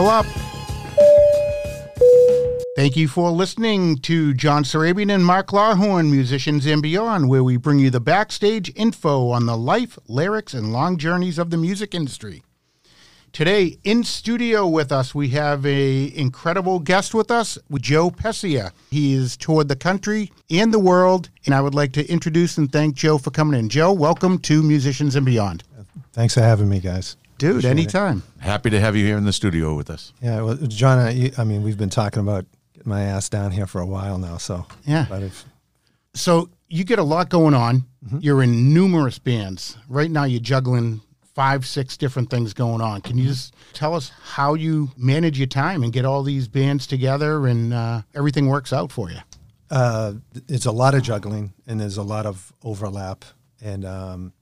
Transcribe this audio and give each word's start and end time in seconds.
Buckle 0.00 0.10
up. 0.12 0.26
Thank 2.74 2.96
you 2.96 3.06
for 3.06 3.30
listening 3.30 3.98
to 3.98 4.32
John 4.32 4.64
Sarabian 4.64 5.14
and 5.14 5.26
Mark 5.26 5.48
Larhorn, 5.48 6.10
Musicians 6.10 6.64
and 6.64 6.80
Beyond, 6.80 7.28
where 7.28 7.44
we 7.44 7.58
bring 7.58 7.78
you 7.78 7.90
the 7.90 8.00
backstage 8.00 8.72
info 8.74 9.28
on 9.28 9.44
the 9.44 9.58
life, 9.58 9.98
lyrics, 10.08 10.54
and 10.54 10.72
long 10.72 10.96
journeys 10.96 11.38
of 11.38 11.50
the 11.50 11.58
music 11.58 11.94
industry. 11.94 12.42
Today, 13.34 13.78
in 13.84 14.02
studio 14.02 14.66
with 14.66 14.90
us, 14.90 15.14
we 15.14 15.28
have 15.30 15.66
a 15.66 16.16
incredible 16.16 16.78
guest 16.78 17.12
with 17.12 17.30
us, 17.30 17.58
Joe 17.78 18.10
Pessia. 18.10 18.72
He 18.90 19.14
has 19.16 19.36
toured 19.36 19.68
the 19.68 19.76
country 19.76 20.32
and 20.48 20.72
the 20.72 20.78
world, 20.78 21.28
and 21.44 21.54
I 21.54 21.60
would 21.60 21.74
like 21.74 21.92
to 21.92 22.10
introduce 22.10 22.56
and 22.56 22.72
thank 22.72 22.94
Joe 22.94 23.18
for 23.18 23.30
coming 23.30 23.58
in. 23.58 23.68
Joe, 23.68 23.92
welcome 23.92 24.38
to 24.38 24.62
Musicians 24.62 25.14
and 25.14 25.26
Beyond. 25.26 25.62
Thanks 26.14 26.32
for 26.32 26.40
having 26.40 26.70
me, 26.70 26.80
guys. 26.80 27.16
Dude, 27.40 27.50
Appreciate 27.50 27.68
it. 27.70 27.72
anytime. 27.72 28.22
Happy 28.38 28.70
to 28.70 28.78
have 28.80 28.94
you 28.96 29.04
here 29.04 29.16
in 29.18 29.24
the 29.24 29.32
studio 29.32 29.74
with 29.74 29.90
us. 29.90 30.12
Yeah, 30.22 30.42
well, 30.42 30.54
John, 30.56 30.98
I, 30.98 31.32
I 31.38 31.44
mean, 31.44 31.62
we've 31.62 31.78
been 31.78 31.90
talking 31.90 32.20
about 32.20 32.44
getting 32.74 32.88
my 32.90 33.02
ass 33.02 33.28
down 33.28 33.50
here 33.50 33.66
for 33.66 33.80
a 33.80 33.86
while 33.86 34.18
now, 34.18 34.36
so 34.36 34.66
Yeah. 34.86 35.06
But 35.08 35.22
if, 35.22 35.44
So 36.14 36.48
you 36.68 36.84
get 36.84 36.98
a 36.98 37.02
lot 37.02 37.28
going 37.30 37.54
on. 37.54 37.84
Mm-hmm. 38.06 38.18
You're 38.20 38.42
in 38.42 38.72
numerous 38.74 39.18
bands. 39.18 39.76
Right 39.88 40.10
now, 40.10 40.24
you're 40.24 40.40
juggling 40.40 41.00
five, 41.34 41.66
six 41.66 41.96
different 41.96 42.28
things 42.30 42.52
going 42.54 42.80
on. 42.80 43.00
Can 43.00 43.16
you 43.18 43.24
Mm-hmm. 43.24 43.32
just 43.32 43.54
tell 43.72 43.94
us 43.94 44.10
how 44.22 44.54
you 44.54 44.90
manage 44.96 45.38
your 45.38 45.46
time 45.46 45.82
and 45.82 45.92
get 45.92 46.04
all 46.04 46.22
these 46.22 46.46
bands 46.48 46.86
together 46.86 47.46
and 47.46 47.72
uh, 47.72 48.02
everything 48.14 48.46
works 48.48 48.72
out 48.72 48.92
for 48.92 49.10
you? 49.10 49.18
uh, 49.70 50.12
it's 50.48 50.66
a 50.66 50.72
lot 50.72 50.94
of 50.94 51.02
juggling 51.02 51.52
and 51.66 51.80
there's 51.80 51.96
a 51.96 52.02
lot 52.02 52.26
of 52.26 52.52
overlap, 52.64 53.24
and 53.62 53.84
um, 53.84 54.32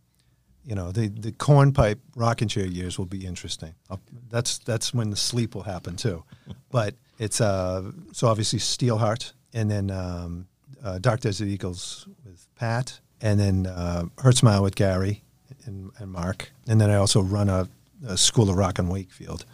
you 0.69 0.75
know, 0.75 0.93
the 0.93 1.09
the 1.09 1.33
cornpipe 1.33 1.99
rocking 2.15 2.47
chair 2.47 2.67
years 2.67 2.99
will 2.99 3.07
be 3.07 3.25
interesting. 3.25 3.75
I'll, 3.89 4.03
that's 4.29 4.59
that's 4.59 4.93
when 4.93 5.09
the 5.09 5.17
sleep 5.17 5.55
will 5.55 5.63
happen 5.63 5.97
too. 5.97 6.25
But 6.71 6.95
it's 7.19 7.41
uh, 7.41 7.91
so 8.13 8.29
obviously 8.29 8.59
Steelheart, 8.59 9.33
and 9.55 9.71
then 9.71 9.91
um, 9.91 10.47
uh, 10.85 10.99
Dark 10.99 11.21
Desert 11.21 11.47
Eagles 11.47 12.07
with 12.27 12.47
Pat, 12.57 13.01
and 13.23 13.41
then 13.41 13.67
uh, 13.67 14.05
Hurtsmile 14.17 14.63
with 14.63 14.75
Gary 14.75 15.23
and, 15.65 15.91
and 15.99 16.13
Mark, 16.13 16.53
and 16.69 16.79
then 16.79 16.91
I 16.91 16.97
also 16.97 17.23
run 17.23 17.49
a, 17.49 17.67
a 18.07 18.19
School 18.19 18.51
of 18.51 18.57
Rock 18.57 18.79
in 18.79 18.89
Wakefield, 18.89 19.47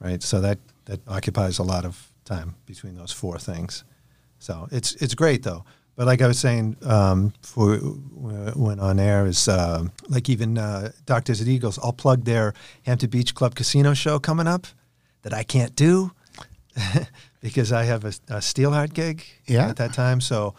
right? 0.00 0.22
So 0.22 0.42
that 0.42 0.58
that 0.84 1.00
occupies 1.08 1.58
a 1.58 1.64
lot 1.64 1.86
of 1.86 2.12
time 2.26 2.56
between 2.66 2.94
those 2.96 3.14
four 3.14 3.38
things. 3.38 3.84
So 4.38 4.68
it's 4.70 4.94
it's 4.96 5.14
great 5.14 5.42
though. 5.42 5.64
But 5.98 6.06
like 6.06 6.22
I 6.22 6.28
was 6.28 6.38
saying, 6.38 6.76
um, 6.84 7.32
for 7.42 7.76
when 7.76 8.78
on 8.78 9.00
air 9.00 9.26
is 9.26 9.48
um, 9.48 9.90
like 10.08 10.28
even 10.28 10.56
uh, 10.56 10.92
Dark 11.06 11.24
Desert 11.24 11.48
Eagles. 11.48 11.76
I'll 11.82 11.92
plug 11.92 12.22
their 12.24 12.54
Hampton 12.86 13.10
Beach 13.10 13.34
Club 13.34 13.56
Casino 13.56 13.94
show 13.94 14.20
coming 14.20 14.46
up 14.46 14.68
that 15.22 15.34
I 15.34 15.42
can't 15.42 15.74
do 15.74 16.12
because 17.40 17.72
I 17.72 17.82
have 17.82 18.04
a, 18.04 18.14
a 18.28 18.40
Steelheart 18.40 18.94
gig 18.94 19.24
Yeah. 19.46 19.68
at 19.68 19.76
that 19.78 19.92
time. 19.92 20.20
So 20.20 20.54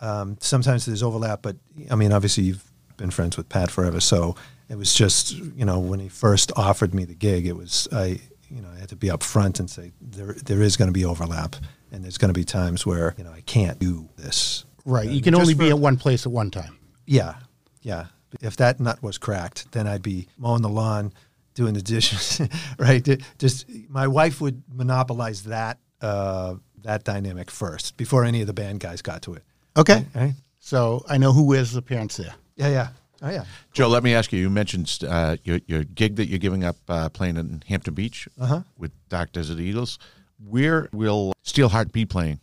um, 0.00 0.36
sometimes 0.40 0.86
there's 0.86 1.02
overlap. 1.02 1.42
But 1.42 1.56
I 1.90 1.96
mean, 1.96 2.12
obviously 2.12 2.44
you've 2.44 2.64
been 2.96 3.10
friends 3.10 3.36
with 3.36 3.48
Pat 3.48 3.72
forever, 3.72 3.98
so 3.98 4.36
it 4.68 4.78
was 4.78 4.94
just 4.94 5.32
you 5.32 5.64
know 5.64 5.80
when 5.80 5.98
he 5.98 6.08
first 6.08 6.52
offered 6.54 6.94
me 6.94 7.04
the 7.04 7.14
gig, 7.16 7.46
it 7.48 7.56
was 7.56 7.88
I 7.90 8.20
you 8.48 8.62
know 8.62 8.68
I 8.72 8.78
had 8.78 8.90
to 8.90 8.96
be 8.96 9.08
upfront 9.08 9.58
and 9.58 9.68
say 9.68 9.90
there 10.00 10.34
there 10.44 10.62
is 10.62 10.76
going 10.76 10.88
to 10.88 10.92
be 10.92 11.04
overlap. 11.04 11.56
And 11.92 12.02
there's 12.04 12.18
going 12.18 12.32
to 12.32 12.38
be 12.38 12.44
times 12.44 12.86
where 12.86 13.14
you 13.18 13.24
know 13.24 13.32
I 13.32 13.40
can't 13.40 13.80
do 13.80 14.08
this. 14.16 14.64
Right. 14.86 15.08
You 15.08 15.20
can 15.20 15.32
just 15.34 15.40
only 15.42 15.54
be 15.54 15.68
at 15.68 15.78
one 15.78 15.96
place 15.98 16.24
at 16.26 16.32
one 16.32 16.50
time. 16.50 16.78
yeah, 17.06 17.34
yeah. 17.82 18.06
If 18.40 18.56
that 18.56 18.80
nut 18.80 19.02
was 19.02 19.18
cracked, 19.18 19.72
then 19.72 19.86
I'd 19.86 20.02
be 20.02 20.28
mowing 20.38 20.62
the 20.62 20.68
lawn, 20.68 21.12
doing 21.54 21.74
the 21.74 21.80
dishes, 21.82 22.40
right? 22.78 23.06
Just 23.38 23.66
my 23.88 24.06
wife 24.08 24.40
would 24.40 24.62
monopolize 24.72 25.44
that 25.44 25.78
uh, 26.02 26.54
that 26.82 27.04
dynamic 27.04 27.50
first 27.50 27.96
before 27.96 28.24
any 28.24 28.40
of 28.40 28.46
the 28.46 28.52
band 28.52 28.80
guys 28.80 29.02
got 29.02 29.22
to 29.22 29.34
it. 29.34 29.42
Okay. 29.76 30.04
Right? 30.14 30.34
So 30.60 31.04
I 31.08 31.18
know 31.18 31.32
who 31.32 31.44
wears 31.44 31.72
the 31.72 31.82
pants 31.82 32.16
there. 32.16 32.34
Yeah, 32.56 32.68
yeah. 32.68 32.88
Oh, 33.22 33.30
yeah. 33.30 33.44
Joe, 33.72 33.88
let 33.88 34.02
me 34.02 34.12
ask 34.14 34.30
you. 34.32 34.40
You 34.40 34.50
mentioned 34.50 34.98
uh, 35.08 35.36
your 35.44 35.60
your 35.66 35.84
gig 35.84 36.16
that 36.16 36.26
you're 36.28 36.38
giving 36.38 36.64
up 36.64 36.76
uh, 36.88 37.08
playing 37.08 37.36
in 37.38 37.62
Hampton 37.68 37.94
Beach 37.94 38.28
Uh-huh. 38.38 38.60
with 38.76 38.92
Dark 39.08 39.32
Desert 39.32 39.58
Eagles. 39.58 39.98
Where 40.46 40.88
will 40.92 41.32
Steelheart 41.44 41.92
be 41.92 42.04
playing? 42.04 42.40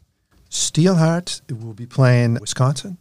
Steelheart 0.54 1.42
will 1.52 1.74
be 1.74 1.88
playing 1.88 2.36
Wisconsin. 2.40 2.98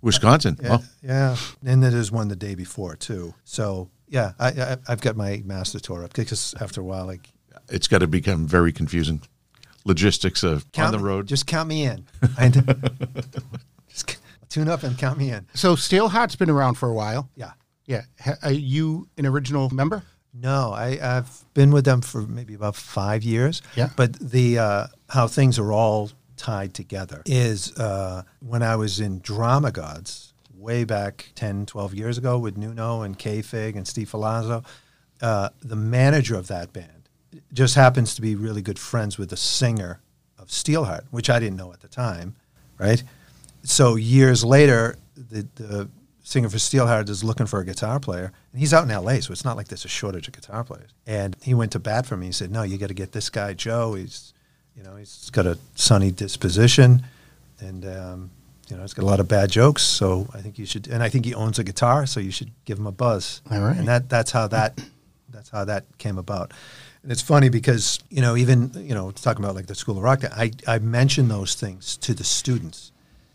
Wisconsin. 0.00 0.56
Yeah, 0.62 0.78
Oh, 0.80 0.84
yeah. 1.02 1.36
And 1.64 1.82
then 1.82 1.92
there's 1.92 2.12
one 2.12 2.28
the 2.28 2.36
day 2.36 2.54
before 2.54 2.94
too. 2.94 3.34
So 3.44 3.90
yeah, 4.08 4.32
I, 4.38 4.48
I 4.50 4.76
I've 4.88 5.00
got 5.00 5.16
my 5.16 5.42
master 5.44 5.80
tour 5.80 6.04
up 6.04 6.12
because 6.14 6.54
after 6.60 6.80
a 6.80 6.84
while, 6.84 7.04
like 7.06 7.28
it's 7.68 7.88
got 7.88 7.98
to 7.98 8.06
become 8.06 8.46
very 8.46 8.72
confusing. 8.72 9.22
Logistics 9.84 10.44
of 10.44 10.64
on 10.78 10.92
the 10.92 10.98
road. 11.00 11.26
Just 11.26 11.46
count 11.46 11.68
me 11.68 11.84
in. 11.84 12.06
I, 12.38 12.48
just 13.88 14.16
tune 14.48 14.68
up 14.68 14.84
and 14.84 14.96
count 14.96 15.18
me 15.18 15.30
in. 15.30 15.46
So 15.54 15.74
Steelheart's 15.74 16.36
been 16.36 16.50
around 16.50 16.74
for 16.74 16.88
a 16.88 16.94
while. 16.94 17.28
Yeah. 17.36 17.52
Yeah. 17.86 18.02
Ha- 18.20 18.36
Are 18.44 18.52
you 18.52 19.08
an 19.16 19.26
original 19.26 19.68
member? 19.70 20.02
No, 20.34 20.72
I, 20.72 20.98
I've 21.02 21.44
been 21.54 21.70
with 21.72 21.84
them 21.84 22.02
for 22.02 22.22
maybe 22.22 22.54
about 22.54 22.76
five 22.76 23.22
years. 23.24 23.62
Yeah. 23.74 23.88
But 23.96 24.12
the 24.20 24.58
uh, 24.58 24.86
how 25.08 25.26
things 25.28 25.58
are 25.58 25.72
all 25.72 26.10
tied 26.36 26.74
together 26.74 27.22
is 27.26 27.76
uh, 27.78 28.22
when 28.40 28.62
I 28.62 28.76
was 28.76 29.00
in 29.00 29.20
Drama 29.20 29.72
Gods 29.72 30.32
way 30.54 30.84
back 30.84 31.32
10, 31.34 31.66
12 31.66 31.94
years 31.94 32.18
ago 32.18 32.38
with 32.38 32.56
Nuno 32.56 33.02
and 33.02 33.18
K-Fig 33.18 33.76
and 33.76 33.86
Steve 33.86 34.10
Ferlazzo, 34.10 34.64
uh, 35.22 35.50
the 35.60 35.76
manager 35.76 36.36
of 36.36 36.48
that 36.48 36.72
band 36.72 37.08
just 37.52 37.74
happens 37.74 38.14
to 38.14 38.22
be 38.22 38.34
really 38.34 38.62
good 38.62 38.78
friends 38.78 39.18
with 39.18 39.30
the 39.30 39.36
singer 39.36 40.00
of 40.38 40.48
Steelheart, 40.48 41.04
which 41.10 41.30
I 41.30 41.38
didn't 41.38 41.56
know 41.56 41.72
at 41.72 41.80
the 41.80 41.88
time, 41.88 42.34
right? 42.78 43.02
So 43.62 43.96
years 43.96 44.44
later, 44.44 44.96
the, 45.16 45.46
the 45.56 45.88
singer 46.22 46.48
for 46.48 46.58
Steelheart 46.58 47.08
is 47.08 47.24
looking 47.24 47.46
for 47.46 47.60
a 47.60 47.64
guitar 47.64 48.00
player, 48.00 48.32
and 48.52 48.60
he's 48.60 48.74
out 48.74 48.84
in 48.84 48.90
L.A., 48.90 49.20
so 49.20 49.32
it's 49.32 49.44
not 49.44 49.56
like 49.56 49.68
there's 49.68 49.84
a 49.84 49.88
shortage 49.88 50.28
of 50.28 50.34
guitar 50.34 50.64
players. 50.64 50.90
And 51.06 51.36
he 51.42 51.54
went 51.54 51.72
to 51.72 51.78
bat 51.78 52.06
for 52.06 52.16
me. 52.16 52.26
He 52.26 52.32
said, 52.32 52.50
"No, 52.50 52.62
you 52.62 52.78
got 52.78 52.88
to 52.88 52.94
get 52.94 53.12
this 53.12 53.30
guy, 53.30 53.54
Joe. 53.54 53.94
He's, 53.94 54.32
you 54.76 54.82
know, 54.82 54.96
he's 54.96 55.30
got 55.30 55.46
a 55.46 55.58
sunny 55.74 56.10
disposition, 56.10 57.04
and 57.60 57.84
um, 57.86 58.30
you 58.68 58.76
know, 58.76 58.82
he's 58.82 58.94
got 58.94 59.04
a 59.04 59.06
lot 59.06 59.20
of 59.20 59.28
bad 59.28 59.50
jokes. 59.50 59.82
So 59.82 60.28
I 60.34 60.40
think 60.40 60.58
you 60.58 60.66
should. 60.66 60.88
And 60.88 61.02
I 61.02 61.08
think 61.08 61.24
he 61.24 61.34
owns 61.34 61.58
a 61.58 61.64
guitar, 61.64 62.06
so 62.06 62.20
you 62.20 62.30
should 62.30 62.50
give 62.64 62.78
him 62.78 62.86
a 62.86 62.92
buzz. 62.92 63.40
All 63.50 63.60
right. 63.60 63.76
And 63.76 63.88
that 63.88 64.08
that's 64.08 64.30
how 64.30 64.46
that 64.48 64.78
that's 65.30 65.48
how 65.48 65.64
that 65.64 65.84
came 65.98 66.18
about. 66.18 66.52
And 67.02 67.12
it's 67.12 67.22
funny 67.22 67.48
because 67.48 68.00
you 68.10 68.20
know 68.20 68.36
even 68.36 68.70
you 68.74 68.94
know 68.94 69.10
talking 69.12 69.44
about 69.44 69.54
like 69.54 69.66
the 69.66 69.74
School 69.74 69.96
of 69.96 70.02
Rock, 70.02 70.24
I 70.24 70.50
I 70.66 70.78
mention 70.78 71.28
those 71.28 71.54
things 71.54 71.96
to 71.98 72.14
the 72.14 72.24
students, 72.24 72.92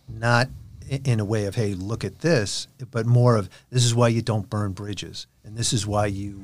not 0.07 0.47
in 0.89 1.19
a 1.19 1.25
way 1.25 1.45
of 1.45 1.55
hey 1.55 1.73
look 1.73 2.03
at 2.03 2.19
this, 2.19 2.67
but 2.91 3.05
more 3.05 3.35
of 3.35 3.49
this 3.69 3.83
is 3.83 3.95
why 3.95 4.09
you 4.09 4.21
don't 4.21 4.49
burn 4.49 4.73
bridges, 4.73 5.25
and 5.43 5.57
this 5.57 5.73
is 5.73 5.87
why 5.87 6.05
you 6.05 6.43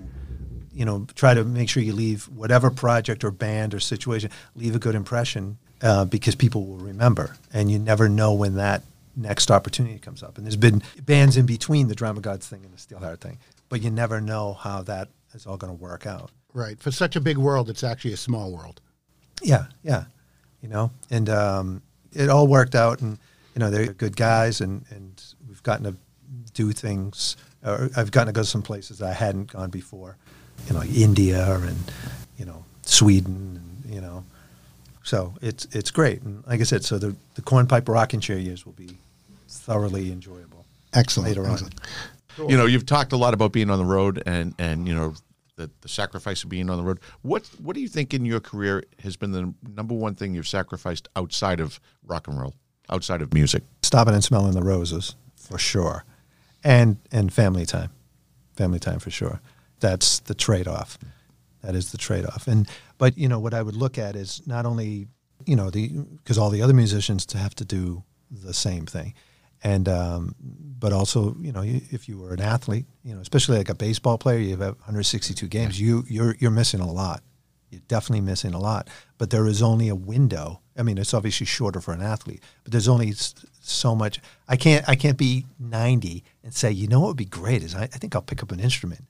you 0.77 0.85
know 0.85 1.07
try 1.15 1.33
to 1.33 1.43
make 1.43 1.69
sure 1.69 1.81
you 1.81 1.93
leave 1.93 2.25
whatever 2.29 2.69
project 2.69 3.23
or 3.23 3.31
band 3.31 3.73
or 3.73 3.79
situation 3.79 4.29
leave 4.55 4.75
a 4.75 4.79
good 4.79 4.95
impression 4.95 5.57
uh, 5.81 6.05
because 6.05 6.35
people 6.35 6.65
will 6.65 6.77
remember, 6.77 7.35
and 7.53 7.71
you 7.71 7.79
never 7.79 8.07
know 8.07 8.33
when 8.33 8.55
that 8.55 8.83
next 9.15 9.49
opportunity 9.49 9.97
comes 9.97 10.21
up. 10.21 10.38
And 10.38 10.45
there's 10.45 10.55
been 10.55 10.83
bands 11.01 11.38
in 11.38 11.45
between 11.45 11.88
the 11.88 11.95
Drama 11.95 12.21
Gods 12.21 12.47
thing 12.47 12.63
and 12.63 12.71
the 12.73 12.77
Steelheart 12.77 13.19
thing, 13.19 13.39
but 13.69 13.81
you 13.81 13.89
never 13.89 14.21
know 14.21 14.53
how 14.53 14.83
that 14.83 15.09
is 15.33 15.45
all 15.45 15.57
going 15.57 15.75
to 15.75 15.81
work 15.81 16.06
out. 16.06 16.31
Right. 16.53 16.79
For 16.79 16.91
such 16.91 17.15
a 17.15 17.21
big 17.21 17.38
world, 17.38 17.69
it's 17.69 17.83
actually 17.83 18.13
a 18.13 18.18
small 18.18 18.51
world. 18.51 18.81
Yeah, 19.41 19.65
yeah, 19.83 20.06
you 20.62 20.69
know, 20.69 20.91
and 21.09 21.29
um, 21.29 21.81
it 22.12 22.29
all 22.29 22.47
worked 22.47 22.75
out, 22.75 23.01
and 23.01 23.18
you 23.56 23.59
know 23.59 23.69
they're 23.69 23.94
good 23.94 24.15
guys, 24.15 24.62
and 24.62 24.85
and 24.89 25.24
we've 25.47 25.63
gotten 25.63 25.85
to 25.85 25.95
do 26.53 26.71
things. 26.71 27.35
Or 27.63 27.89
I've 27.95 28.12
gotten 28.12 28.27
to 28.27 28.33
go 28.33 28.44
some 28.44 28.62
places 28.62 29.01
I 29.01 29.13
hadn't 29.13 29.51
gone 29.51 29.69
before, 29.69 30.18
you 30.68 30.74
know, 30.74 30.83
India 30.83 31.56
and 31.56 31.77
you 32.38 32.45
know 32.45 32.63
Sweden, 32.83 33.62
and 33.83 33.94
you 33.94 34.01
know, 34.01 34.24
so 35.04 35.33
it's 35.42 35.65
it's 35.71 35.92
great. 35.92 36.21
And 36.21 36.45
like 36.48 36.59
I 36.59 36.63
said, 36.63 36.83
so 36.83 36.98
the 36.98 37.15
the 37.36 37.42
cornpipe 37.42 37.88
rocking 37.88 38.19
chair 38.19 38.38
years 38.38 38.65
will 38.65 38.74
be 38.74 38.98
thoroughly 39.48 40.12
enjoyable. 40.12 40.65
Excellent. 40.94 41.30
Later 41.30 41.45
on. 41.45 41.54
Excellent. 41.54 41.80
You 42.48 42.56
know, 42.56 42.68
you've 42.68 42.86
talked 42.86 43.13
a 43.13 43.18
lot 43.18 43.33
about 43.33 43.51
being 43.51 43.69
on 43.69 43.80
the 43.80 43.86
road 43.86 44.21
and 44.25 44.54
and 44.59 44.88
you 44.88 44.94
know 44.94 45.15
the, 45.56 45.69
the 45.81 45.89
sacrifice 45.89 46.44
of 46.44 46.50
being 46.50 46.69
on 46.69 46.77
the 46.77 46.83
road. 46.83 47.00
What 47.24 47.50
what 47.62 47.75
do 47.75 47.81
you 47.81 47.88
think 47.88 48.13
in 48.13 48.25
your 48.25 48.39
career 48.39 48.83
has 49.03 49.18
been 49.18 49.31
the 49.31 49.53
number 49.75 49.94
one 49.94 50.15
thing 50.15 50.33
you've 50.36 50.48
sacrificed 50.48 51.07
outside 51.15 51.60
of 51.60 51.80
rock 52.06 52.27
and 52.27 52.39
roll, 52.39 52.53
outside 52.89 53.21
of 53.21 53.33
music? 53.33 53.63
stopping 53.88 54.13
and 54.13 54.24
smelling 54.24 54.53
the 54.53 54.62
roses 54.62 55.15
for 55.36 55.57
sure, 55.57 56.03
and 56.63 56.98
and 57.12 57.33
family 57.33 57.65
time, 57.65 57.89
family 58.56 58.80
time 58.80 59.00
for 59.00 59.10
sure. 59.10 59.42
That's 59.79 60.19
the 60.19 60.33
trade 60.33 60.68
off. 60.68 60.97
That 61.63 61.75
is 61.75 61.91
the 61.91 61.97
trade 61.97 62.25
off. 62.25 62.47
And 62.47 62.68
but 62.97 63.18
you 63.18 63.27
know 63.27 63.39
what 63.39 63.53
I 63.53 63.62
would 63.62 63.75
look 63.75 63.97
at 63.97 64.15
is 64.15 64.41
not 64.45 64.65
only 64.65 65.07
you 65.45 65.56
know 65.56 65.69
the 65.69 65.89
because 65.89 66.38
all 66.38 66.50
the 66.50 66.62
other 66.62 66.74
musicians 66.74 67.25
to 67.27 67.38
have 67.38 67.56
to 67.56 67.65
do 67.65 68.03
the 68.31 68.53
same 68.53 68.85
thing, 68.85 69.13
and 69.63 69.88
um, 69.89 70.35
but 70.39 70.94
also 70.94 71.35
you 71.39 71.51
know 71.51 71.63
if 71.63 72.07
you 72.07 72.18
were 72.18 72.33
an 72.33 72.41
athlete, 72.41 72.85
you 73.03 73.13
know 73.13 73.21
especially 73.21 73.57
like 73.57 73.69
a 73.69 73.75
baseball 73.75 74.18
player, 74.18 74.39
you 74.39 74.51
have 74.51 74.59
162 74.59 75.47
games. 75.47 75.79
You 75.79 76.03
you're 76.07 76.35
you're 76.39 76.51
missing 76.51 76.79
a 76.79 76.91
lot. 76.91 77.24
You're 77.69 77.81
definitely 77.88 78.21
missing 78.21 78.53
a 78.53 78.59
lot. 78.59 78.89
But 79.18 79.29
there 79.29 79.45
is 79.45 79.62
only 79.62 79.89
a 79.89 79.95
window. 79.95 80.62
I 80.77 80.83
mean, 80.83 80.97
it's 80.97 81.13
obviously 81.13 81.45
shorter 81.45 81.81
for 81.81 81.94
an 81.94 82.01
athlete, 82.01 82.41
but 82.63 82.71
there's 82.71 82.88
only 82.88 83.12
so 83.62 83.95
much. 83.95 84.21
I 84.47 84.56
can't 84.56 84.88
I 84.88 84.95
can't 84.95 85.18
be 85.18 85.45
90 85.59 86.24
and 86.44 86.53
say, 86.53 86.71
you 86.71 86.88
know 86.88 87.01
what 87.01 87.07
would 87.07 87.18
be 87.18 87.25
great 87.25 87.63
is 87.63 87.75
I, 87.75 87.83
I 87.83 87.88
think 87.88 88.15
I'll 88.15 88.21
pick 88.21 88.41
up 88.41 88.51
an 88.51 88.59
instrument 88.59 89.03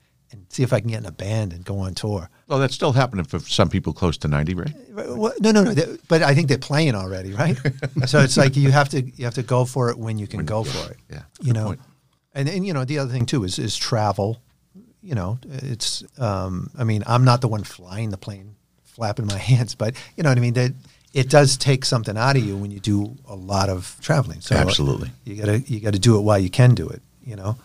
see 0.50 0.64
if 0.64 0.72
I 0.74 0.80
can 0.80 0.90
get 0.90 1.00
in 1.00 1.06
a 1.06 1.12
band 1.12 1.54
and 1.54 1.64
go 1.66 1.80
on 1.80 1.94
tour. 1.94 2.30
Well, 2.48 2.60
that's 2.60 2.74
still 2.74 2.94
happening 2.94 3.26
for 3.26 3.40
some 3.40 3.70
people 3.70 3.92
close 3.94 4.18
to 4.20 4.28
90, 4.28 4.54
right? 4.56 4.74
Well, 4.94 5.34
no, 5.42 5.52
no, 5.52 5.64
no. 5.64 5.74
they- 5.74 5.98
But 6.08 6.24
I 6.24 6.34
think 6.34 6.48
they're 6.48 6.58
playing 6.58 6.96
already, 6.96 7.34
right? 7.34 7.58
so 8.08 8.20
it's 8.20 8.38
like 8.38 8.56
you 8.56 8.72
have 8.72 8.90
to 8.90 9.02
you 9.02 9.26
have 9.26 9.34
to 9.36 9.44
go 9.44 9.66
for 9.66 9.90
it 9.90 9.98
when 9.98 10.18
you 10.18 10.28
can 10.28 10.46
go 10.46 10.64
for 10.64 10.92
it. 10.92 10.98
yeah, 11.10 11.24
You 11.42 11.54
good 11.54 11.54
know, 11.60 11.66
point. 11.68 11.80
and 12.34 12.48
and 12.50 12.66
you 12.66 12.74
know 12.74 12.86
the 12.86 13.00
other 13.00 13.12
thing 13.12 13.26
too 13.26 13.44
is 13.44 13.60
is 13.60 13.76
travel. 13.78 14.42
You 15.02 15.16
know, 15.16 15.40
it's. 15.48 16.04
Um, 16.18 16.70
I 16.78 16.84
mean, 16.84 17.04
I'm 17.08 17.24
not 17.24 17.40
the 17.42 17.48
one 17.48 17.64
flying 17.64 18.10
the 18.10 18.18
plane, 18.18 18.56
flapping 18.84 19.26
my 19.28 19.38
hands, 19.52 19.76
but 19.76 19.96
you 20.16 20.24
know 20.24 20.30
what 20.30 20.38
I 20.38 20.42
mean. 20.42 20.54
That 20.54 20.74
it 21.14 21.30
does 21.30 21.56
take 21.58 21.86
something 21.86 22.18
out 22.18 22.36
of 22.36 22.44
you 22.46 22.58
when 22.58 22.72
you 22.72 22.80
do 22.80 23.16
a 23.28 23.36
lot 23.36 23.70
of 23.70 23.96
traveling. 24.02 24.42
So 24.42 24.56
Absolutely. 24.56 25.12
you 25.24 25.36
gotta 25.36 25.60
you 25.60 25.80
gotta 25.80 26.00
do 26.00 26.18
it 26.18 26.22
while 26.22 26.40
you 26.40 26.50
can 26.50 26.74
do 26.76 26.88
it. 26.90 27.02
You 27.24 27.36
know. 27.36 27.58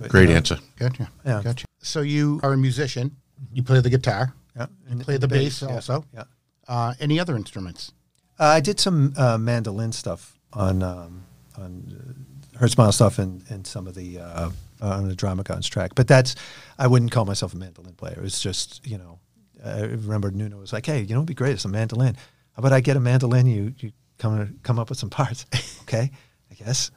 If- 0.00 0.08
Great 0.08 0.22
you 0.22 0.28
know, 0.28 0.36
answer. 0.36 0.58
Gotcha. 0.78 1.10
Yeah. 1.24 1.42
Gotcha. 1.42 1.66
So 1.78 2.00
you 2.00 2.40
are 2.42 2.52
a 2.52 2.56
musician. 2.56 3.16
You 3.52 3.62
play 3.62 3.80
the 3.80 3.90
guitar. 3.90 4.34
Yeah. 4.56 4.66
You 4.90 4.98
play 4.98 5.18
the 5.18 5.28
bass 5.28 5.62
yeah, 5.62 5.74
also. 5.74 6.04
Yeah. 6.14 6.24
Uh, 6.66 6.94
any 7.00 7.20
other 7.20 7.36
instruments? 7.36 7.92
Uh, 8.38 8.44
I 8.44 8.60
did 8.60 8.80
some 8.80 9.14
uh, 9.16 9.38
mandolin 9.38 9.92
stuff 9.92 10.38
on 10.52 10.82
um, 10.82 11.24
on 11.56 12.16
uh, 12.56 12.58
Hurtsmile 12.58 12.92
stuff 12.92 13.18
and, 13.18 13.42
and 13.48 13.66
some 13.66 13.86
of 13.86 13.94
the 13.94 14.18
uh, 14.18 14.50
on 14.80 15.08
the 15.08 15.14
Drama 15.14 15.42
Gods 15.42 15.68
track, 15.68 15.92
but 15.94 16.08
that's 16.08 16.34
I 16.78 16.86
wouldn't 16.86 17.12
call 17.12 17.24
myself 17.24 17.54
a 17.54 17.56
mandolin 17.56 17.94
player. 17.94 18.20
It's 18.22 18.40
just 18.40 18.86
you 18.86 18.98
know 18.98 19.18
I 19.64 19.80
remember 19.82 20.30
Nuno 20.30 20.58
was 20.58 20.72
like, 20.72 20.86
hey, 20.86 21.00
you 21.00 21.14
know, 21.14 21.20
it'd 21.20 21.26
be 21.26 21.34
great, 21.34 21.52
it's 21.52 21.64
a 21.64 21.68
mandolin. 21.68 22.14
How 22.14 22.60
about 22.60 22.72
I 22.72 22.80
get 22.80 22.96
a 22.96 23.00
mandolin? 23.00 23.46
You 23.46 23.74
you 23.78 23.92
come 24.18 24.58
come 24.62 24.78
up 24.78 24.88
with 24.88 24.98
some 24.98 25.10
parts, 25.10 25.46
okay? 25.82 26.10
I 26.50 26.54
guess, 26.54 26.90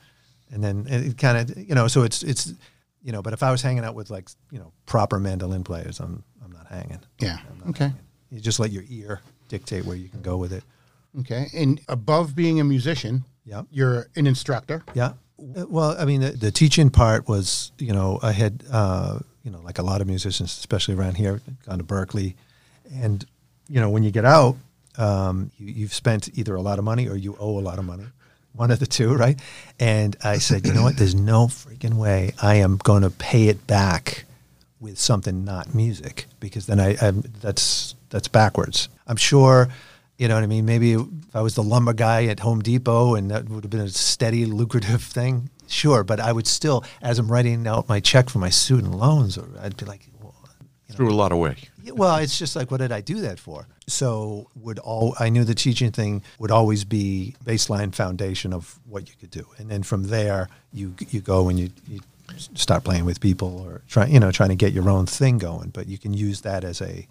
and 0.51 0.63
then 0.63 0.85
it 0.87 1.17
kind 1.17 1.37
of 1.37 1.57
you 1.57 1.75
know 1.75 1.87
so 1.87 2.03
it's 2.03 2.23
it's 2.23 2.53
you 3.01 3.11
know, 3.11 3.21
but 3.21 3.33
if 3.33 3.43
I 3.43 3.51
was 3.51 3.61
hanging 3.61 3.83
out 3.85 3.95
with 3.95 4.09
like 4.09 4.29
you 4.51 4.59
know 4.59 4.71
proper 4.85 5.19
mandolin 5.19 5.63
players, 5.63 5.99
I'm 5.99 6.23
I'm 6.43 6.51
not 6.51 6.67
hanging. 6.67 6.99
Yeah. 7.19 7.37
Not 7.59 7.69
Okay. 7.69 7.83
hanging. 7.85 7.99
You 8.31 8.39
just 8.41 8.59
let 8.59 8.71
your 8.71 8.83
ear 8.89 9.21
dictate 9.47 9.85
where 9.85 9.95
you 9.95 10.07
can 10.09 10.21
go 10.21 10.37
with 10.37 10.53
it. 10.53 10.63
Okay. 11.19 11.47
And 11.55 11.81
above 11.87 12.35
being 12.35 12.59
a 12.59 12.63
musician, 12.63 13.23
Yep. 13.45 13.65
you're 13.71 14.07
an 14.15 14.27
instructor. 14.27 14.83
Yeah. 14.93 15.13
Uh, 15.57 15.65
Well, 15.67 15.95
I 15.97 16.05
mean, 16.05 16.21
the, 16.21 16.31
the 16.31 16.51
teaching 16.51 16.89
part 16.91 17.27
was, 17.27 17.71
you 17.79 17.93
know, 17.93 18.19
I 18.21 18.31
had, 18.33 18.63
uh, 18.71 19.19
you 19.43 19.49
know, 19.49 19.59
like 19.61 19.79
a 19.79 19.81
lot 19.83 20.01
of 20.01 20.07
musicians, 20.07 20.51
especially 20.57 20.93
around 20.93 21.15
here, 21.17 21.41
gone 21.65 21.79
to 21.79 21.83
Berklee, 21.83 22.35
and 22.93 23.25
you 23.67 23.79
know, 23.79 23.89
when 23.89 24.03
you 24.03 24.11
get 24.11 24.25
out, 24.25 24.57
um, 24.97 25.51
you, 25.57 25.67
you've 25.67 25.93
spent 25.93 26.29
either 26.37 26.53
a 26.55 26.61
lot 26.61 26.77
of 26.79 26.85
money 26.85 27.07
or 27.07 27.15
you 27.15 27.35
owe 27.39 27.57
a 27.57 27.61
lot 27.61 27.79
of 27.79 27.85
money, 27.85 28.05
one 28.53 28.71
of 28.71 28.79
the 28.79 28.87
two, 28.87 29.13
right? 29.13 29.39
And 29.79 30.15
I 30.23 30.37
said, 30.37 30.65
you 30.65 30.73
know 30.73 30.83
what? 30.83 30.97
There's 30.97 31.15
no 31.15 31.47
freaking 31.47 31.93
way 31.93 32.33
I 32.41 32.55
am 32.55 32.77
going 32.77 33.03
to 33.03 33.09
pay 33.09 33.47
it 33.47 33.67
back 33.67 34.25
with 34.79 34.97
something 34.97 35.43
not 35.43 35.73
music 35.75 36.25
because 36.39 36.65
then 36.65 36.79
I, 36.79 36.95
I'm 37.01 37.21
that's 37.41 37.95
that's 38.09 38.27
backwards. 38.27 38.89
I'm 39.07 39.17
sure, 39.17 39.69
you 40.17 40.27
know 40.27 40.35
what 40.35 40.43
I 40.43 40.47
mean. 40.47 40.65
Maybe 40.65 40.93
if 40.93 41.05
I 41.33 41.41
was 41.41 41.55
the 41.55 41.63
lumber 41.63 41.93
guy 41.93 42.25
at 42.25 42.39
Home 42.39 42.61
Depot 42.61 43.15
and 43.15 43.29
that 43.31 43.49
would 43.49 43.63
have 43.63 43.71
been 43.71 43.81
a 43.81 43.89
steady, 43.89 44.45
lucrative 44.45 45.03
thing, 45.03 45.49
sure. 45.67 46.03
But 46.03 46.19
I 46.19 46.31
would 46.31 46.47
still, 46.47 46.83
as 47.01 47.19
I'm 47.19 47.31
writing 47.31 47.67
out 47.67 47.89
my 47.89 47.99
check 47.99 48.29
for 48.29 48.39
my 48.39 48.49
student 48.49 48.95
loans, 48.95 49.37
or 49.37 49.47
I'd 49.61 49.77
be 49.77 49.85
like, 49.85 50.07
you 50.89 50.93
know, 50.93 50.97
Threw 50.97 51.11
a 51.11 51.15
lot 51.15 51.31
away. 51.31 51.55
yeah, 51.83 51.91
well, 51.93 52.15
it's 52.17 52.37
just 52.37 52.55
like, 52.55 52.71
what 52.71 52.77
did 52.81 52.91
I 52.91 53.01
do 53.01 53.21
that 53.21 53.39
for? 53.39 53.67
So 53.87 54.49
would 54.55 54.79
all 54.79 55.15
I 55.19 55.29
knew 55.29 55.43
the 55.43 55.55
teaching 55.55 55.91
thing 55.91 56.23
would 56.39 56.51
always 56.51 56.83
be 56.83 57.35
baseline 57.45 57.93
foundation 57.93 58.53
of 58.53 58.79
what 58.87 59.07
you 59.09 59.15
could 59.19 59.31
do, 59.31 59.45
and 59.57 59.69
then 59.69 59.83
from 59.83 60.03
there 60.07 60.49
you 60.73 60.95
you 61.09 61.21
go 61.21 61.47
and 61.49 61.57
you, 61.59 61.69
you 61.87 61.99
start 62.55 62.83
playing 62.83 63.05
with 63.05 63.19
people 63.19 63.59
or 63.65 63.81
try 63.87 64.05
you 64.05 64.19
know 64.19 64.31
trying 64.31 64.49
to 64.49 64.55
get 64.55 64.73
your 64.73 64.89
own 64.89 65.05
thing 65.05 65.37
going. 65.37 65.69
But 65.69 65.87
you 65.87 65.97
can 65.97 66.13
use 66.13 66.41
that 66.41 66.63
as 66.63 66.81
a 66.81 67.07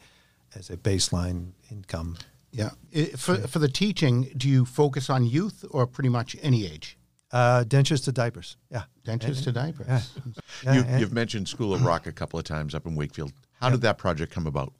as 0.56 0.70
a 0.70 0.76
baseline 0.76 1.52
income. 1.70 2.16
Yeah. 2.52 2.70
I- 2.96 3.04
For, 3.16 3.36
for 3.36 3.58
the 3.58 3.68
teaching, 3.68 4.30
do 4.36 4.48
you 4.48 4.64
focus 4.64 5.10
on 5.10 5.26
youth 5.26 5.64
or 5.70 5.86
pretty 5.86 6.08
much 6.08 6.34
any 6.42 6.64
age? 6.66 6.96
Uh, 7.30 7.62
dentures 7.64 8.02
to 8.04 8.10
diapers, 8.12 8.56
yeah, 8.70 8.84
Dentures 9.06 9.44
to 9.44 9.52
diapers. 9.52 9.86
yeah. 9.86 10.00
Yeah, 10.64 10.74
you, 10.74 10.80
and- 10.88 11.00
you've 11.00 11.12
mentioned 11.12 11.46
School 11.46 11.74
of 11.74 11.82
Rock 11.84 12.06
a 12.06 12.12
couple 12.12 12.38
of 12.38 12.44
times 12.46 12.74
up 12.74 12.86
in 12.86 12.94
Wakefield. 12.96 13.32
How 13.60 13.70
did 13.70 13.80
that 13.82 13.98
project 13.98 14.32
come 14.32 14.46
about? 14.46 14.72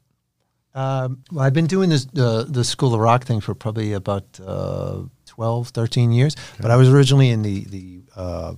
Um, 0.73 1.23
well, 1.31 1.43
I've 1.43 1.53
been 1.53 1.67
doing 1.67 1.89
this 1.89 2.05
the 2.05 2.45
the 2.47 2.63
School 2.63 2.93
of 2.93 2.99
Rock 2.99 3.23
thing 3.23 3.41
for 3.41 3.55
probably 3.55 3.93
about 3.93 4.39
uh, 4.45 5.01
12, 5.25 5.69
13 5.69 6.11
years. 6.11 6.35
But 6.59 6.69
I 6.71 6.75
was 6.75 6.89
originally 6.89 7.29
in 7.29 7.41
the 7.41 7.63
the 7.65 8.01
uh, 8.15 8.53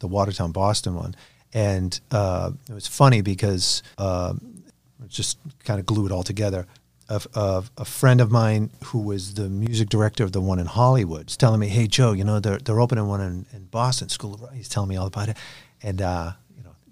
the 0.00 0.06
Watertown, 0.06 0.52
Boston 0.52 0.94
one, 0.94 1.16
and 1.52 1.98
uh, 2.10 2.50
it 2.68 2.72
was 2.72 2.86
funny 2.86 3.20
because 3.20 3.82
um, 3.98 4.62
just 5.08 5.38
kind 5.64 5.80
of 5.80 5.86
glue 5.86 6.06
it 6.06 6.12
all 6.12 6.22
together. 6.22 6.66
A, 7.08 7.22
a, 7.34 7.64
a 7.78 7.84
friend 7.84 8.20
of 8.20 8.32
mine 8.32 8.70
who 8.86 8.98
was 8.98 9.34
the 9.34 9.48
music 9.48 9.88
director 9.88 10.24
of 10.24 10.32
the 10.32 10.40
one 10.40 10.58
in 10.58 10.66
Hollywood 10.66 11.30
is 11.30 11.36
telling 11.36 11.60
me, 11.60 11.68
"Hey 11.68 11.86
Joe, 11.86 12.12
you 12.12 12.24
know 12.24 12.40
they're 12.40 12.58
they're 12.58 12.80
opening 12.80 13.06
one 13.06 13.20
in, 13.20 13.46
in 13.52 13.64
Boston 13.66 14.08
School 14.08 14.34
of 14.34 14.40
Rock." 14.42 14.52
He's 14.54 14.68
telling 14.68 14.88
me 14.88 14.96
all 14.96 15.06
about 15.06 15.28
it, 15.28 15.36
and 15.82 16.02
uh, 16.02 16.32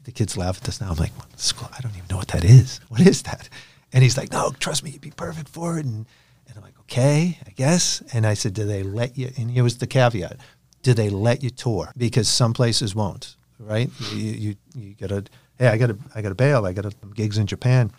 the 0.05 0.12
kids 0.12 0.37
laugh 0.37 0.59
at 0.59 0.65
this 0.65 0.81
now. 0.81 0.91
I'm 0.91 0.97
like, 0.97 1.12
"What 1.19 1.39
school? 1.39 1.69
I 1.77 1.81
don't 1.81 1.93
even 1.93 2.06
know 2.11 2.17
what 2.17 2.29
that 2.29 2.45
is. 2.45 2.81
What 2.89 3.01
is 3.01 3.23
that?" 3.23 3.49
And 3.93 4.03
he's 4.03 4.17
like, 4.17 4.33
"No, 4.33 4.53
trust 4.59 4.83
me, 4.83 4.91
you'd 4.91 5.01
be 5.01 5.11
perfect 5.11 5.49
for 5.49 5.79
it." 5.79 5.85
And 5.87 6.06
and 6.47 6.56
I'm 6.56 6.62
like, 6.62 6.79
"Okay, 6.81 7.39
I 7.47 7.51
guess." 7.51 8.03
And 8.12 8.27
I 8.27 8.35
said, 8.35 8.55
"Do 8.55 8.65
they 8.65 8.83
let 8.83 9.17
you?" 9.19 9.31
And 9.37 9.51
here 9.51 9.62
was 9.62 9.79
the 9.79 9.87
caveat: 9.87 10.39
Do 10.83 10.95
they 10.95 11.11
let 11.11 11.43
you 11.43 11.51
tour? 11.51 11.93
Because 11.97 12.29
some 12.29 12.53
places 12.53 12.95
won't, 12.95 13.37
right? 13.59 13.91
You 14.12 14.33
you, 14.33 14.56
you 14.75 14.95
got 14.95 15.09
to. 15.09 15.25
Hey, 15.59 15.69
I 15.69 15.79
got 15.79 15.89
to 15.89 15.99
I 16.15 16.23
got 16.23 16.31
to 16.31 16.35
bail. 16.35 16.67
I 16.67 16.73
got 16.73 16.93
gigs 17.15 17.39
in 17.39 17.47
Japan 17.47 17.93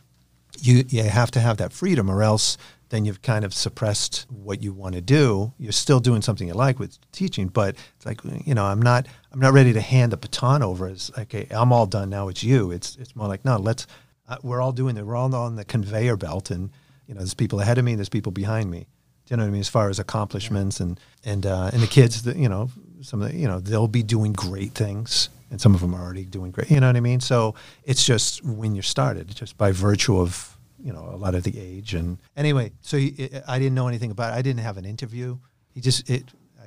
you 0.62 0.86
you 0.90 1.04
have 1.04 1.32
to 1.32 1.40
have 1.40 1.58
that 1.58 1.74
freedom 1.74 2.10
or 2.10 2.24
else 2.24 2.58
then 2.90 3.04
you've 3.04 3.22
kind 3.22 3.44
of 3.44 3.54
suppressed 3.54 4.26
what 4.30 4.62
you 4.62 4.72
want 4.74 4.96
to 4.96 5.02
do 5.02 5.54
you're 5.58 5.72
still 5.72 6.00
doing 6.00 6.22
something 6.22 6.48
you 6.48 6.54
like 6.54 6.80
with 6.80 6.98
teaching 7.12 7.48
but 7.48 7.76
it's 7.96 8.06
like 8.06 8.20
you 8.46 8.54
know 8.54 8.66
i'm 8.66 8.82
not 8.82 9.08
i'm 9.36 9.42
not 9.42 9.54
ready 9.54 9.74
to 9.74 9.82
hand 9.82 10.12
the 10.12 10.18
baton 10.18 10.64
over 10.64 10.88
as 10.88 11.12
okay, 11.18 11.48
i'm 11.52 11.72
all 11.72 11.86
done 11.86 12.10
now 12.10 12.28
it's 12.30 12.44
you 12.44 12.72
it's 12.72 12.96
it's 12.96 13.16
more 13.16 13.28
like 13.28 13.46
no 13.46 13.58
let's 13.58 13.86
uh, 14.28 14.38
we're 14.42 14.62
all 14.62 14.72
doing 14.72 14.98
it 14.98 15.06
we're 15.06 15.16
all 15.16 15.34
on 15.36 15.56
the 15.56 15.66
conveyor 15.66 16.18
belt 16.18 16.50
and 16.50 16.72
you 17.06 17.14
know 17.14 17.20
there's 17.20 17.36
people 17.36 17.60
ahead 17.60 17.78
of 17.78 17.86
me 17.86 17.94
there's 17.94 18.10
people 18.10 18.32
behind 18.32 18.72
me 18.72 18.88
do 19.26 19.34
you 19.34 19.38
know 19.38 19.44
what 19.44 19.50
I 19.50 19.52
mean? 19.52 19.62
As 19.62 19.70
far 19.70 19.90
as 19.90 19.98
accomplishments 19.98 20.80
and 20.80 21.00
and 21.24 21.46
uh, 21.46 21.72
and 21.74 21.82
the 21.82 21.88
kids, 21.88 22.24
that 22.24 22.36
you 22.36 22.48
know, 22.48 22.70
some 23.02 23.22
of 23.22 23.32
the, 23.32 23.38
you 23.38 23.48
know 23.48 23.60
they'll 23.60 23.88
be 23.88 24.04
doing 24.04 24.34
great 24.34 24.74
things, 24.74 25.30
and 25.50 25.60
some 25.60 25.74
of 25.74 25.82
them 25.82 25.96
are 25.96 26.04
already 26.04 26.26
doing 26.26 26.52
great. 26.52 26.70
You 26.70 26.80
know 26.80 26.88
what 26.88 26.96
I 26.96 27.00
mean? 27.00 27.20
So 27.20 27.56
it's 27.84 28.06
just 28.06 28.44
when 28.44 28.76
you're 28.76 28.84
started, 28.84 29.34
just 29.34 29.58
by 29.58 29.72
virtue 29.72 30.20
of 30.20 30.56
you 30.80 30.94
know 30.94 31.10
a 31.12 31.18
lot 31.18 31.34
of 31.34 31.44
the 31.44 31.60
age 31.60 31.96
and 31.96 32.20
anyway. 32.38 32.72
So 32.82 32.98
he, 32.98 33.30
I 33.48 33.58
didn't 33.58 33.74
know 33.74 33.88
anything 33.88 34.12
about 34.12 34.34
it. 34.34 34.38
I 34.38 34.44
didn't 34.44 34.62
have 34.62 34.78
an 34.78 34.86
interview. 34.86 35.40
He 35.74 35.82
just 35.82 36.08
it. 36.08 36.26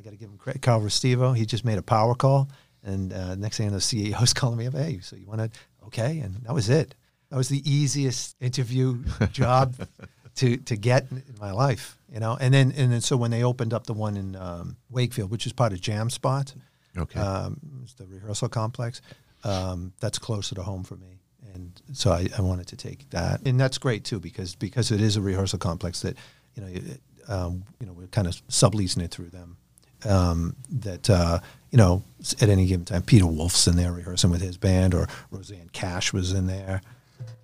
I 0.08 0.10
got 0.10 0.16
to 0.16 0.20
give 0.20 0.30
him 0.30 0.38
credit. 0.38 0.62
Carl 0.62 0.80
Restivo. 0.80 1.36
He 1.36 1.44
just 1.44 1.64
made 1.66 1.76
a 1.76 1.82
power 1.82 2.14
call, 2.14 2.48
and 2.82 3.12
uh, 3.12 3.34
next 3.34 3.58
thing 3.58 3.70
the 3.70 3.76
CEO 3.76 4.22
is 4.22 4.32
calling 4.34 4.56
me 4.56 4.66
up. 4.66 4.74
Hey, 4.74 5.00
so 5.02 5.16
you 5.16 5.26
want 5.26 5.40
to? 5.40 5.50
Okay, 5.86 6.20
and 6.20 6.34
that 6.44 6.54
was 6.54 6.70
it. 6.70 6.94
That 7.30 7.36
was 7.36 7.48
the 7.50 7.60
easiest 7.70 8.34
interview 8.40 9.04
job 9.32 9.74
to 10.36 10.56
to 10.56 10.76
get 10.76 11.10
in 11.10 11.18
in 11.18 11.34
my 11.38 11.52
life, 11.52 11.98
you 12.10 12.20
know. 12.20 12.38
And 12.40 12.54
then 12.54 12.72
and 12.74 12.90
then 12.90 13.02
so 13.02 13.18
when 13.18 13.30
they 13.30 13.42
opened 13.44 13.74
up 13.74 13.86
the 13.86 13.92
one 13.92 14.16
in 14.16 14.34
um, 14.36 14.76
Wakefield, 14.88 15.30
which 15.30 15.44
is 15.46 15.52
part 15.52 15.72
of 15.74 15.80
Jam 15.82 16.08
Spot, 16.08 16.54
Okay. 16.96 17.20
um, 17.20 17.60
it's 17.82 17.92
the 17.94 18.06
rehearsal 18.06 18.48
complex, 18.48 19.02
um, 19.44 19.92
that's 20.00 20.18
closer 20.18 20.54
to 20.54 20.62
home 20.62 20.84
for 20.84 20.96
me, 20.96 21.20
and 21.54 21.80
so 21.92 22.12
I, 22.12 22.28
I 22.38 22.40
wanted 22.40 22.66
to 22.68 22.76
take 22.76 23.10
that, 23.10 23.42
and 23.46 23.60
that's 23.60 23.76
great 23.76 24.04
too 24.04 24.20
because 24.20 24.54
because 24.54 24.90
it 24.90 25.02
is 25.02 25.16
a 25.16 25.20
rehearsal 25.20 25.58
complex 25.58 26.00
that 26.00 26.16
you 26.54 26.62
know 26.62 26.68
it, 26.68 27.00
um, 27.28 27.64
you 27.78 27.86
know 27.86 27.92
we're 27.92 28.06
kind 28.06 28.26
of 28.26 28.32
subleasing 28.48 29.02
it 29.02 29.10
through 29.10 29.28
them. 29.28 29.58
Um, 30.04 30.54
that 30.70 31.10
uh, 31.10 31.40
you 31.70 31.78
know 31.78 32.02
at 32.40 32.48
any 32.48 32.66
given 32.66 32.84
time, 32.84 33.02
Peter 33.02 33.26
Wolf's 33.26 33.66
in 33.66 33.76
there 33.76 33.92
rehearsing 33.92 34.30
with 34.30 34.40
his 34.40 34.56
band, 34.56 34.94
or 34.94 35.06
Rosanne 35.30 35.70
Cash 35.72 36.12
was 36.12 36.32
in 36.32 36.46
there 36.46 36.80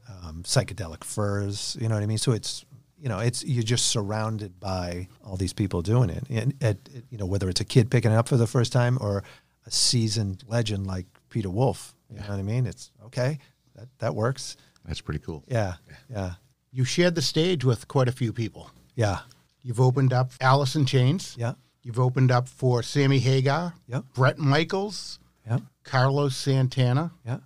um, 0.08 0.42
psychedelic 0.44 1.04
furs. 1.04 1.76
You 1.80 1.88
know 1.88 1.94
what 1.94 2.02
I 2.02 2.06
mean? 2.06 2.18
So 2.18 2.32
it's 2.32 2.64
you 2.99 3.08
know 3.08 3.18
it's 3.18 3.44
you're 3.44 3.62
just 3.64 3.87
surrounded 3.87 4.58
by 4.61 5.08
all 5.25 5.37
these 5.37 5.52
people 5.52 5.82
doing 5.82 6.11
it, 6.11 6.25
and 6.30 6.54
at, 6.62 6.76
you 7.11 7.18
know 7.18 7.26
whether 7.26 7.49
it's 7.49 7.61
a 7.61 7.64
kid 7.64 7.90
picking 7.90 8.12
it 8.12 8.14
up 8.14 8.28
for 8.28 8.37
the 8.37 8.46
first 8.46 8.73
time 8.73 8.99
or 9.00 9.23
a 9.66 9.70
seasoned 9.70 10.44
legend 10.46 10.87
like 10.87 11.06
Peter 11.30 11.50
Wolf. 11.50 11.94
You 12.11 12.20
know 12.20 12.26
what 12.28 12.38
I 12.38 12.42
mean? 12.42 12.66
It's 12.66 12.92
okay. 13.06 13.38
That 13.75 13.88
that 13.99 14.14
works. 14.14 14.56
That's 14.84 15.00
pretty 15.00 15.20
cool. 15.20 15.42
Yeah, 15.49 15.75
yeah, 16.11 16.34
You 16.70 16.84
shared 16.84 17.14
the 17.14 17.23
stage 17.23 17.64
with 17.64 17.88
quite 17.88 18.06
a 18.06 18.12
few 18.12 18.32
people. 18.34 18.70
yeah, 18.94 19.20
You've 19.62 19.80
opened 19.80 20.12
up 20.12 20.32
Alice 20.42 20.76
in 20.76 20.84
Chains. 20.84 21.34
yeah, 21.38 21.54
You've 21.85 22.00
opened 22.00 22.31
up 22.33 22.49
for 22.49 22.83
Sammy 22.83 23.19
Hagar, 23.21 23.75
Yep. 23.87 24.05
Bret 24.14 24.38
Michaels, 24.38 25.19
yeah, 25.47 25.59
Carlos 25.85 26.35
Santana, 26.35 27.12
yeah, 27.25 27.38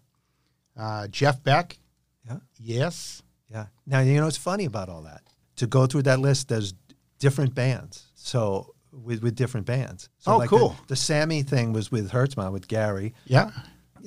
uh, 0.76 1.08
Jeff 1.08 1.42
Beck. 1.42 1.78
yeah, 2.26 2.38
Yes. 2.58 3.22
yeah. 3.50 3.66
Now 3.86 4.00
you 4.00 4.14
know 4.14 4.24
what's 4.26 4.36
funny 4.38 4.64
about 4.64 4.88
all 4.88 5.02
that. 5.02 5.22
to 5.56 5.66
go 5.66 5.86
through 5.86 6.02
that 6.02 6.20
list, 6.20 6.48
there's 6.48 6.72
different 7.18 7.52
bands. 7.54 8.06
So 8.14 8.74
with 8.92 9.22
with 9.22 9.34
different 9.34 9.66
bands. 9.66 10.08
So 10.18 10.32
Oh, 10.34 10.38
like 10.38 10.48
cool. 10.50 10.70
The, 10.82 10.88
the 10.88 10.96
Sammy 10.96 11.42
thing 11.42 11.72
was 11.72 11.90
with 11.90 12.12
Hurtsmile 12.12 12.52
with 12.52 12.68
Gary. 12.68 13.12
Yeah. 13.26 13.50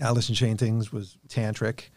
Alice 0.01 0.29
in 0.29 0.35
Chain 0.35 0.55
things 0.57 0.93
was 0.93 1.17
Tantric. 1.27 1.89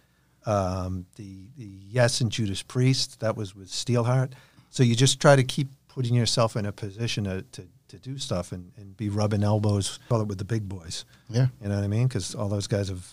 Um, 0.46 1.06
the 1.14 1.48
the 1.56 1.64
Yes 1.88 2.20
and 2.20 2.32
Judas 2.32 2.62
Priest 2.62 3.20
that 3.20 3.36
was 3.36 3.54
with 3.54 3.68
Steelheart. 3.68 4.32
So 4.70 4.82
you 4.82 4.96
just 4.96 5.20
try 5.20 5.36
to 5.36 5.44
keep 5.44 5.68
putting 5.88 6.14
yourself 6.14 6.56
in 6.56 6.66
a 6.66 6.72
position 6.72 7.24
to 7.24 7.42
to, 7.52 7.62
to 7.94 8.10
do 8.10 8.18
stuff 8.18 8.52
and, 8.52 8.72
and 8.76 8.96
be 8.96 9.08
rubbing 9.08 9.42
elbows, 9.42 9.98
call 10.08 10.20
it 10.20 10.28
with 10.28 10.38
the 10.38 10.44
big 10.44 10.68
boys. 10.68 11.04
Yeah. 11.28 11.46
You 11.62 11.68
know 11.68 11.76
what 11.76 11.84
I 11.84 11.88
mean? 11.88 12.08
Because 12.08 12.34
all 12.34 12.48
those 12.48 12.66
guys 12.66 12.88
have 12.88 13.12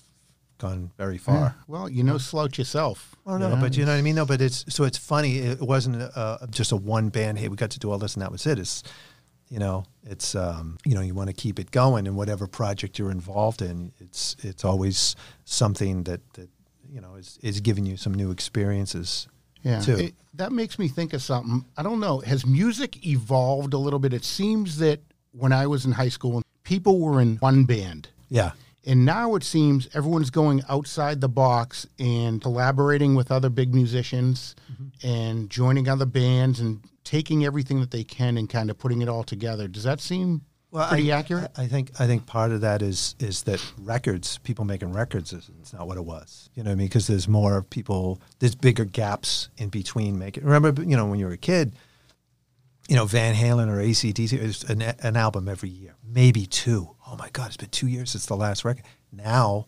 gone 0.57 0.91
very 0.97 1.17
far. 1.17 1.55
Well, 1.67 1.89
you 1.89 2.03
know, 2.03 2.17
slouch 2.17 2.57
yourself. 2.57 3.15
Oh 3.25 3.37
no, 3.37 3.55
but 3.59 3.75
you 3.77 3.85
know 3.85 3.91
what 3.91 3.97
I 3.97 4.01
mean. 4.01 4.15
No, 4.15 4.25
but 4.25 4.41
it's 4.41 4.65
so 4.69 4.83
it's 4.83 4.97
funny. 4.97 5.39
It 5.39 5.61
wasn't 5.61 6.01
uh 6.15 6.37
just 6.49 6.71
a 6.71 6.75
one 6.75 7.09
band. 7.09 7.39
Hey, 7.39 7.47
we 7.47 7.55
got 7.55 7.71
to 7.71 7.79
do 7.79 7.91
all 7.91 7.97
this 7.97 8.15
and 8.15 8.21
that 8.21 8.31
was 8.31 8.45
it. 8.45 8.59
It's 8.59 8.83
you 9.51 9.59
know, 9.59 9.83
it's 10.05 10.33
um, 10.33 10.77
you 10.85 10.95
know, 10.95 11.01
you 11.01 11.13
want 11.13 11.29
to 11.29 11.33
keep 11.33 11.59
it 11.59 11.71
going, 11.71 12.07
and 12.07 12.15
whatever 12.15 12.47
project 12.47 12.97
you're 12.97 13.11
involved 13.11 13.61
in, 13.61 13.91
it's 13.99 14.37
it's 14.39 14.63
always 14.63 15.15
something 15.43 16.03
that 16.03 16.21
that 16.35 16.49
you 16.89 17.01
know 17.01 17.15
is 17.15 17.37
is 17.41 17.59
giving 17.59 17.85
you 17.85 17.97
some 17.97 18.13
new 18.13 18.31
experiences. 18.31 19.27
Yeah, 19.63 19.79
too. 19.81 19.95
It- 19.97 20.15
that 20.35 20.51
makes 20.53 20.79
me 20.79 20.87
think 20.87 21.13
of 21.13 21.21
something. 21.21 21.65
I 21.77 21.83
don't 21.83 21.99
know. 21.99 22.19
Has 22.19 22.45
music 22.45 23.05
evolved 23.05 23.73
a 23.73 23.77
little 23.77 23.99
bit? 23.99 24.13
It 24.13 24.23
seems 24.23 24.77
that 24.77 25.01
when 25.33 25.51
I 25.51 25.67
was 25.67 25.85
in 25.85 25.91
high 25.91 26.09
school, 26.09 26.41
people 26.63 26.99
were 26.99 27.19
in 27.19 27.35
one 27.37 27.65
band. 27.65 28.07
Yeah, 28.29 28.51
And 28.85 29.05
now 29.05 29.35
it 29.35 29.43
seems 29.43 29.89
everyone's 29.93 30.29
going 30.29 30.63
outside 30.69 31.19
the 31.21 31.27
box 31.29 31.85
and 31.99 32.41
collaborating 32.41 33.13
with 33.13 33.29
other 33.31 33.49
big 33.49 33.73
musicians 33.75 34.55
Mm-hmm. 34.71 35.07
and 35.07 35.49
joining 35.49 35.89
other 35.89 36.05
bands 36.05 36.59
and 36.61 36.79
taking 37.03 37.43
everything 37.45 37.81
that 37.81 37.91
they 37.91 38.03
can 38.05 38.37
and 38.37 38.49
kind 38.49 38.69
of 38.71 38.77
putting 38.79 39.01
it 39.01 39.09
all 39.09 39.23
together. 39.23 39.67
Does 39.67 39.83
that 39.83 39.99
seem 39.99 40.41
pretty 40.71 41.11
I, 41.11 41.19
accurate? 41.19 41.51
I 41.57 41.67
think 41.67 41.91
I 41.99 42.07
think 42.07 42.25
part 42.25 42.51
of 42.51 42.61
that 42.61 42.81
is 42.81 43.15
is 43.19 43.43
that 43.43 43.61
records, 43.77 44.37
people 44.39 44.65
making 44.65 44.93
records, 44.93 45.33
is 45.33 45.49
it's 45.59 45.73
not 45.73 45.87
what 45.87 45.97
it 45.97 46.05
was. 46.05 46.49
You 46.55 46.63
know 46.63 46.69
what 46.69 46.73
I 46.73 46.77
mean? 46.77 46.87
Because 46.87 47.07
there's 47.07 47.27
more 47.27 47.61
people, 47.63 48.21
there's 48.39 48.55
bigger 48.55 48.85
gaps 48.85 49.49
in 49.57 49.69
between 49.69 50.17
making. 50.17 50.43
Remember, 50.43 50.81
you 50.81 50.95
know, 50.95 51.05
when 51.05 51.19
you 51.19 51.25
were 51.25 51.33
a 51.33 51.37
kid, 51.37 51.73
you 52.87 52.95
know, 52.95 53.05
Van 53.05 53.35
Halen 53.35 53.67
or 53.67 53.81
ACDC, 53.81 54.41
was 54.41 54.63
an, 54.65 54.81
an 54.81 55.15
album 55.15 55.47
every 55.47 55.69
year, 55.69 55.95
maybe 56.05 56.45
two. 56.45 56.95
Oh 57.07 57.15
my 57.17 57.29
God, 57.31 57.47
it's 57.47 57.57
been 57.57 57.69
two 57.69 57.87
years 57.87 58.11
since 58.11 58.25
the 58.25 58.35
last 58.35 58.63
record. 58.65 58.85
Now, 59.11 59.67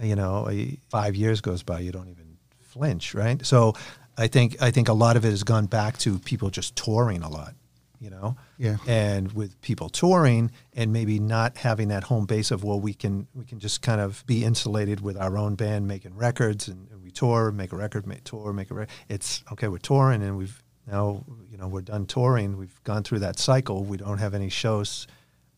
you 0.00 0.16
know, 0.16 0.50
five 0.90 1.16
years 1.16 1.40
goes 1.40 1.62
by, 1.62 1.80
you 1.80 1.92
don't 1.92 2.08
even 2.08 2.36
flinch, 2.60 3.14
right? 3.14 3.44
So, 3.44 3.74
I 4.16 4.26
think 4.26 4.60
I 4.60 4.70
think 4.70 4.88
a 4.88 4.92
lot 4.92 5.16
of 5.16 5.24
it 5.24 5.30
has 5.30 5.42
gone 5.42 5.66
back 5.66 5.98
to 5.98 6.18
people 6.18 6.50
just 6.50 6.76
touring 6.76 7.22
a 7.22 7.28
lot, 7.28 7.54
you 8.02 8.10
know. 8.10 8.36
Yeah. 8.58 8.78
And 8.86 9.32
with 9.32 9.60
people 9.60 9.88
touring 9.88 10.50
and 10.74 10.92
maybe 10.92 11.20
not 11.20 11.56
having 11.56 11.88
that 11.88 12.04
home 12.04 12.26
base 12.26 12.50
of 12.50 12.64
well, 12.64 12.80
we 12.80 12.94
can 12.94 13.28
we 13.32 13.44
can 13.44 13.60
just 13.60 13.80
kind 13.80 14.00
of 14.00 14.26
be 14.26 14.44
insulated 14.44 15.00
with 15.00 15.16
our 15.16 15.38
own 15.38 15.54
band 15.54 15.86
making 15.86 16.16
records 16.16 16.66
and, 16.66 16.88
and 16.90 17.00
we 17.00 17.12
tour, 17.12 17.52
make 17.52 17.72
a 17.72 17.76
record, 17.76 18.06
make 18.06 18.24
tour, 18.24 18.52
make 18.52 18.72
a 18.72 18.74
record. 18.74 18.92
It's 19.08 19.44
okay, 19.52 19.68
we're 19.68 19.78
touring 19.78 20.22
and 20.22 20.36
we've 20.36 20.60
now 20.90 21.24
you 21.48 21.56
know 21.56 21.68
we're 21.68 21.82
done 21.82 22.06
touring. 22.06 22.56
We've 22.56 22.82
gone 22.82 23.04
through 23.04 23.20
that 23.20 23.38
cycle. 23.38 23.84
We 23.84 23.98
don't 23.98 24.18
have 24.18 24.34
any 24.34 24.48
shows. 24.48 25.06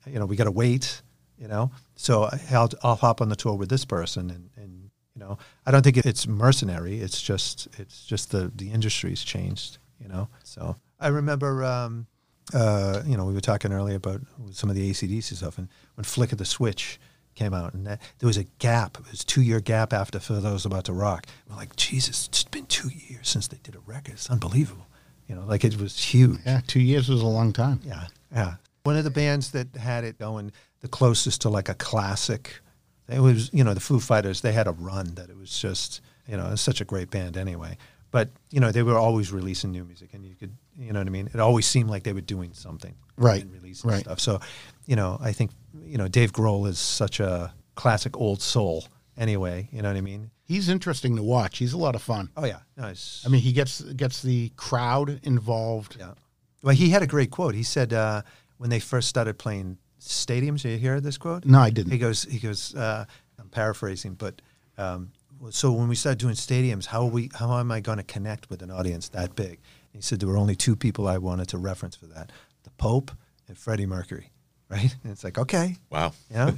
You 0.07 0.19
know, 0.19 0.27
we 0.27 0.37
got 0.37 0.45
to 0.45 0.53
wait. 0.53 1.01
You 1.39 1.49
know, 1.49 1.73
so 1.97 2.29
I'll, 2.53 2.71
I'll 2.83 2.95
hop 2.95 3.21
on 3.21 3.29
the 3.29 3.37
tour 3.37 3.55
with 3.55 3.69
this 3.69 3.85
person 3.85 4.31
and, 4.31 4.51
and 4.57 4.91
you 5.15 5.21
know 5.21 5.39
I 5.67 5.71
don't 5.71 5.83
think 5.83 5.97
it's 5.97 6.27
mercenary. 6.27 7.01
It's 7.01 7.23
just 7.23 7.69
it's 7.79 8.05
just 8.05 8.33
the 8.33 8.53
the 8.55 8.71
industry's 8.71 9.25
changed. 9.25 9.79
You 9.99 10.09
know, 10.09 10.29
so 10.43 10.77
I 11.01 11.09
remember. 11.09 11.65
Um, 11.65 12.07
uh, 12.53 13.03
you 13.07 13.17
know, 13.17 13.25
we 13.25 13.33
were 13.33 13.41
talking 13.41 13.73
earlier 13.73 13.97
about 13.97 14.21
some 14.51 14.69
of 14.69 14.77
the 14.77 14.91
ACDC 14.91 15.35
stuff, 15.37 15.59
and 15.59 15.69
when 15.95 16.05
Flick 16.05 16.33
of 16.33 16.39
the 16.39 16.45
Switch 16.45 17.01
came 17.35 17.55
out, 17.55 17.75
and 17.75 17.87
that, 17.87 18.01
there 18.19 18.27
was 18.27 18.37
a 18.37 18.45
gap, 18.59 18.99
it 18.99 19.11
was 19.11 19.23
a 19.23 19.27
two 19.27 19.43
year 19.43 19.61
gap 19.61 19.93
after 19.93 20.21
For 20.21 20.35
Those 20.35 20.67
About 20.67 20.85
to 20.85 20.93
Rock. 20.93 21.27
We're 21.49 21.57
like, 21.57 21.75
Jesus, 21.77 22.29
it's 22.29 22.45
been 22.45 22.67
two 22.67 22.91
years 22.91 23.29
since 23.29 23.49
they 23.49 23.59
did 23.63 23.75
a 23.75 23.81
record. 23.81 24.15
It's 24.15 24.31
unbelievable. 24.31 24.87
You 25.29 25.35
know, 25.35 25.45
like 25.47 25.65
it 25.65 25.81
was 25.81 25.99
huge. 25.99 26.41
yeah, 26.45 26.61
two 26.67 26.81
years 26.81 27.09
was 27.09 27.23
a 27.23 27.27
long 27.27 27.53
time. 27.53 27.81
Yeah, 27.85 28.09
yeah. 28.31 28.55
One 28.83 28.97
of 28.97 29.05
the 29.05 29.11
bands 29.11 29.53
that 29.53 29.75
had 29.75 30.05
it 30.05 30.19
going 30.19 30.53
the 30.81 30.89
closest 30.89 31.41
to 31.43 31.49
like 31.49 31.71
a 31.71 31.75
classic, 31.75 32.61
it 33.09 33.21
was 33.21 33.51
you 33.53 33.65
know 33.65 33.73
the 33.73 33.81
Foo 33.81 34.01
Fighters. 34.01 34.43
They 34.43 34.53
had 34.53 34.67
a 34.67 34.73
run 34.73 35.15
that 35.15 35.31
it 35.31 35.37
was 35.37 35.59
just 35.59 36.03
you 36.29 36.37
know 36.37 36.51
it's 36.53 36.61
such 36.61 36.83
a 36.83 36.85
great 36.85 37.11
band 37.11 37.39
anyway. 37.39 37.79
But 38.15 38.31
you 38.53 38.61
know 38.61 38.71
they 38.71 38.85
were 38.85 38.97
always 38.97 39.33
releasing 39.33 39.73
new 39.73 39.85
music, 39.85 40.11
and 40.15 40.25
you 40.25 40.37
could 40.37 40.55
you 40.79 40.93
know 40.93 41.01
what 41.01 41.09
I 41.09 41.11
mean. 41.11 41.29
It 41.35 41.41
always 41.41 41.67
seemed 41.67 41.91
like 41.91 42.05
they 42.05 42.13
were 42.13 42.21
doing 42.21 42.53
something, 42.53 42.95
Right, 43.17 43.43
And 43.43 43.53
releasing 43.53 43.91
right. 43.91 44.05
stuff. 44.05 44.21
So, 44.21 44.39
you 44.87 44.95
know, 44.95 45.19
I 45.21 45.33
think 45.33 45.51
you 45.85 45.99
know 45.99 46.07
Dave 46.07 46.31
Grohl 46.33 46.69
is 46.69 46.79
such 46.79 47.19
a 47.19 47.53
classic 47.75 48.17
old 48.17 48.41
soul. 48.41 48.85
Anyway, 49.19 49.69
you 49.73 49.83
know 49.83 49.89
what 49.89 49.97
I 49.97 50.01
mean. 50.01 50.31
He's 50.45 50.69
interesting 50.69 51.17
to 51.17 51.25
watch. 51.25 51.59
He's 51.59 51.73
a 51.73 51.77
lot 51.77 51.97
of 51.97 52.03
fun. 52.03 52.29
Oh 52.37 52.45
yeah, 52.45 52.61
no, 52.77 52.87
it's, 52.87 53.27
I 53.27 53.31
mean, 53.31 53.41
he 53.41 53.53
gets 53.53 53.81
gets 53.81 54.23
the 54.23 54.53
crowd 54.55 55.19
involved. 55.25 55.97
Yeah. 55.99 56.15
Well, 56.63 56.77
he 56.77 56.91
had 56.91 57.03
a 57.03 57.09
great 57.09 57.33
quote. 57.33 57.57
He 57.57 57.65
said 57.65 57.93
uh, 57.93 58.23
when 58.59 58.71
they 58.71 58.79
first 58.79 59.09
started 59.09 59.39
playing 59.39 59.77
stadiums. 59.99 60.63
Did 60.63 60.71
you 60.71 60.79
hear 60.79 61.01
this 61.01 61.19
quote? 61.19 61.45
No, 61.47 61.59
I 61.59 61.71
didn't. 61.71 61.91
He 61.91 61.99
goes. 61.99 62.23
He 62.23 62.39
goes. 62.39 62.77
Uh, 62.77 63.07
I'm 63.41 63.49
paraphrasing, 63.49 64.15
but 64.15 64.41
um, 64.79 65.11
so 65.51 65.73
when 65.73 65.89
we 65.89 65.95
started 65.95 66.19
doing 66.19 66.35
stadiums, 66.35 66.87
how 66.87 67.03
are 67.03 67.11
we? 67.11 67.31
How 67.35 67.59
am 67.59 67.71
I 67.71 67.81
going 67.81 67.99
to 67.99 68.05
connect 68.05 68.49
with 68.51 68.63
an 68.63 68.71
audience 68.71 69.09
that 69.11 69.35
big? 69.35 69.59
And 69.93 69.97
he 69.97 70.01
said 70.03 70.21
there 70.21 70.29
were 70.29 70.37
only 70.37 70.57
two 70.57 70.75
people 70.77 71.07
I 71.07 71.19
wanted 71.19 71.49
to 71.49 71.59
reference 71.59 71.97
for 71.97 72.07
that: 72.07 72.31
the 72.65 72.71
Pope 72.71 73.11
and 73.49 73.57
Freddie 73.59 73.87
Mercury. 73.87 74.31
Right? 74.71 74.97
And 75.05 75.13
it's 75.13 75.23
like, 75.23 75.39
okay, 75.39 75.77
Wow. 75.91 76.15
you 76.31 76.37
know, 76.37 76.55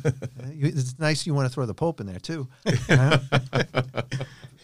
it's 0.52 0.96
nice 0.98 1.26
you 1.26 1.34
want 1.34 1.48
to 1.48 1.52
throw 1.52 1.66
the 1.66 1.74
Pope 1.74 2.00
in 2.00 2.06
there 2.06 2.20
too. 2.20 2.46
you 2.64 2.72
know? 2.96 3.18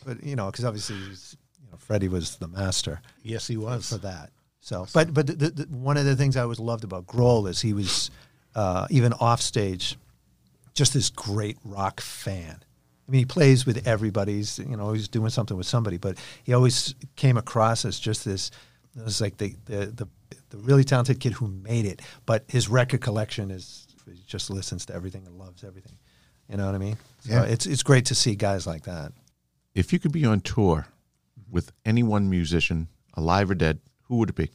but 0.06 0.22
you 0.22 0.36
know, 0.36 0.46
because 0.46 0.64
obviously, 0.64 0.96
he's, 0.96 1.36
you 1.62 1.70
know, 1.70 1.76
Freddie 1.76 2.08
was 2.08 2.36
the 2.36 2.48
master 2.48 3.00
Yes, 3.22 3.48
he 3.48 3.56
was. 3.56 3.88
for 3.90 3.98
that. 3.98 4.30
So, 4.60 4.86
but 4.94 5.12
but 5.12 5.26
the, 5.26 5.32
the, 5.34 5.50
the, 5.50 5.62
one 5.76 5.96
of 5.96 6.04
the 6.04 6.14
things 6.14 6.36
I 6.36 6.42
always 6.42 6.60
loved 6.60 6.84
about 6.84 7.06
Grohl 7.08 7.48
is 7.48 7.60
he 7.60 7.72
was 7.72 8.10
uh, 8.54 8.86
even 8.90 9.12
off 9.14 9.40
stage, 9.42 9.96
just 10.72 10.94
this 10.94 11.10
great 11.10 11.58
rock 11.64 12.00
fan. 12.00 12.62
I 13.06 13.10
mean, 13.10 13.18
he 13.20 13.24
plays 13.24 13.66
with 13.66 13.86
everybody. 13.86 14.36
He's 14.36 14.58
you 14.58 14.76
know 14.76 14.92
he's 14.92 15.08
doing 15.08 15.30
something 15.30 15.56
with 15.56 15.66
somebody, 15.66 15.96
but 15.98 16.16
he 16.44 16.52
always 16.52 16.94
came 17.16 17.36
across 17.36 17.84
as 17.84 17.98
just 17.98 18.24
this. 18.24 18.50
It 18.96 19.04
was 19.04 19.20
like 19.20 19.36
the 19.38 19.56
the 19.66 19.86
the, 19.86 20.08
the 20.50 20.56
really 20.58 20.84
talented 20.84 21.18
kid 21.20 21.32
who 21.34 21.48
made 21.48 21.84
it, 21.86 22.00
but 22.26 22.44
his 22.48 22.68
record 22.68 23.00
collection 23.00 23.50
is 23.50 23.86
he 24.06 24.20
just 24.26 24.50
listens 24.50 24.86
to 24.86 24.94
everything 24.94 25.26
and 25.26 25.36
loves 25.38 25.64
everything. 25.64 25.96
You 26.48 26.56
know 26.58 26.66
what 26.66 26.74
I 26.74 26.78
mean? 26.78 26.96
So 27.20 27.32
Yeah. 27.32 27.42
it's 27.44 27.66
it's 27.66 27.82
great 27.82 28.06
to 28.06 28.14
see 28.14 28.34
guys 28.34 28.66
like 28.66 28.84
that. 28.84 29.12
If 29.74 29.92
you 29.92 29.98
could 29.98 30.12
be 30.12 30.24
on 30.26 30.40
tour 30.40 30.86
with 31.50 31.72
any 31.84 32.02
one 32.02 32.28
musician, 32.30 32.88
alive 33.14 33.50
or 33.50 33.54
dead, 33.54 33.80
who 34.02 34.16
would 34.18 34.28
it 34.30 34.34
be? 34.36 34.50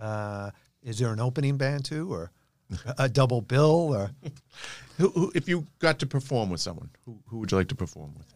Uh, 0.00 0.50
is 0.82 0.98
there 0.98 1.12
an 1.12 1.20
opening 1.20 1.56
band 1.56 1.84
too, 1.84 2.12
or 2.12 2.30
a 2.98 3.08
double 3.08 3.40
bill, 3.40 3.94
or? 3.94 4.10
Who, 4.98 5.08
who, 5.08 5.32
if 5.34 5.48
you 5.48 5.66
got 5.80 5.98
to 5.98 6.06
perform 6.06 6.50
with 6.50 6.60
someone, 6.60 6.88
who, 7.04 7.18
who 7.26 7.38
would 7.38 7.50
you 7.50 7.58
like 7.58 7.66
to 7.66 7.74
perform 7.74 8.14
with? 8.16 8.32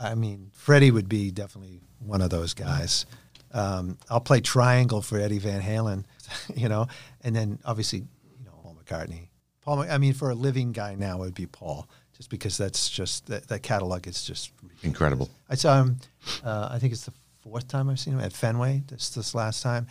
I 0.00 0.14
mean, 0.14 0.52
Freddie 0.54 0.92
would 0.92 1.08
be 1.08 1.32
definitely 1.32 1.80
one 1.98 2.22
of 2.22 2.30
those 2.30 2.54
guys. 2.54 3.06
Um, 3.52 3.98
I'll 4.08 4.20
play 4.20 4.40
triangle 4.40 5.02
for 5.02 5.18
Eddie 5.18 5.40
Van 5.40 5.60
Halen, 5.60 6.04
you 6.54 6.68
know, 6.68 6.86
and 7.22 7.34
then 7.34 7.58
obviously, 7.64 8.06
you 8.38 8.44
know, 8.44 8.52
Paul 8.62 8.76
McCartney. 8.80 9.30
Paul, 9.62 9.80
I 9.80 9.98
mean, 9.98 10.14
for 10.14 10.30
a 10.30 10.34
living 10.34 10.72
guy 10.72 10.94
now, 10.94 11.16
it 11.16 11.26
would 11.26 11.34
be 11.34 11.46
Paul, 11.46 11.88
just 12.16 12.30
because 12.30 12.56
that's 12.56 12.88
just 12.88 13.26
that, 13.26 13.48
that 13.48 13.62
catalog 13.62 14.06
is 14.06 14.24
just. 14.24 14.52
Incredible. 14.82 15.28
I 15.48 15.56
saw 15.56 15.82
him. 15.82 15.98
Uh, 16.42 16.68
I 16.70 16.78
think 16.78 16.92
it's 16.92 17.04
the 17.04 17.12
fourth 17.42 17.68
time 17.68 17.90
I've 17.90 18.00
seen 18.00 18.14
him 18.14 18.20
at 18.20 18.32
Fenway. 18.32 18.84
This 18.86 19.10
this 19.10 19.34
last 19.34 19.62
time, 19.62 19.88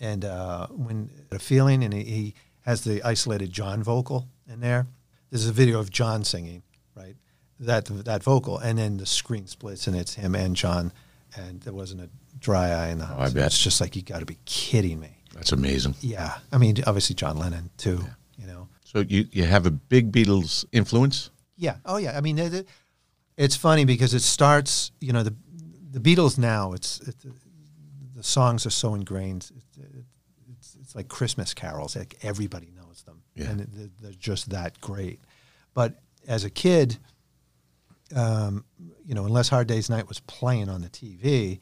and 0.00 0.24
uh, 0.24 0.68
when 0.68 1.10
a 1.30 1.38
feeling, 1.38 1.84
and 1.84 1.92
he, 1.92 2.04
he 2.04 2.34
has 2.62 2.82
the 2.84 3.02
isolated 3.02 3.52
John 3.52 3.82
vocal 3.82 4.28
in 4.50 4.60
there. 4.60 4.86
There's 5.30 5.46
a 5.46 5.52
video 5.52 5.78
of 5.78 5.90
John 5.90 6.24
singing, 6.24 6.62
right? 6.96 7.16
That 7.60 7.86
that 8.04 8.22
vocal, 8.22 8.58
and 8.58 8.78
then 8.78 8.96
the 8.96 9.06
screen 9.06 9.46
splits, 9.46 9.86
and 9.86 9.96
it's 9.96 10.14
him 10.14 10.34
and 10.34 10.56
John, 10.56 10.92
and 11.36 11.60
there 11.62 11.72
wasn't 11.72 12.00
a 12.02 12.10
dry 12.38 12.70
eye 12.70 12.88
in 12.88 12.98
the 12.98 13.06
house. 13.06 13.18
Oh, 13.18 13.22
I 13.24 13.30
bet. 13.30 13.46
It's 13.46 13.58
just 13.62 13.80
like 13.80 13.94
you 13.96 14.02
got 14.02 14.18
to 14.20 14.26
be 14.26 14.38
kidding 14.44 14.98
me. 15.00 15.16
That's 15.34 15.52
amazing. 15.52 15.94
Yeah, 16.00 16.36
I 16.52 16.58
mean, 16.58 16.76
obviously 16.86 17.14
John 17.14 17.36
Lennon 17.38 17.70
too. 17.76 18.04
You 18.36 18.46
know. 18.46 18.68
So 18.84 19.00
you, 19.00 19.26
you 19.32 19.44
have 19.44 19.64
a 19.64 19.70
big 19.70 20.12
Beatles 20.12 20.64
influence? 20.72 21.30
Yeah. 21.56 21.76
Oh, 21.86 21.96
yeah. 21.96 22.16
I 22.16 22.20
mean, 22.20 22.38
it, 22.38 22.52
it- 22.52 22.68
it's 23.38 23.56
funny 23.56 23.86
because 23.86 24.12
it 24.12 24.20
starts. 24.20 24.92
You 25.00 25.14
know, 25.14 25.22
the 25.22 25.34
the 25.90 26.00
Beatles 26.00 26.36
now. 26.36 26.74
It's 26.74 27.00
it, 27.00 27.14
the 28.14 28.22
songs 28.22 28.66
are 28.66 28.70
so 28.70 28.94
ingrained. 28.94 29.50
It, 30.48 30.50
it, 30.50 30.56
it's 30.58 30.76
it's 30.80 30.94
like 30.94 31.08
Christmas 31.08 31.54
carols. 31.54 31.96
Like 31.96 32.16
everybody 32.22 32.70
knows 32.74 33.02
them, 33.02 33.22
Yeah. 33.34 33.50
and 33.50 33.90
they're 34.00 34.12
just 34.12 34.50
that 34.50 34.80
great. 34.80 35.20
But 35.74 36.00
as 36.28 36.44
a 36.44 36.50
kid, 36.50 36.98
um, 38.14 38.64
you 39.04 39.14
know, 39.14 39.24
unless 39.24 39.48
Hard 39.48 39.66
Day's 39.68 39.88
Night 39.90 40.08
was 40.08 40.20
playing 40.20 40.68
on 40.68 40.82
the 40.82 40.88
TV, 40.88 41.60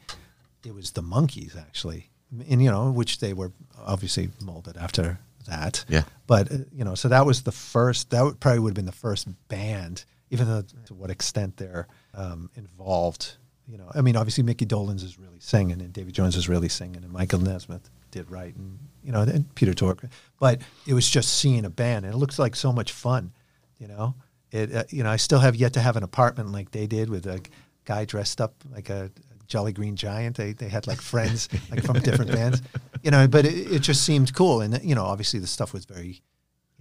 it 0.65 0.73
was 0.73 0.91
the 0.91 1.01
Monkees 1.03 1.57
actually. 1.57 2.09
and 2.49 2.61
you 2.63 2.69
know, 2.71 2.91
which 2.91 3.19
they 3.19 3.33
were 3.33 3.51
obviously 3.79 4.29
molded 4.41 4.77
after 4.77 5.19
that. 5.47 5.85
Yeah. 5.87 6.03
But 6.27 6.51
uh, 6.51 6.57
you 6.71 6.83
know, 6.83 6.95
so 6.95 7.07
that 7.09 7.25
was 7.25 7.43
the 7.43 7.51
first. 7.51 8.09
That 8.11 8.23
would, 8.23 8.39
probably 8.39 8.59
would 8.59 8.69
have 8.71 8.75
been 8.75 8.85
the 8.85 8.91
first 8.91 9.27
band, 9.47 10.05
even 10.29 10.47
though 10.47 10.63
to 10.85 10.93
what 10.93 11.09
extent 11.09 11.57
they're 11.57 11.87
um, 12.13 12.49
involved. 12.55 13.37
You 13.67 13.77
know, 13.77 13.89
I 13.95 14.01
mean, 14.01 14.17
obviously 14.17 14.43
Mickey 14.43 14.65
Dolenz 14.65 15.03
is 15.03 15.17
really 15.17 15.39
singing, 15.39 15.79
and 15.81 15.93
David 15.93 16.13
Jones 16.13 16.35
is 16.35 16.49
really 16.49 16.67
singing, 16.69 17.03
and 17.03 17.11
Michael 17.13 17.39
Nesmith 17.39 17.89
did 18.11 18.29
right, 18.29 18.55
and 18.55 18.77
you 19.03 19.11
know, 19.11 19.21
and 19.21 19.53
Peter 19.55 19.73
Tork. 19.73 20.03
But 20.39 20.61
it 20.85 20.93
was 20.93 21.09
just 21.09 21.35
seeing 21.35 21.65
a 21.65 21.69
band, 21.69 22.05
and 22.05 22.13
it 22.13 22.17
looks 22.17 22.37
like 22.37 22.55
so 22.55 22.71
much 22.71 22.91
fun. 22.91 23.31
You 23.79 23.87
know, 23.87 24.15
it. 24.51 24.73
Uh, 24.73 24.83
you 24.89 25.03
know, 25.03 25.09
I 25.09 25.17
still 25.17 25.39
have 25.39 25.55
yet 25.55 25.73
to 25.73 25.79
have 25.79 25.95
an 25.95 26.03
apartment 26.03 26.51
like 26.51 26.71
they 26.71 26.87
did 26.87 27.09
with 27.09 27.25
a 27.25 27.41
guy 27.85 28.05
dressed 28.05 28.39
up 28.39 28.53
like 28.71 28.89
a 28.89 29.11
Jolly 29.51 29.73
Green 29.73 29.95
Giant. 29.95 30.37
They 30.37 30.53
they 30.53 30.69
had 30.69 30.87
like 30.87 31.01
friends 31.01 31.49
like 31.69 31.83
from 31.83 31.99
different 31.99 32.31
bands, 32.37 32.61
you 33.03 33.11
know. 33.11 33.27
But 33.27 33.45
it, 33.45 33.71
it 33.71 33.79
just 33.81 34.03
seemed 34.03 34.33
cool, 34.33 34.61
and 34.61 34.81
you 34.83 34.95
know, 34.95 35.03
obviously 35.03 35.39
the 35.39 35.47
stuff 35.47 35.73
was 35.73 35.85
very. 35.85 36.21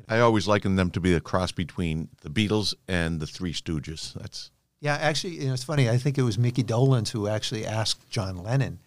I 0.09 0.21
always 0.21 0.49
liken 0.49 0.77
them 0.77 0.91
to 0.93 1.01
be 1.01 1.15
a 1.15 1.21
cross 1.21 1.53
between 1.53 2.09
the 2.23 2.31
Beatles 2.31 2.75
and 2.89 3.21
the 3.21 3.27
Three 3.27 3.53
Stooges. 3.53 4.15
That's 4.15 4.51
Yeah, 4.81 4.95
actually, 4.95 5.35
you 5.35 5.49
know, 5.49 5.53
it's 5.53 5.65
funny. 5.65 5.91
I 5.91 5.99
think 5.99 6.17
it 6.17 6.23
was 6.23 6.39
Mickey 6.39 6.63
Dolenz 6.63 7.11
who 7.11 7.29
actually 7.29 7.67
asked 7.67 8.09
John 8.09 8.37
Lennon, 8.37 8.79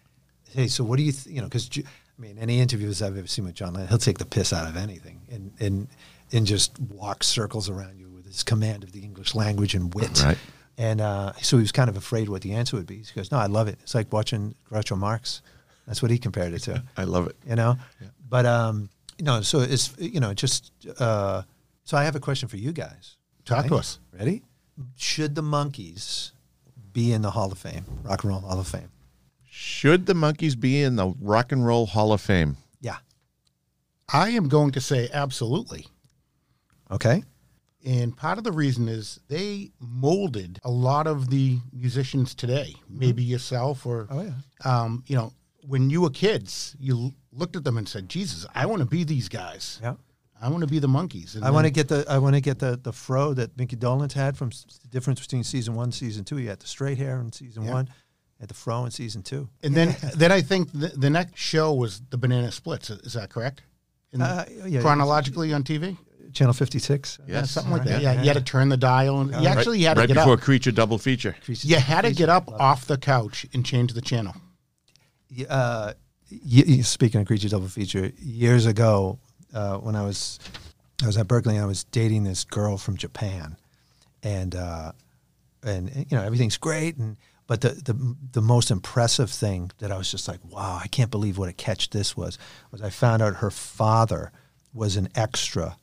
"Hey, 0.50 0.68
so 0.68 0.82
what 0.82 0.96
do 0.96 1.02
you, 1.02 1.12
th-? 1.12 1.26
you 1.26 1.40
know?" 1.42 1.48
Because 1.48 1.68
I 2.16 2.22
mean, 2.22 2.38
any 2.38 2.60
interviews 2.60 3.02
I've 3.02 3.16
ever 3.18 3.26
seen 3.26 3.44
with 3.44 3.54
John 3.54 3.74
Lennon, 3.74 3.88
he'll 3.88 3.98
take 3.98 4.18
the 4.18 4.24
piss 4.24 4.52
out 4.52 4.68
of 4.68 4.76
anything, 4.76 5.20
and 5.30 5.52
and 5.58 5.88
and 6.32 6.46
just 6.46 6.78
walk 6.80 7.24
circles 7.24 7.68
around 7.68 7.98
you 7.98 8.08
with 8.08 8.26
his 8.26 8.42
command 8.42 8.84
of 8.84 8.92
the 8.92 9.00
English 9.00 9.34
language 9.34 9.74
and 9.74 9.92
wit. 9.94 10.22
Right. 10.22 10.38
And 10.76 11.00
uh, 11.00 11.32
so 11.40 11.56
he 11.56 11.62
was 11.62 11.72
kind 11.72 11.88
of 11.88 11.96
afraid 11.96 12.28
what 12.28 12.42
the 12.42 12.52
answer 12.52 12.76
would 12.76 12.86
be. 12.86 12.96
He 12.98 13.04
goes, 13.14 13.30
"No, 13.30 13.38
I 13.38 13.46
love 13.46 13.68
it. 13.68 13.78
It's 13.82 13.94
like 13.94 14.12
watching 14.12 14.54
Groucho 14.70 14.96
Marx." 14.96 15.42
That's 15.86 16.00
what 16.00 16.10
he 16.10 16.18
compared 16.18 16.52
it 16.54 16.60
to. 16.60 16.82
I 16.96 17.04
love 17.04 17.26
it. 17.26 17.36
you 17.46 17.56
know. 17.56 17.76
But 18.28 18.46
um, 18.46 18.90
you 19.18 19.24
know, 19.24 19.42
so 19.42 19.60
it's 19.60 19.94
you 19.98 20.20
know 20.20 20.34
just 20.34 20.72
uh, 20.98 21.42
so 21.84 21.96
I 21.96 22.04
have 22.04 22.16
a 22.16 22.20
question 22.20 22.48
for 22.48 22.56
you 22.56 22.72
guys. 22.72 23.16
Talk 23.44 23.66
to 23.66 23.76
us. 23.76 23.98
Ready? 24.16 24.42
Should 24.96 25.34
the 25.34 25.42
Monkees 25.42 26.30
be 26.92 27.12
in 27.12 27.22
the 27.22 27.30
Hall 27.32 27.52
of 27.52 27.58
Fame, 27.58 27.84
Rock 28.02 28.24
and 28.24 28.32
Roll 28.32 28.40
Hall 28.40 28.58
of 28.58 28.66
Fame? 28.66 28.88
Should 29.56 30.06
the 30.06 30.14
Monkees 30.14 30.58
be 30.58 30.82
in 30.82 30.96
the 30.96 31.14
Rock 31.20 31.52
and 31.52 31.64
Roll 31.64 31.86
Hall 31.86 32.12
of 32.12 32.20
Fame? 32.20 32.56
Yeah. 32.80 32.96
I 34.12 34.30
am 34.30 34.48
going 34.48 34.72
to 34.72 34.80
say 34.80 35.08
absolutely. 35.12 35.86
Okay. 36.90 37.22
And 37.86 38.16
part 38.16 38.36
of 38.38 38.42
the 38.42 38.50
reason 38.50 38.88
is 38.88 39.20
they 39.28 39.70
molded 39.78 40.58
a 40.64 40.70
lot 40.72 41.06
of 41.06 41.30
the 41.30 41.60
musicians 41.72 42.34
today. 42.34 42.74
Maybe 42.90 43.22
yourself 43.22 43.86
or, 43.86 44.08
Oh 44.10 44.22
yeah. 44.22 44.32
um, 44.64 45.04
you 45.06 45.14
know, 45.14 45.32
when 45.68 45.88
you 45.88 46.00
were 46.00 46.10
kids, 46.10 46.74
you 46.80 46.96
l- 46.98 47.14
looked 47.30 47.54
at 47.54 47.62
them 47.62 47.78
and 47.78 47.88
said, 47.88 48.08
"Jesus, 48.08 48.44
I 48.56 48.66
want 48.66 48.80
to 48.80 48.86
be 48.86 49.04
these 49.04 49.28
guys. 49.28 49.78
Yeah. 49.80 49.94
I 50.42 50.48
want 50.48 50.62
to 50.62 50.66
be 50.66 50.80
the 50.80 50.88
Monkees." 50.88 51.36
And 51.36 51.44
I 51.44 51.50
want 51.52 51.66
to 51.66 51.70
get 51.70 51.86
the 51.86 52.04
I 52.08 52.18
want 52.18 52.34
to 52.34 52.40
get 52.40 52.58
the 52.58 52.76
the 52.76 52.92
fro 52.92 53.34
that 53.34 53.56
Mickey 53.56 53.76
Dolenz 53.76 54.12
had 54.14 54.36
from 54.36 54.50
the 54.50 54.88
difference 54.88 55.20
between 55.20 55.44
season 55.44 55.76
one, 55.76 55.92
season 55.92 56.24
two. 56.24 56.34
He 56.36 56.46
had 56.46 56.58
the 56.58 56.66
straight 56.66 56.98
hair 56.98 57.20
in 57.20 57.30
season 57.32 57.62
Yeah. 57.64 57.72
one, 57.72 57.88
had 58.44 58.50
the 58.50 58.54
fro 58.54 58.84
in 58.84 58.90
season 58.90 59.22
two. 59.22 59.48
And 59.62 59.74
then, 59.74 59.96
then 60.16 60.30
I 60.30 60.42
think 60.42 60.70
the, 60.72 60.88
the 60.88 61.08
next 61.08 61.38
show 61.38 61.72
was 61.72 62.00
the 62.10 62.18
Banana 62.18 62.52
Splits. 62.52 62.90
Is 62.90 63.14
that 63.14 63.30
correct? 63.30 63.62
In 64.12 64.20
Uh, 64.20 64.44
yeah, 64.66 64.80
chronologically 64.82 65.52
on 65.54 65.64
TV, 65.64 65.96
Channel 66.34 66.52
fifty 66.52 66.78
six. 66.78 67.18
Yes. 67.26 67.50
something 67.52 67.72
like 67.72 67.84
that. 67.84 67.94
Right. 67.94 68.02
Yeah, 68.02 68.20
you 68.22 68.26
had 68.28 68.36
to 68.36 68.42
turn 68.42 68.68
the 68.68 68.76
dial, 68.76 69.20
and 69.20 69.30
you 69.30 69.48
actually 69.48 69.80
had 69.82 69.94
to 69.94 70.00
right 70.00 70.08
get 70.08 70.14
before 70.14 70.34
up. 70.34 70.40
Creature 70.40 70.72
double 70.72 70.98
feature. 70.98 71.34
You 71.46 71.76
had 71.76 72.02
to 72.02 72.12
get 72.12 72.28
up 72.28 72.48
off 72.60 72.86
the 72.86 72.98
couch 72.98 73.46
and 73.54 73.64
change 73.64 73.92
the 73.94 74.00
channel. 74.02 74.34
Uh, 75.48 75.94
y- 76.30 76.64
y- 76.68 76.80
speaking 76.82 77.20
of 77.20 77.26
creature 77.26 77.48
double 77.48 77.68
feature, 77.68 78.12
years 78.18 78.66
ago 78.66 79.18
uh, 79.54 79.78
when 79.78 79.96
I 79.96 80.02
was 80.04 80.38
I 81.02 81.06
was 81.06 81.16
at 81.16 81.26
Berklee, 81.28 81.52
and 81.54 81.60
I 81.62 81.66
was 81.66 81.84
dating 81.84 82.24
this 82.24 82.44
girl 82.44 82.76
from 82.76 82.96
Japan, 82.96 83.56
and 84.22 84.54
uh, 84.54 84.92
and 85.62 85.90
you 86.10 86.16
know 86.16 86.22
everything's 86.22 86.56
great, 86.58 86.96
and 86.96 87.16
but 87.46 87.60
the, 87.60 87.70
the 87.70 88.16
the 88.32 88.42
most 88.42 88.70
impressive 88.70 89.30
thing 89.30 89.70
that 89.78 89.92
I 89.92 89.98
was 89.98 90.10
just 90.10 90.28
like, 90.28 90.40
wow, 90.44 90.80
I 90.82 90.86
can't 90.86 91.10
believe 91.10 91.38
what 91.38 91.48
a 91.48 91.52
catch 91.52 91.90
this 91.90 92.16
was. 92.16 92.38
Was 92.70 92.82
I 92.82 92.90
found 92.90 93.22
out 93.22 93.36
her 93.36 93.50
father 93.50 94.32
was 94.72 94.96
an 94.96 95.08
extra. 95.14 95.76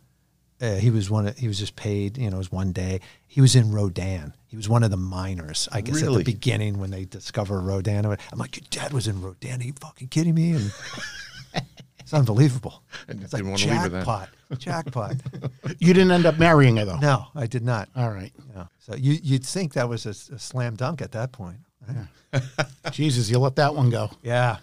Uh, 0.59 0.75
he 0.75 0.89
was 0.89 1.09
one. 1.09 1.27
Of, 1.27 1.37
he 1.37 1.47
was 1.47 1.59
just 1.59 1.75
paid. 1.75 2.17
You 2.17 2.29
know, 2.29 2.37
it 2.37 2.39
was 2.39 2.51
one 2.51 2.71
day. 2.71 2.99
He 3.27 3.41
was 3.41 3.55
in 3.55 3.71
Rodan. 3.71 4.35
He 4.47 4.55
was 4.55 4.67
one 4.67 4.83
of 4.83 4.91
the 4.91 4.97
miners. 4.97 5.69
I 5.71 5.81
guess 5.81 6.03
at 6.03 6.11
the 6.11 6.23
beginning 6.23 6.79
when 6.79 6.91
they 6.91 7.05
discover 7.05 7.59
Rodan. 7.59 8.05
I'm 8.05 8.17
like, 8.39 8.57
your 8.57 8.65
dad 8.69 8.93
was 8.93 9.07
in 9.07 9.21
Rodan. 9.21 9.61
Are 9.61 9.63
you 9.63 9.73
fucking 9.79 10.09
kidding 10.09 10.35
me? 10.35 10.51
And 10.51 10.71
it's 12.11 12.19
unbelievable. 12.19 12.83
I 13.07 13.11
It's 13.13 13.31
didn't 13.31 13.33
like 13.33 13.43
wanna 13.43 13.81
leave 13.83 13.85
it 13.93 13.95
jackpot, 14.05 14.29
jackpot. 14.57 15.15
You 15.79 15.93
didn't 15.93 16.11
end 16.11 16.25
up 16.25 16.37
marrying 16.37 16.75
her, 16.77 16.85
though. 16.85 16.97
no, 16.97 17.27
I 17.35 17.47
did 17.47 17.63
not. 17.63 17.87
All 17.95 18.09
right. 18.11 18.33
So 18.79 18.95
you, 18.95 19.17
you'd 19.23 19.45
think 19.45 19.73
that 19.73 19.87
was 19.87 20.05
a, 20.05 20.09
s- 20.09 20.29
a 20.29 20.37
slam 20.39 20.75
dunk 20.75 21.01
at 21.01 21.11
that 21.13 21.31
point. 21.31 21.57
right? 21.87 22.43
Jesus, 22.91 23.29
you 23.29 23.39
let 23.39 23.55
that 23.55 23.73
one 23.75 23.89
go. 23.89 24.09
Yeah. 24.23 24.57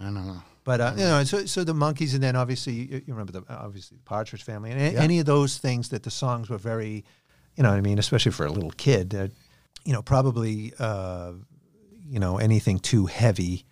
I 0.00 0.04
don't 0.04 0.14
know. 0.14 0.42
But 0.64 0.80
uh, 0.80 0.92
you 0.96 1.04
know, 1.04 1.24
so 1.24 1.46
so 1.46 1.64
the 1.64 1.72
Monkees, 1.72 2.14
and 2.14 2.22
then 2.22 2.36
obviously 2.36 2.74
you, 2.74 3.02
you 3.06 3.14
remember 3.14 3.32
the 3.32 3.42
obviously 3.48 3.96
the 3.96 4.02
Partridge 4.04 4.42
Family, 4.44 4.70
and 4.70 4.80
a- 4.80 4.92
Yeah. 4.92 5.00
any 5.02 5.18
of 5.18 5.26
those 5.26 5.56
things 5.58 5.88
that 5.88 6.02
the 6.04 6.10
songs 6.10 6.48
were 6.50 6.58
very, 6.58 7.04
you 7.56 7.62
know, 7.62 7.70
what 7.70 7.78
I 7.78 7.80
mean, 7.80 7.98
especially 7.98 8.32
for 8.32 8.44
a 8.46 8.52
little 8.52 8.70
kid, 8.72 9.14
uh, 9.14 9.28
you 9.84 9.92
know, 9.94 10.02
probably, 10.02 10.72
uh, 10.78 11.32
you 12.06 12.18
know, 12.20 12.38
anything 12.38 12.78
too 12.78 13.06
heavy 13.06 13.64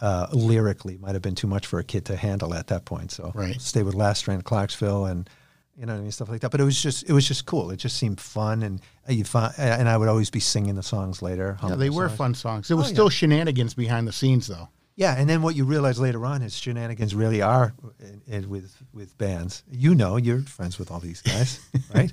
uh, 0.00 0.26
lyrically 0.32 0.98
might 0.98 1.14
have 1.14 1.22
been 1.22 1.34
too 1.34 1.46
much 1.46 1.66
for 1.66 1.78
a 1.78 1.84
kid 1.84 2.04
to 2.06 2.16
handle 2.16 2.52
at 2.54 2.66
that 2.68 2.84
point. 2.84 3.10
So 3.12 3.32
Right. 3.34 3.60
stay 3.60 3.82
with 3.82 3.94
Last 3.94 4.22
Train 4.22 4.38
to 4.38 4.44
Clarksville, 4.44 5.06
and 5.06 5.28
you 5.76 5.86
know, 5.86 5.94
I 5.96 5.98
mean, 6.00 6.12
stuff 6.12 6.28
like 6.28 6.40
that. 6.42 6.50
But 6.50 6.60
it 6.60 6.64
was 6.64 6.80
just 6.80 7.08
it 7.08 7.12
was 7.12 7.26
just 7.26 7.46
cool. 7.46 7.70
It 7.70 7.78
just 7.78 7.96
seemed 7.96 8.20
fun, 8.20 8.62
and 8.62 8.80
uh, 9.08 9.12
you 9.12 9.24
find, 9.24 9.52
and 9.58 9.88
I 9.88 9.96
would 9.96 10.08
always 10.08 10.30
be 10.30 10.40
singing 10.40 10.76
the 10.76 10.82
songs 10.82 11.20
later. 11.22 11.58
Yeah, 11.62 11.74
they 11.74 11.90
were 11.90 12.08
songs. 12.08 12.18
fun 12.18 12.34
songs. 12.34 12.68
There 12.68 12.76
was 12.76 12.86
Oh, 12.86 12.88
yeah. 12.90 12.94
still 12.94 13.08
shenanigans 13.08 13.74
behind 13.74 14.06
the 14.06 14.12
scenes, 14.12 14.46
though. 14.46 14.68
Yeah, 14.96 15.16
and 15.18 15.28
then 15.28 15.42
what 15.42 15.56
you 15.56 15.64
realize 15.64 15.98
later 15.98 16.24
on 16.24 16.42
is 16.42 16.56
shenanigans 16.56 17.16
really 17.16 17.42
are 17.42 17.74
in, 17.98 18.22
in, 18.28 18.48
with 18.48 18.76
with 18.92 19.18
bands. 19.18 19.64
You 19.68 19.94
know, 19.96 20.16
you're 20.16 20.42
friends 20.42 20.78
with 20.78 20.92
all 20.92 21.00
these 21.00 21.20
guys, 21.22 21.58
right? 21.94 22.12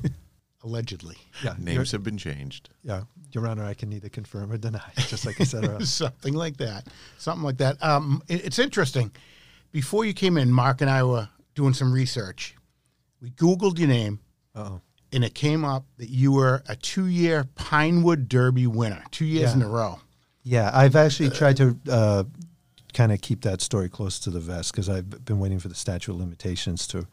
Allegedly. 0.63 1.17
Yeah, 1.43 1.55
Names 1.57 1.91
Your, 1.91 1.99
have 1.99 2.03
been 2.03 2.17
changed. 2.17 2.69
yeah, 2.83 3.03
Your 3.31 3.47
Honor, 3.47 3.65
I 3.65 3.73
can 3.73 3.89
neither 3.89 4.09
confirm 4.09 4.51
or 4.51 4.57
deny, 4.57 4.81
just 5.07 5.25
like 5.25 5.41
I 5.41 5.43
said 5.43 5.65
earlier. 5.65 5.85
Something 5.85 6.35
like 6.35 6.57
that. 6.57 6.85
Something 7.17 7.43
like 7.43 7.57
that. 7.57 7.83
Um, 7.83 8.21
it- 8.27 8.45
it's 8.45 8.59
interesting. 8.59 9.11
Before 9.71 10.05
you 10.05 10.13
came 10.13 10.37
in, 10.37 10.51
Mark 10.51 10.81
and 10.81 10.89
I 10.89 11.03
were 11.03 11.29
doing 11.55 11.73
some 11.73 11.91
research. 11.91 12.55
We 13.21 13.31
Googled 13.31 13.79
your 13.79 13.87
name, 13.87 14.19
Oh, 14.55 14.81
and 15.13 15.23
it 15.23 15.33
came 15.33 15.65
up 15.65 15.85
that 15.97 16.09
you 16.09 16.31
were 16.31 16.61
a 16.67 16.75
two 16.75 17.05
year 17.07 17.45
Pinewood 17.55 18.29
Derby 18.29 18.67
winner, 18.67 19.03
two 19.11 19.25
years 19.25 19.51
Yeah. 19.51 19.55
in 19.55 19.61
a 19.63 19.67
row. 19.67 19.99
yeah. 20.43 20.69
I've 20.73 20.95
actually 20.95 21.29
tried 21.31 21.57
to 21.57 21.77
uh, 21.89 22.23
kind 22.93 23.11
of 23.11 23.21
keep 23.21 23.41
that 23.41 23.61
story 23.61 23.89
close 23.89 24.19
to 24.19 24.29
the 24.29 24.39
vest 24.39 24.71
because 24.73 24.89
I've 24.89 25.25
been 25.25 25.39
waiting 25.39 25.59
for 25.59 25.69
the 25.69 25.75
statute 25.75 26.11
of 26.13 26.19
limitations 26.19 26.85
to. 26.87 27.07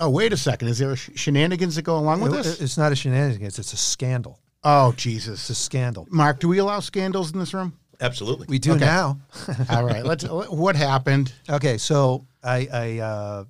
Oh, 0.00 0.08
wait 0.10 0.32
a 0.32 0.36
second. 0.36 0.68
Is 0.68 0.78
there 0.78 0.92
a 0.92 0.96
sh- 0.96 1.10
shenanigans 1.14 1.76
that 1.76 1.82
go 1.82 1.96
along 1.98 2.20
with 2.22 2.32
It- 2.34 2.42
this? 2.44 2.60
it's 2.60 2.78
not 2.78 2.92
a 2.92 2.96
shenanigans; 2.96 3.58
it's 3.58 3.72
a 3.72 3.76
scandal. 3.76 4.40
oh, 4.64 4.94
It's 4.96 5.26
a 5.50 5.54
scandal. 5.54 6.06
Mark, 6.10 6.40
do 6.40 6.48
we 6.48 6.58
allow 6.58 6.80
scandals 6.80 7.32
in 7.32 7.38
this 7.38 7.52
room? 7.54 7.74
Absolutely. 8.00 8.46
We 8.48 8.58
do 8.58 8.72
Okay. 8.72 8.84
now. 8.84 9.20
All 9.70 9.84
right. 9.84 10.04
Let's. 10.04 10.24
What 10.24 10.74
happened? 10.76 11.32
Okay, 11.48 11.78
so 11.78 12.26
I, 12.42 12.68
I 12.72 12.98
uh, 12.98 13.44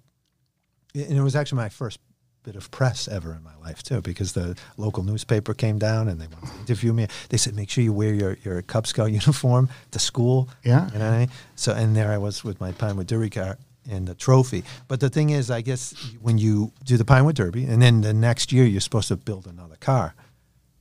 and 0.94 1.16
it 1.18 1.22
was 1.22 1.34
actually 1.36 1.56
my 1.56 1.68
first 1.70 1.98
bit 2.42 2.56
of 2.56 2.70
press 2.70 3.06
ever 3.08 3.34
in 3.34 3.42
my 3.42 3.54
life 3.56 3.82
too, 3.82 4.00
because 4.02 4.32
the 4.32 4.56
local 4.76 5.04
newspaper 5.04 5.54
came 5.54 5.78
down 5.78 6.08
and 6.08 6.20
they 6.20 6.26
wanted 6.26 6.52
to 6.52 6.58
interview 6.60 6.92
me. 6.92 7.06
They 7.28 7.36
said, 7.36 7.54
make 7.54 7.70
sure 7.70 7.84
you 7.84 7.92
wear 7.92 8.12
your, 8.12 8.36
your 8.44 8.60
Cub 8.62 8.86
Scout 8.86 9.12
uniform 9.12 9.68
to 9.92 9.98
school. 10.00 10.48
Yeah. 10.64 10.90
you 10.92 10.98
know 10.98 11.04
what 11.06 11.14
I 11.14 11.18
mean? 11.20 11.30
So, 11.54 11.72
and 11.72 11.94
there 11.96 12.10
I 12.10 12.18
was 12.18 12.42
with 12.42 12.60
my 12.60 12.72
Pinewood 12.72 13.06
Derby 13.06 13.30
car 13.30 13.58
and 13.90 14.06
the 14.06 14.14
trophy. 14.14 14.64
But 14.88 15.00
the 15.00 15.10
thing 15.10 15.30
is, 15.30 15.50
I 15.50 15.60
guess 15.60 15.92
when 16.20 16.38
you 16.38 16.72
do 16.84 16.96
the 16.96 17.04
Pinewood 17.04 17.36
Derby, 17.36 17.64
and 17.64 17.80
then 17.82 18.00
the 18.00 18.12
next 18.12 18.52
year 18.52 18.64
you're 18.64 18.80
supposed 18.80 19.08
to 19.08 19.16
build 19.16 19.46
another 19.46 19.76
car, 19.80 20.14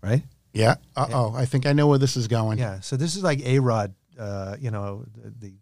right? 0.02 0.24
Yeah. 0.54 0.76
Uh 0.96 1.08
oh. 1.14 1.34
I 1.36 1.46
think 1.46 1.66
I 1.66 1.74
know 1.74 1.88
where 1.88 1.98
this 1.98 2.18
is 2.18 2.28
going. 2.28 2.60
Yeah. 2.60 2.82
So 2.82 2.98
this 2.98 3.16
is 3.16 3.24
like 3.24 3.40
A 3.46 3.60
Rod. 3.60 3.94
Uh, 4.20 4.56
you 4.60 4.70
know, 4.70 5.06
the, 5.16 5.54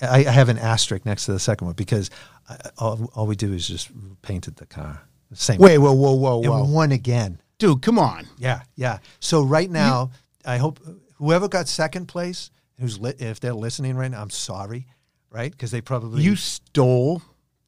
the 0.00 0.10
I, 0.10 0.20
I 0.20 0.30
have 0.30 0.48
an 0.48 0.58
asterisk 0.58 1.04
next 1.04 1.26
to 1.26 1.32
the 1.32 1.38
second 1.38 1.66
one 1.66 1.74
because 1.74 2.10
I, 2.48 2.56
all, 2.78 3.10
all 3.14 3.26
we 3.26 3.36
do 3.36 3.52
is 3.52 3.68
just 3.68 3.90
painted 4.22 4.56
the 4.56 4.66
car. 4.66 5.02
The 5.30 5.36
same. 5.36 5.58
Wait. 5.60 5.78
Whoa. 5.78 5.92
Whoa. 5.92 6.14
Whoa. 6.14 6.38
Whoa! 6.38 6.62
And 6.64 6.72
won 6.72 6.92
again. 6.92 7.40
Dude, 7.58 7.82
come 7.82 7.98
on. 7.98 8.26
Yeah. 8.38 8.62
Yeah. 8.76 8.98
So 9.20 9.42
right 9.42 9.70
now, 9.70 10.10
I 10.44 10.56
hope 10.56 10.80
whoever 11.16 11.48
got 11.48 11.68
second 11.68 12.06
place, 12.06 12.50
who's 12.80 12.98
li- 12.98 13.14
if 13.18 13.40
they're 13.40 13.52
listening 13.52 13.96
right 13.96 14.10
now, 14.10 14.22
I'm 14.22 14.30
sorry, 14.30 14.86
right? 15.30 15.50
Because 15.50 15.70
they 15.70 15.80
probably 15.80 16.22
You 16.22 16.36
stole 16.36 17.22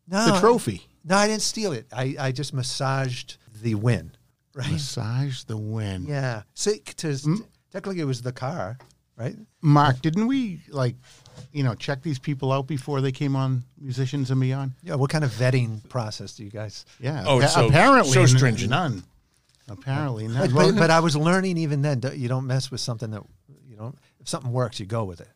no, 0.09 0.27
the 0.33 0.41
trophy. 0.41 0.87
No, 1.05 1.17
I 1.17 1.27
didn't 1.29 1.43
steal 1.43 1.73
it. 1.73 1.87
I, 1.93 2.15
I 2.19 2.33
just 2.33 2.53
massaged 2.53 3.37
the 3.63 3.75
win. 3.75 4.13
Right. 4.55 4.71
Massage 4.73 5.45
the 5.45 5.57
win. 5.57 6.07
Yeah. 6.07 6.43
So 6.55 6.73
to, 6.73 7.07
Mm. 7.09 7.45
technically, 7.73 8.01
it 8.01 8.05
was 8.05 8.21
the 8.23 8.33
car, 8.33 8.79
right? 9.17 9.37
Mark, 9.63 10.01
didn't 10.03 10.27
we 10.27 10.61
like 10.69 10.97
you 11.53 11.63
know 11.63 11.75
check 11.75 12.03
these 12.03 12.19
people 12.19 12.53
out 12.53 12.67
before 12.67 13.01
they 13.01 13.13
came 13.13 13.37
on 13.37 13.63
Musicians 13.81 14.31
and 14.31 14.41
Beyond? 14.41 14.73
Yeah. 14.83 14.97
What 14.97 15.09
kind 15.11 15.23
of 15.25 15.31
vetting 15.31 15.89
process 15.89 16.35
do 16.35 16.43
you 16.45 16.51
guys? 16.51 16.85
Yeah. 16.99 17.23
Oh, 17.27 17.39
appa- 17.41 17.49
so- 17.49 17.69
apparently 17.69 18.13
so 18.13 18.23
n- 18.23 18.29
stringent. 18.29 18.71
None. 18.71 19.05
Apparently 19.69 20.27
none. 20.27 20.51
But, 20.53 20.55
but, 20.73 20.77
but 20.77 20.91
I 20.91 20.99
was 20.99 21.15
learning 21.17 21.57
even 21.59 21.81
then. 21.83 22.03
You 22.17 22.29
don't 22.29 22.47
mess 22.47 22.73
with 22.73 22.81
something 22.81 23.11
that 23.13 23.23
you 23.69 23.77
don't. 23.77 23.97
If 24.19 24.29
something 24.29 24.51
works, 24.51 24.81
you 24.81 24.87
go 24.87 25.05
with 25.05 25.21
it, 25.21 25.29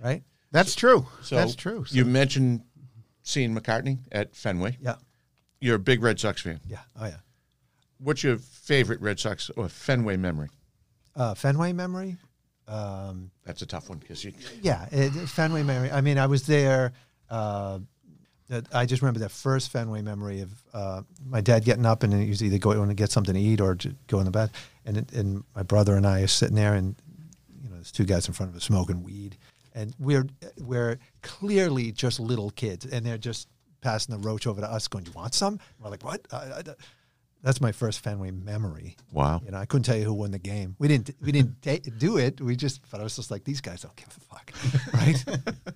right? 0.00 0.22
That's 0.52 0.74
true. 0.74 1.06
So 1.22 1.36
That's 1.36 1.54
true. 1.54 1.84
So- 1.84 1.94
You 1.96 2.04
mentioned 2.04 2.62
seeing 3.22 3.54
McCartney 3.54 3.98
at 4.12 4.34
Fenway. 4.36 4.76
Yeah. 4.80 4.96
You're 5.60 5.76
a 5.76 5.80
big 5.80 6.02
Red 6.02 6.20
Sox 6.20 6.42
fan. 6.42 6.60
Yeah. 6.66 6.78
Oh 7.00 7.06
yeah. 7.06 7.16
What's 7.98 8.22
your 8.22 8.36
favorite 8.36 9.00
Red 9.00 9.18
Sox 9.18 9.50
or 9.56 9.68
Fenway 9.68 10.16
memory? 10.16 10.50
Uh, 11.14 11.34
Fenway 11.34 11.72
memory. 11.72 12.16
Um, 12.68 13.30
That's 13.44 13.62
a 13.62 13.66
tough 13.66 13.88
one 13.88 13.98
because 13.98 14.24
you. 14.24 14.32
yeah, 14.60 14.86
it, 14.90 15.10
Fenway 15.28 15.62
memory. 15.62 15.90
I 15.90 16.00
mean, 16.00 16.18
I 16.18 16.26
was 16.26 16.46
there. 16.46 16.92
Uh, 17.30 17.78
that 18.48 18.64
I 18.72 18.86
just 18.86 19.02
remember 19.02 19.20
that 19.20 19.30
first 19.32 19.70
Fenway 19.72 20.02
memory 20.02 20.40
of 20.40 20.50
uh, 20.72 21.02
my 21.24 21.40
dad 21.40 21.64
getting 21.64 21.84
up 21.86 22.02
and 22.04 22.12
he 22.12 22.28
was 22.28 22.44
either 22.44 22.58
going 22.58 22.88
to 22.88 22.94
get 22.94 23.10
something 23.10 23.34
to 23.34 23.40
eat 23.40 23.60
or 23.60 23.74
to 23.76 23.94
go 24.08 24.18
in 24.20 24.24
the 24.24 24.30
bed, 24.30 24.50
and 24.84 25.10
and 25.12 25.42
my 25.54 25.62
brother 25.64 25.96
and 25.96 26.06
I 26.06 26.20
are 26.20 26.26
sitting 26.28 26.54
there, 26.54 26.74
and 26.74 26.94
you 27.62 27.68
know, 27.70 27.76
there's 27.76 27.90
two 27.90 28.04
guys 28.04 28.28
in 28.28 28.34
front 28.34 28.50
of 28.50 28.56
us 28.56 28.64
smoking 28.64 29.02
weed, 29.02 29.36
and 29.76 29.94
we're 30.00 30.26
we're 30.58 30.98
clearly 31.22 31.92
just 31.92 32.18
little 32.18 32.50
kids, 32.50 32.84
and 32.86 33.06
they're 33.06 33.18
just 33.18 33.46
passing 33.82 34.16
the 34.20 34.26
roach 34.26 34.46
over 34.48 34.60
to 34.60 34.66
us, 34.66 34.88
going, 34.88 35.06
"You 35.06 35.12
want 35.12 35.34
some?" 35.34 35.60
we're 35.78 35.90
like, 35.90 36.02
"What?" 36.02 36.26
I, 36.32 36.36
I, 36.36 36.62
that's 37.42 37.60
my 37.60 37.70
first 37.70 38.00
Fenway 38.00 38.32
memory. 38.32 38.96
Wow. 39.12 39.40
You 39.44 39.52
know, 39.52 39.58
I 39.58 39.66
couldn't 39.66 39.84
tell 39.84 39.96
you 39.96 40.04
who 40.04 40.14
won 40.14 40.32
the 40.32 40.38
game. 40.38 40.74
We 40.80 40.88
didn't. 40.88 41.10
We 41.20 41.30
didn't 41.30 41.62
ta 41.62 41.76
do 41.98 42.16
it. 42.16 42.40
We 42.40 42.56
just. 42.56 42.80
But 42.90 43.00
I 43.00 43.04
was 43.04 43.14
just 43.14 43.30
like, 43.30 43.44
these 43.44 43.60
guys 43.60 43.82
don't 43.82 43.94
give 43.94 44.08
a 44.08 44.34
fuck, 44.34 44.52
right? 44.94 45.24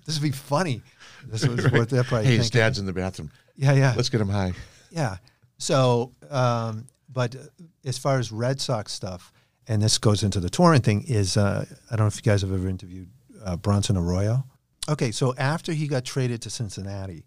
this 0.05 0.19
would 0.19 0.23
be 0.23 0.31
funny. 0.31 0.81
This 1.27 1.47
was 1.47 1.71
what 1.71 1.89
they're 1.89 2.03
probably 2.03 2.27
Hey, 2.27 2.37
his 2.37 2.49
dad's 2.49 2.79
in 2.79 2.85
the 2.85 2.93
bathroom. 2.93 3.31
Yeah, 3.55 3.73
yeah, 3.73 3.93
Let's 3.95 4.09
get 4.09 4.19
him 4.19 4.29
high. 4.29 4.53
yeah. 4.89 5.17
So, 5.59 6.13
um, 6.31 6.87
but 7.07 7.35
uh, 7.35 7.39
as 7.85 7.99
far 7.99 8.17
as 8.17 8.31
Red 8.31 8.59
Sox 8.59 8.91
stuff, 8.91 9.31
and 9.67 9.79
this 9.79 9.99
goes 9.99 10.23
into 10.23 10.39
the 10.39 10.49
touring 10.49 10.81
thing, 10.81 11.03
is 11.07 11.37
uh, 11.37 11.63
I 11.91 11.95
don't 11.95 12.05
know 12.05 12.07
if 12.07 12.15
you 12.15 12.23
guys 12.23 12.41
have 12.41 12.51
ever 12.51 12.67
interviewed 12.67 13.09
uh, 13.43 13.55
Bronson 13.57 13.97
Arroyo. 13.97 14.45
Okay, 14.89 15.11
so 15.11 15.35
after 15.37 15.73
he 15.73 15.87
got 15.87 16.05
traded 16.05 16.41
to 16.43 16.49
Cincinnati, 16.49 17.25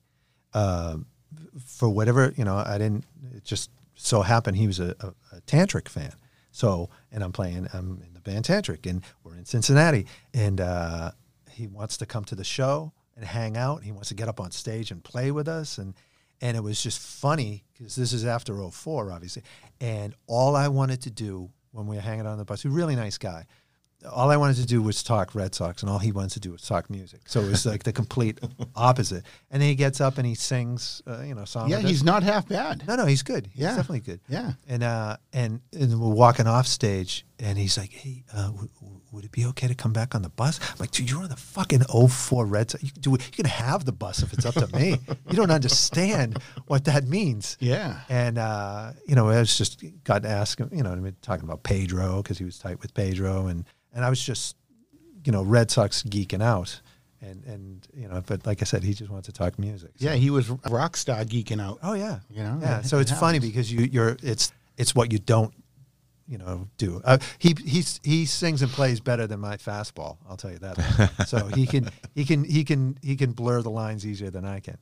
uh, 0.52 0.96
for 1.64 1.88
whatever 1.88 2.32
you 2.36 2.44
know, 2.44 2.56
I 2.56 2.78
didn't. 2.78 3.04
It 3.34 3.44
just 3.44 3.70
so 3.94 4.22
happened 4.22 4.56
he 4.56 4.66
was 4.66 4.80
a, 4.80 4.94
a, 5.00 5.36
a 5.36 5.40
tantric 5.42 5.88
fan. 5.88 6.12
So, 6.50 6.88
and 7.10 7.24
I'm 7.24 7.32
playing. 7.32 7.68
I'm 7.72 8.00
in 8.06 8.14
the 8.14 8.20
band 8.20 8.44
Tantric, 8.44 8.88
and 8.88 9.02
we're 9.24 9.36
in 9.36 9.44
Cincinnati, 9.44 10.06
and 10.32 10.60
uh, 10.60 11.10
he 11.50 11.66
wants 11.66 11.96
to 11.96 12.06
come 12.06 12.24
to 12.26 12.36
the 12.36 12.44
show 12.44 12.92
and 13.16 13.24
hang 13.24 13.56
out. 13.56 13.82
He 13.82 13.90
wants 13.90 14.08
to 14.08 14.14
get 14.14 14.28
up 14.28 14.38
on 14.40 14.52
stage 14.52 14.90
and 14.90 15.02
play 15.02 15.32
with 15.32 15.48
us, 15.48 15.78
and 15.78 15.94
and 16.40 16.56
it 16.56 16.60
was 16.60 16.80
just 16.80 17.00
funny 17.00 17.64
because 17.72 17.96
this 17.96 18.12
is 18.12 18.24
after 18.24 18.56
04, 18.56 19.10
obviously, 19.10 19.42
and 19.80 20.14
all 20.26 20.54
I 20.54 20.68
wanted 20.68 21.02
to 21.02 21.10
do 21.10 21.50
when 21.72 21.86
we 21.86 21.96
were 21.96 22.02
hanging 22.02 22.20
out 22.20 22.32
on 22.32 22.38
the 22.38 22.44
bus, 22.44 22.64
a 22.64 22.68
really 22.68 22.94
nice 22.94 23.18
guy 23.18 23.46
all 24.12 24.30
I 24.30 24.36
wanted 24.36 24.56
to 24.56 24.66
do 24.66 24.82
was 24.82 25.02
talk 25.02 25.34
Red 25.34 25.54
Sox, 25.54 25.82
and 25.82 25.90
all 25.90 25.98
he 25.98 26.12
wanted 26.12 26.30
to 26.32 26.40
do 26.40 26.52
was 26.52 26.62
talk 26.62 26.90
music. 26.90 27.20
So 27.26 27.40
it 27.40 27.48
was 27.50 27.64
like 27.66 27.82
the 27.84 27.92
complete 27.92 28.38
opposite. 28.76 29.24
And 29.50 29.62
then 29.62 29.68
he 29.68 29.74
gets 29.74 30.00
up 30.00 30.18
and 30.18 30.26
he 30.26 30.34
sings, 30.34 31.02
uh, 31.06 31.22
you 31.22 31.34
know, 31.34 31.44
song. 31.44 31.68
yeah, 31.70 31.78
he's 31.78 32.02
not 32.04 32.22
half 32.22 32.48
bad. 32.48 32.86
no, 32.86 32.96
no, 32.96 33.06
he's 33.06 33.22
good. 33.22 33.46
He's 33.52 33.62
Yeah. 33.62 33.76
definitely 33.76 34.00
good. 34.00 34.20
Yeah. 34.28 34.52
And 34.68 34.82
uh, 34.82 35.16
and 35.32 35.60
and 35.72 36.00
we're 36.00 36.08
walking 36.14 36.46
off 36.46 36.66
stage, 36.66 37.24
and 37.38 37.58
he's 37.58 37.76
like, 37.76 37.92
"Hey, 37.92 38.24
uh, 38.32 38.46
w- 38.48 38.68
w- 38.80 39.00
would 39.12 39.24
it 39.24 39.32
be 39.32 39.44
okay 39.46 39.66
to 39.68 39.74
come 39.74 39.92
back 39.92 40.14
on 40.14 40.22
the 40.22 40.28
bus?" 40.28 40.60
I'm 40.70 40.76
like, 40.78 40.90
"Dude, 40.92 41.10
you're 41.10 41.22
on 41.22 41.28
the 41.28 41.36
fucking 41.36 41.82
04 41.82 42.46
Red 42.46 42.70
Sox. 42.70 42.82
You 42.84 42.90
can, 42.92 43.00
do, 43.02 43.10
you 43.12 43.18
can 43.18 43.46
have 43.46 43.84
the 43.84 43.92
bus 43.92 44.22
if 44.22 44.32
it's 44.32 44.46
up 44.46 44.54
to 44.54 44.68
me. 44.76 44.98
you 45.30 45.36
don't 45.36 45.50
understand 45.50 46.38
what 46.66 46.84
that 46.84 47.06
means." 47.08 47.56
Yeah. 47.60 48.00
And 48.08 48.38
uh, 48.38 48.92
you 49.06 49.14
know, 49.14 49.28
I 49.28 49.38
was 49.40 49.56
just 49.58 49.82
got 50.04 50.22
to 50.22 50.28
ask 50.28 50.58
him, 50.58 50.70
you 50.72 50.82
know, 50.82 50.92
I 50.92 50.96
mean, 50.96 51.16
talking 51.22 51.44
about 51.44 51.62
Pedro 51.64 52.22
because 52.22 52.38
he 52.38 52.44
was 52.44 52.58
tight 52.58 52.80
with 52.80 52.94
Pedro, 52.94 53.46
and 53.46 53.64
and 53.92 54.04
I 54.04 54.10
was 54.10 54.20
just, 54.22 54.56
you 55.24 55.32
know, 55.32 55.42
Red 55.42 55.70
Sox 55.70 56.02
geeking 56.04 56.42
out, 56.42 56.80
and 57.20 57.44
and 57.44 57.88
you 57.94 58.08
know, 58.08 58.22
but 58.24 58.46
like 58.46 58.62
I 58.62 58.64
said, 58.64 58.82
he 58.84 58.94
just 58.94 59.10
wanted 59.10 59.24
to 59.26 59.32
talk 59.32 59.58
music. 59.58 59.90
So- 59.96 60.06
Yeah, 60.06 60.14
he 60.14 60.30
was 60.30 60.50
rock 60.70 60.96
star 60.96 61.24
geeking 61.24 61.60
out. 61.60 61.78
Oh 61.82 61.94
yeah. 61.94 62.20
You 62.30 62.42
know, 62.44 62.58
Yeah. 62.62 62.82
So 62.82 62.98
it 62.98 63.02
it's 63.10 63.18
funny 63.18 63.38
because 63.40 63.72
you 63.72 63.88
you're 63.90 64.16
it's 64.22 64.52
it's 64.76 64.94
what 64.94 65.12
you 65.12 65.18
don't, 65.20 65.54
you 66.26 66.38
know, 66.38 66.68
do. 66.78 67.00
Uh, 67.04 67.18
he 67.38 67.54
he's 67.64 68.00
he 68.02 68.24
sings 68.26 68.62
and 68.62 68.70
plays 68.70 69.00
better 69.00 69.26
than 69.26 69.40
my 69.40 69.56
fastball. 69.56 70.18
I'll 70.28 70.36
tell 70.36 70.52
you 70.52 70.58
that. 70.58 71.24
so 71.26 71.46
he 71.46 71.66
can 71.66 71.90
he 72.14 72.24
can 72.24 72.44
he 72.44 72.64
can 72.64 72.98
he 73.02 73.16
can 73.16 73.32
blur 73.32 73.62
the 73.62 73.70
lines 73.70 74.06
easier 74.06 74.30
than 74.30 74.44
I 74.44 74.60
can. 74.60 74.78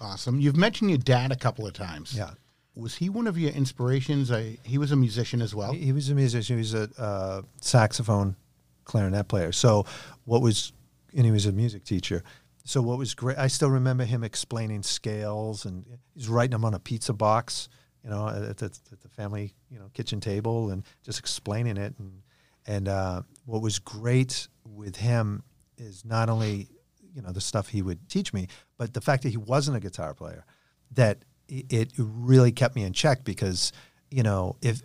Awesome. 0.00 0.40
You've 0.40 0.56
mentioned 0.56 0.90
your 0.90 0.98
dad 0.98 1.30
a 1.30 1.36
couple 1.36 1.66
of 1.66 1.72
times. 1.72 2.14
Yeah. 2.16 2.30
Was 2.74 2.96
he 2.96 3.10
one 3.10 3.26
of 3.26 3.36
your 3.36 3.50
inspirations? 3.50 4.30
I, 4.30 4.56
he 4.62 4.78
was 4.78 4.92
a 4.92 4.96
musician 4.96 5.42
as 5.42 5.54
well. 5.54 5.72
He, 5.72 5.86
he 5.86 5.92
was 5.92 6.08
a 6.08 6.14
musician. 6.14 6.56
He 6.56 6.60
was 6.60 6.74
a 6.74 6.88
uh, 6.98 7.42
saxophone, 7.60 8.36
clarinet 8.84 9.28
player. 9.28 9.52
So 9.52 9.84
what 10.24 10.40
was, 10.40 10.72
and 11.14 11.26
he 11.26 11.32
was 11.32 11.46
a 11.46 11.52
music 11.52 11.84
teacher. 11.84 12.22
So 12.64 12.80
what 12.80 12.96
was 12.96 13.14
great, 13.14 13.36
I 13.36 13.48
still 13.48 13.70
remember 13.70 14.04
him 14.04 14.22
explaining 14.22 14.82
scales, 14.82 15.64
and 15.64 15.84
he's 16.14 16.28
writing 16.28 16.52
them 16.52 16.64
on 16.64 16.72
a 16.72 16.78
pizza 16.78 17.12
box, 17.12 17.68
you 18.04 18.10
know, 18.10 18.28
at 18.28 18.56
the, 18.56 18.66
at 18.66 19.00
the 19.00 19.08
family, 19.08 19.54
you 19.70 19.78
know, 19.78 19.90
kitchen 19.94 20.20
table, 20.20 20.70
and 20.70 20.84
just 21.02 21.18
explaining 21.18 21.76
it. 21.76 21.94
And 21.98 22.22
and 22.66 22.88
uh, 22.88 23.22
what 23.44 23.62
was 23.62 23.78
great 23.78 24.48
with 24.64 24.96
him 24.96 25.42
is 25.76 26.04
not 26.04 26.28
only 26.28 26.68
you 27.14 27.22
know 27.22 27.32
the 27.32 27.40
stuff 27.40 27.68
he 27.68 27.82
would 27.82 28.08
teach 28.08 28.32
me, 28.32 28.48
but 28.78 28.94
the 28.94 29.00
fact 29.00 29.22
that 29.24 29.30
he 29.30 29.36
wasn't 29.36 29.76
a 29.76 29.80
guitar 29.80 30.14
player, 30.14 30.44
that 30.92 31.18
it 31.48 31.92
really 31.98 32.52
kept 32.52 32.76
me 32.76 32.84
in 32.84 32.92
check 32.92 33.24
because 33.24 33.72
you 34.10 34.22
know 34.22 34.56
if 34.62 34.82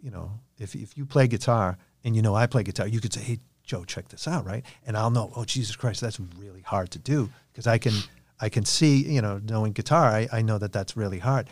you 0.00 0.10
know 0.10 0.30
if 0.58 0.74
if 0.74 0.96
you 0.96 1.04
play 1.04 1.26
guitar 1.26 1.76
and 2.04 2.14
you 2.14 2.22
know 2.22 2.34
I 2.34 2.46
play 2.46 2.62
guitar, 2.62 2.86
you 2.86 3.00
could 3.00 3.12
say, 3.12 3.22
hey 3.22 3.38
Joe, 3.64 3.84
check 3.84 4.08
this 4.08 4.28
out, 4.28 4.46
right? 4.46 4.64
And 4.86 4.96
I'll 4.96 5.10
know, 5.10 5.32
oh 5.34 5.44
Jesus 5.44 5.74
Christ, 5.74 6.00
that's 6.00 6.20
really 6.38 6.60
hard 6.60 6.90
to 6.92 6.98
do 6.98 7.30
because 7.52 7.66
I 7.66 7.78
can 7.78 7.94
I 8.40 8.48
can 8.48 8.64
see 8.64 8.98
you 9.12 9.20
know 9.20 9.40
knowing 9.44 9.72
guitar, 9.72 10.06
I, 10.06 10.28
I 10.32 10.42
know 10.42 10.58
that 10.58 10.72
that's 10.72 10.96
really 10.96 11.18
hard. 11.18 11.48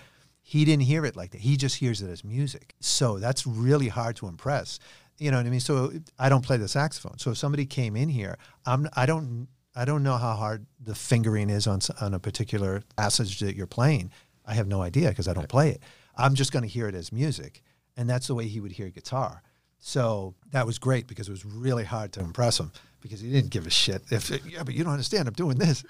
He 0.46 0.66
didn't 0.66 0.82
hear 0.84 1.06
it 1.06 1.16
like 1.16 1.30
that. 1.30 1.40
He 1.40 1.56
just 1.56 1.76
hears 1.76 2.02
it 2.02 2.10
as 2.10 2.22
music. 2.22 2.74
So 2.78 3.18
that's 3.18 3.46
really 3.46 3.88
hard 3.88 4.14
to 4.16 4.26
impress. 4.26 4.78
You 5.16 5.30
know 5.30 5.38
what 5.38 5.46
I 5.46 5.48
mean? 5.48 5.58
So 5.58 5.90
I 6.18 6.28
don't 6.28 6.44
play 6.44 6.58
the 6.58 6.68
saxophone. 6.68 7.18
So 7.18 7.30
if 7.30 7.38
somebody 7.38 7.64
came 7.64 7.96
in 7.96 8.10
here, 8.10 8.36
I'm 8.66 8.86
I 8.94 9.06
don't 9.06 9.48
I 9.74 9.86
don't 9.86 10.02
know 10.02 10.18
how 10.18 10.34
hard 10.34 10.66
the 10.78 10.94
fingering 10.94 11.48
is 11.48 11.66
on 11.66 11.80
on 11.98 12.12
a 12.12 12.18
particular 12.18 12.82
passage 12.94 13.40
that 13.40 13.56
you're 13.56 13.66
playing. 13.66 14.10
I 14.44 14.52
have 14.52 14.68
no 14.68 14.82
idea 14.82 15.08
because 15.08 15.28
I 15.28 15.32
don't 15.32 15.48
play 15.48 15.70
it. 15.70 15.82
I'm 16.14 16.34
just 16.34 16.52
going 16.52 16.62
to 16.62 16.68
hear 16.68 16.88
it 16.88 16.94
as 16.94 17.10
music, 17.10 17.62
and 17.96 18.08
that's 18.08 18.26
the 18.26 18.34
way 18.34 18.46
he 18.46 18.60
would 18.60 18.72
hear 18.72 18.90
guitar. 18.90 19.42
So 19.78 20.34
that 20.52 20.66
was 20.66 20.78
great 20.78 21.06
because 21.06 21.28
it 21.28 21.32
was 21.32 21.46
really 21.46 21.84
hard 21.84 22.12
to 22.12 22.20
impress 22.20 22.60
him 22.60 22.70
because 23.00 23.20
he 23.20 23.32
didn't 23.32 23.50
give 23.50 23.66
a 23.66 23.70
shit. 23.70 24.02
If 24.10 24.30
yeah, 24.46 24.62
but 24.62 24.74
you 24.74 24.84
don't 24.84 24.92
understand. 24.92 25.26
I'm 25.26 25.34
doing 25.34 25.56
this. 25.56 25.84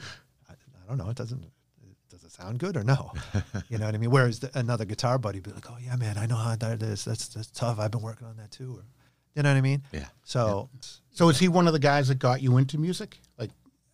I, 0.49 0.53
I 0.53 0.88
don't 0.88 0.99
know. 0.99 1.11
It 1.11 1.17
doesn't. 1.17 1.45
Does 2.35 2.40
it 2.40 2.42
sound 2.42 2.59
good 2.59 2.77
or 2.77 2.85
no? 2.85 3.12
you 3.68 3.79
know 3.79 3.87
what 3.87 3.94
I 3.94 3.99
mean. 3.99 4.11
Whereas 4.11 4.40
the, 4.40 4.51
another 4.59 4.85
guitar 4.85 5.18
buddy 5.18 5.40
be 5.40 5.51
like, 5.51 5.70
"Oh 5.70 5.77
yeah, 5.81 5.97
man, 5.97 6.18
I 6.18 6.27
know 6.27 6.37
how 6.37 6.57
that 6.57 6.83
is. 6.83 7.05
That's 7.05 7.29
that's 7.29 7.51
tough. 7.51 7.79
I've 7.79 7.90
been 7.90 8.03
working 8.03 8.27
on 8.27 8.37
that 8.37 8.51
too." 8.51 8.77
Or, 8.79 8.85
you 9.35 9.42
know 9.42 9.51
what 9.51 9.59
I 9.59 9.62
mean? 9.62 9.83
Yeah. 9.92 10.07
So, 10.23 10.70
So 11.11 11.29
is 11.29 11.38
he 11.38 11.49
one 11.49 11.66
of 11.66 11.73
the 11.73 11.79
guys 11.79 12.09
that 12.09 12.18
got 12.20 12.40
you 12.40 12.57
into 12.57 12.79
music? 12.79 13.18
Like, 13.37 13.51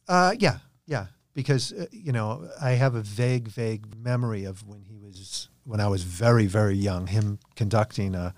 uh, 0.07 0.35
yeah, 0.39 0.59
yeah. 0.87 1.07
Because 1.35 1.73
uh, 1.73 1.87
you 1.93 2.13
know, 2.13 2.49
I 2.61 2.73
have 2.73 2.95
a 2.95 3.01
vague, 3.01 3.49
vague 3.49 3.87
memory 3.97 4.45
of 4.45 4.67
when 4.67 4.83
he 4.83 4.97
was 4.97 5.49
when 5.65 5.81
I 5.81 5.89
was 5.89 6.03
very, 6.03 6.47
very 6.47 6.77
young. 6.77 7.07
Him 7.07 7.39
conducting 7.57 8.15
a, 8.15 8.35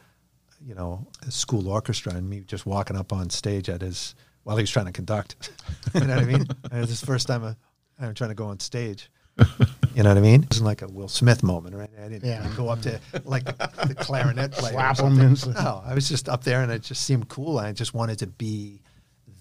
you 0.60 0.74
know, 0.74 1.08
a 1.26 1.30
school 1.30 1.68
orchestra, 1.68 2.14
and 2.14 2.28
me 2.28 2.40
just 2.40 2.66
walking 2.66 2.96
up 2.96 3.12
on 3.12 3.30
stage 3.30 3.68
at 3.68 3.80
his 3.82 4.14
while 4.44 4.56
he 4.56 4.62
was 4.62 4.70
trying 4.70 4.86
to 4.86 4.92
conduct. 4.92 5.50
you 5.94 6.00
know 6.00 6.14
what 6.14 6.22
I 6.22 6.26
mean? 6.26 6.46
And 6.64 6.72
it 6.72 6.80
was 6.80 6.90
his 6.90 7.04
first 7.04 7.26
time 7.26 7.44
uh, 7.44 7.54
I'm 8.00 8.14
trying 8.14 8.30
to 8.30 8.34
go 8.34 8.46
on 8.46 8.60
stage. 8.60 9.10
You 9.94 10.02
know 10.02 10.10
what 10.10 10.18
I 10.18 10.22
mean? 10.22 10.42
It 10.44 10.50
wasn't 10.50 10.66
like 10.66 10.82
a 10.82 10.88
Will 10.88 11.08
Smith 11.08 11.42
moment, 11.42 11.74
right? 11.76 11.90
I 12.02 12.08
didn't 12.08 12.28
Yeah. 12.28 12.48
go 12.56 12.68
up 12.68 12.80
to 12.82 13.00
like 13.24 13.44
the 13.44 13.94
clarinet 13.98 14.52
player. 14.52 14.72
Slap 14.72 14.98
him 14.98 15.36
No, 15.54 15.82
I 15.84 15.94
was 15.94 16.08
just 16.08 16.28
up 16.28 16.44
there, 16.44 16.62
and 16.62 16.70
it 16.72 16.82
just 16.82 17.02
seemed 17.02 17.28
cool. 17.28 17.58
And 17.58 17.68
I 17.68 17.72
just 17.72 17.92
wanted 17.94 18.18
to 18.20 18.26
be 18.26 18.80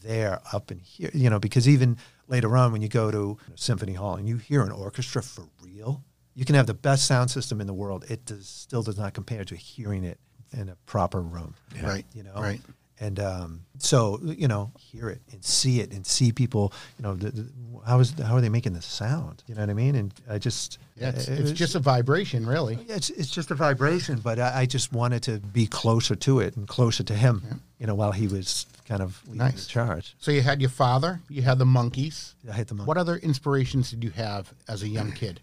there, 0.04 0.42
up 0.52 0.72
in 0.72 0.80
here, 0.80 1.12
you 1.14 1.30
know, 1.30 1.40
because 1.40 1.70
even 1.70 1.98
later 2.28 2.58
on, 2.58 2.72
when 2.72 2.82
you 2.82 2.88
go 2.90 3.12
to 3.12 3.38
Symphony 3.56 3.94
Hall 3.94 4.16
and 4.16 4.28
you 4.28 4.38
hear 4.38 4.64
an 4.64 4.72
orchestra 4.72 5.22
for 5.22 5.46
real, 5.64 6.04
you 6.34 6.44
can 6.46 6.56
have 6.56 6.66
the 6.68 6.74
best 6.74 7.06
sound 7.06 7.30
system 7.30 7.62
in 7.62 7.68
the 7.68 7.74
world. 7.74 8.06
It 8.10 8.26
does, 8.26 8.48
still 8.48 8.82
does 8.84 8.98
not 8.98 9.14
compare 9.14 9.44
to 9.46 9.56
hearing 9.56 10.04
it 10.04 10.18
in 10.54 10.70
a 10.70 10.76
proper 10.86 11.22
room. 11.22 11.54
Right, 11.82 12.06
You 12.14 12.24
know, 12.24 12.34
right. 12.36 12.60
And 13.02 13.20
um, 13.20 13.62
so, 13.80 14.20
you 14.24 14.48
know, 14.48 14.72
hear 14.78 15.10
it 15.10 15.22
and 15.32 15.44
see 15.44 15.80
it 15.82 15.92
and 15.92 16.06
see 16.06 16.32
people, 16.32 16.72
you 17.00 17.04
know, 17.04 17.16
the, 17.16 17.32
the, 17.32 17.52
how 17.84 18.00
is 18.00 18.14
how 18.20 18.36
are 18.36 18.42
they 18.42 18.50
making 18.50 18.74
the 18.74 18.82
sound? 18.82 19.44
You 19.48 19.56
know 19.56 19.62
what 19.62 19.72
I 19.72 19.74
mean? 19.74 19.96
And 19.96 20.14
I 20.30 20.38
just 20.38 20.78
Yeah, 20.96 21.10
it's, 21.10 21.28
it 21.28 21.34
it's 21.40 21.42
was- 21.50 21.52
just 21.54 21.74
a 21.74 21.80
vibration, 21.80 22.46
really. 22.46 22.78
it's 22.88 23.10
it's 23.10 23.32
just 23.32 23.50
a 23.50 23.56
vibration, 23.56 24.20
but 24.20 24.38
I, 24.38 24.62
I 24.62 24.66
just 24.68 24.94
wanted 24.94 25.24
to 25.24 25.40
be 25.40 25.66
closer 25.66 26.16
to 26.16 26.42
it 26.42 26.56
and 26.56 26.68
closer 26.68 27.02
to 27.04 27.16
him, 27.16 27.42
you 27.80 27.88
know, 27.88 27.96
while 27.96 28.12
he 28.12 28.28
was 28.28 28.68
kind 28.88 29.02
of 29.02 29.20
leading 29.26 29.40
Nice. 29.40 29.64
the 29.64 29.70
charge. 29.72 30.16
So 30.20 30.30
you 30.30 30.42
had 30.44 30.62
your 30.62 30.70
father, 30.70 31.20
you 31.28 31.42
had 31.42 31.58
the 31.58 31.66
Monkees. 31.66 32.36
I 32.48 32.54
hit 32.54 32.68
the 32.68 32.76
monk. 32.76 32.88
What 32.88 32.98
other 32.98 33.16
inspirations 33.18 33.90
did 33.90 34.04
you 34.04 34.12
have 34.12 34.54
as 34.68 34.84
a 34.84 34.88
young 34.88 35.12
kid? 35.12 35.42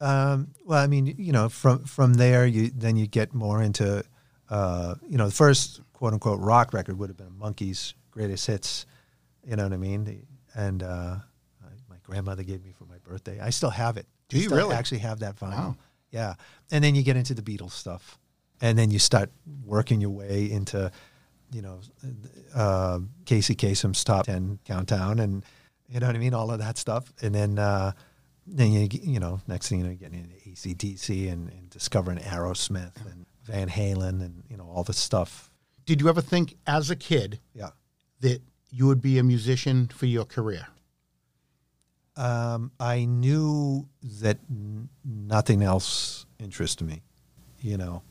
Um, 0.00 0.48
well, 0.64 0.82
I 0.82 0.86
mean, 0.86 1.14
you 1.18 1.32
know, 1.32 1.48
from 1.50 1.84
from 1.84 2.14
there, 2.14 2.46
you 2.46 2.70
then 2.74 2.96
you 2.96 3.06
get 3.06 3.34
more 3.34 3.62
into, 3.62 4.04
uh, 4.52 4.94
you 5.08 5.16
know, 5.16 5.26
the 5.26 5.34
first 5.34 5.80
quote 5.94 6.12
unquote 6.12 6.38
rock 6.40 6.74
record 6.74 6.98
would 6.98 7.08
have 7.08 7.16
been 7.16 7.30
Monkees' 7.40 7.94
greatest 8.10 8.46
hits. 8.46 8.84
You 9.48 9.56
know 9.56 9.62
what 9.64 9.72
I 9.72 9.78
mean? 9.78 10.04
The- 10.04 10.24
And 10.54 10.82
uh, 10.82 11.16
my 11.88 11.96
grandmother 12.02 12.42
gave 12.42 12.62
me 12.62 12.72
for 12.76 12.84
my 12.84 12.98
birthday. 13.02 13.40
I 13.40 13.48
still 13.50 13.70
have 13.70 13.96
it. 13.96 14.06
Do 14.28 14.38
you 14.38 14.50
really? 14.50 14.74
actually 14.74 14.98
have 14.98 15.20
that 15.20 15.36
vinyl? 15.36 15.50
Wow. 15.56 15.76
Yeah. 16.10 16.34
And 16.70 16.84
then 16.84 16.94
you 16.94 17.02
get 17.02 17.16
into 17.16 17.32
the 17.32 17.40
Beatles 17.42 17.70
stuff, 17.72 18.18
and 18.60 18.78
then 18.78 18.90
you 18.90 18.98
start 18.98 19.30
working 19.64 20.02
your 20.02 20.10
way 20.10 20.50
into, 20.50 20.92
you 21.50 21.62
know, 21.62 21.80
uh, 22.54 22.98
Casey 23.24 23.54
Kasem's 23.54 24.04
top 24.04 24.26
ten 24.26 24.58
countdown, 24.66 25.18
and 25.18 25.44
you 25.88 26.00
know 26.00 26.06
what 26.08 26.16
I 26.16 26.18
mean, 26.18 26.34
all 26.34 26.50
of 26.50 26.58
that 26.58 26.76
stuff, 26.78 27.10
and 27.22 27.34
then. 27.34 27.58
Uh, 27.58 27.92
then 28.44 28.72
you 28.72 28.88
you 28.90 29.20
know 29.20 29.40
next 29.46 29.68
thing 29.68 29.78
you 29.78 29.84
know 29.84 29.90
you're 29.90 29.98
getting 30.10 30.18
into 30.18 30.34
ACDC 30.50 31.30
and, 31.30 31.48
and 31.50 31.70
discovering 31.70 32.18
Aerosmith 32.18 32.96
and 33.06 33.24
Van 33.44 33.68
Halen 33.68 34.20
and 34.22 34.42
you 34.48 34.56
know 34.56 34.64
all 34.68 34.84
this 34.84 34.98
stuff. 34.98 35.50
Did 35.84 36.00
you 36.00 36.08
ever 36.08 36.20
think 36.20 36.56
as 36.66 36.90
a 36.90 36.96
kid 36.96 37.40
Yeah. 37.54 37.70
that 38.20 38.40
you 38.70 38.86
would 38.86 39.02
be 39.02 39.18
a 39.18 39.22
musician 39.22 39.88
for 39.88 40.06
your 40.06 40.24
career? 40.24 40.66
Um, 42.16 42.72
I 42.78 43.04
knew 43.06 43.88
that 44.20 44.38
n- 44.50 44.88
nothing 45.04 45.62
else 45.62 46.26
interested 46.38 46.84
me, 46.84 47.02
you 47.60 47.78
know, 47.78 48.02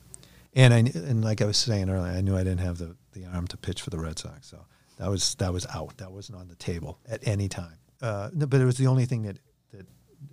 and 0.55 0.73
I 0.73 0.79
and 0.79 1.23
like 1.23 1.39
I 1.41 1.45
was 1.45 1.57
saying 1.57 1.87
earlier, 1.89 2.11
I 2.11 2.21
knew 2.21 2.35
I 2.35 2.43
didn't 2.43 2.61
have 2.61 2.79
the, 2.79 2.95
the 3.13 3.25
arm 3.25 3.47
to 3.47 3.57
pitch 3.57 3.81
for 3.81 3.91
the 3.91 3.99
Red 3.99 4.17
Sox, 4.17 4.47
so 4.47 4.65
that 4.97 5.07
was 5.09 5.35
that 5.35 5.53
was 5.53 5.67
out. 5.67 5.97
That 5.97 6.11
wasn't 6.11 6.39
on 6.39 6.47
the 6.47 6.55
table 6.55 6.97
at 7.07 7.19
any 7.27 7.47
time. 7.47 7.77
Uh, 8.01 8.31
no, 8.33 8.47
but 8.47 8.59
it 8.59 8.65
was 8.65 8.77
the 8.77 8.87
only 8.87 9.05
thing 9.05 9.21
that 9.21 9.37
that 9.71 9.85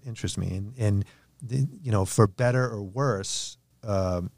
interests 0.07 0.39
me, 0.39 0.57
and 0.57 0.73
and 0.79 1.05
the, 1.43 1.69
you 1.83 1.93
know, 1.93 2.07
for 2.07 2.27
better 2.27 2.65
or 2.71 2.83
worse. 2.83 3.59
Um, 3.85 4.31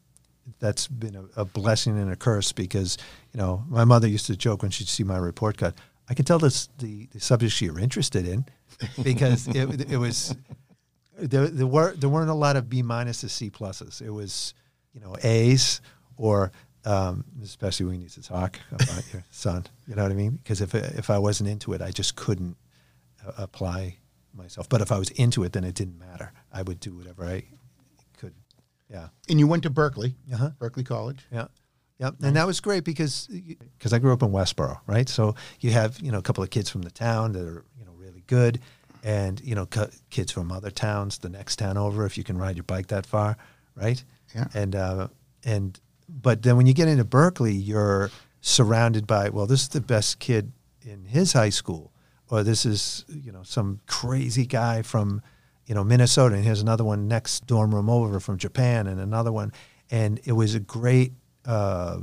that's 0.58 0.86
been 0.86 1.16
a, 1.16 1.24
a 1.40 1.44
blessing 1.44 1.98
and 1.98 2.10
a 2.10 2.16
curse 2.16 2.52
because 2.52 2.98
you 3.32 3.38
know 3.38 3.64
my 3.68 3.84
mother 3.84 4.08
used 4.08 4.26
to 4.26 4.36
joke 4.36 4.62
when 4.62 4.70
she'd 4.70 4.88
see 4.88 5.04
my 5.04 5.18
report 5.18 5.56
card. 5.56 5.74
I 6.08 6.14
can 6.14 6.24
tell 6.24 6.38
this 6.38 6.68
the 6.78 7.06
the 7.12 7.20
subjects 7.20 7.60
you're 7.60 7.78
interested 7.78 8.26
in 8.26 8.44
because 9.02 9.48
it, 9.48 9.92
it 9.92 9.96
was 9.96 10.34
there, 11.18 11.48
there 11.48 11.66
were 11.66 11.94
there 11.94 12.08
weren't 12.08 12.30
a 12.30 12.34
lot 12.34 12.56
of 12.56 12.68
B 12.68 12.82
minus 12.82 13.20
to 13.20 13.28
C 13.28 13.50
pluses. 13.50 14.00
It 14.00 14.10
was 14.10 14.54
you 14.92 15.00
know 15.00 15.14
A's 15.22 15.80
or 16.16 16.52
um, 16.84 17.24
especially 17.42 17.86
when 17.86 17.96
you 17.96 18.00
need 18.02 18.10
to 18.10 18.22
talk 18.22 18.58
about 18.72 19.12
your 19.12 19.24
son. 19.30 19.66
You 19.86 19.94
know 19.94 20.02
what 20.02 20.12
I 20.12 20.14
mean? 20.14 20.32
Because 20.32 20.60
if 20.60 20.74
if 20.74 21.10
I 21.10 21.18
wasn't 21.18 21.50
into 21.50 21.72
it, 21.72 21.82
I 21.82 21.90
just 21.90 22.16
couldn't 22.16 22.56
uh, 23.26 23.32
apply 23.38 23.96
myself. 24.34 24.68
But 24.68 24.80
if 24.80 24.92
I 24.92 24.98
was 24.98 25.10
into 25.10 25.44
it, 25.44 25.52
then 25.52 25.64
it 25.64 25.74
didn't 25.74 25.98
matter. 25.98 26.32
I 26.52 26.62
would 26.62 26.80
do 26.80 26.96
whatever 26.96 27.24
I. 27.24 27.44
Yeah. 28.90 29.08
And 29.28 29.38
you 29.38 29.46
went 29.46 29.62
to 29.62 29.70
Berklee, 29.70 30.14
Uh-huh. 30.32 30.50
Berklee 30.58 30.84
College. 30.86 31.24
Yeah. 31.30 31.46
Yep. 31.98 32.14
And 32.22 32.36
that 32.36 32.46
was 32.46 32.60
great 32.60 32.84
because 32.84 33.28
because 33.78 33.92
I 33.92 33.98
grew 33.98 34.12
up 34.12 34.22
in 34.22 34.32
Westborough, 34.32 34.80
right? 34.86 35.08
So 35.08 35.34
you 35.60 35.70
have, 35.72 36.00
you 36.00 36.10
know, 36.10 36.18
a 36.18 36.22
couple 36.22 36.42
of 36.42 36.48
kids 36.50 36.70
from 36.70 36.82
the 36.82 36.90
town 36.90 37.32
that 37.32 37.42
are, 37.42 37.64
you 37.78 37.84
know, 37.84 37.92
really 37.96 38.22
good 38.26 38.58
and, 39.04 39.38
you 39.42 39.54
know, 39.54 39.66
cu- 39.66 39.90
kids 40.08 40.32
from 40.32 40.50
other 40.50 40.70
towns, 40.70 41.18
the 41.18 41.28
next 41.28 41.56
town 41.56 41.76
over 41.76 42.06
if 42.06 42.16
you 42.16 42.24
can 42.24 42.38
ride 42.38 42.56
your 42.56 42.64
bike 42.64 42.86
that 42.88 43.04
far, 43.06 43.36
right? 43.76 44.02
Yeah. 44.34 44.46
And 44.54 44.74
uh 44.74 45.08
and 45.44 45.78
but 46.08 46.42
then 46.42 46.56
when 46.56 46.66
you 46.66 46.72
get 46.74 46.88
into 46.88 47.04
Berklee, 47.04 47.60
you're 47.64 48.10
surrounded 48.40 49.06
by, 49.06 49.28
well, 49.28 49.46
this 49.46 49.60
is 49.62 49.68
the 49.68 49.80
best 49.82 50.18
kid 50.18 50.52
in 50.82 51.04
his 51.04 51.34
high 51.34 51.50
school 51.50 51.92
or 52.30 52.42
this 52.42 52.64
is, 52.64 53.04
you 53.08 53.30
know, 53.30 53.42
some 53.42 53.80
crazy 53.86 54.46
guy 54.46 54.80
from 54.82 55.20
you 55.70 55.76
know, 55.76 55.84
Minnesota, 55.84 56.34
and 56.34 56.44
here's 56.44 56.60
another 56.60 56.82
one 56.82 57.06
next 57.06 57.46
dorm 57.46 57.72
room 57.72 57.88
over 57.88 58.18
from 58.18 58.38
Japan, 58.38 58.88
and 58.88 59.00
another 59.00 59.30
one. 59.30 59.52
And 59.88 60.20
it 60.24 60.32
was 60.32 60.56
a 60.56 60.60
great. 60.60 61.12
Uh, 61.44 62.00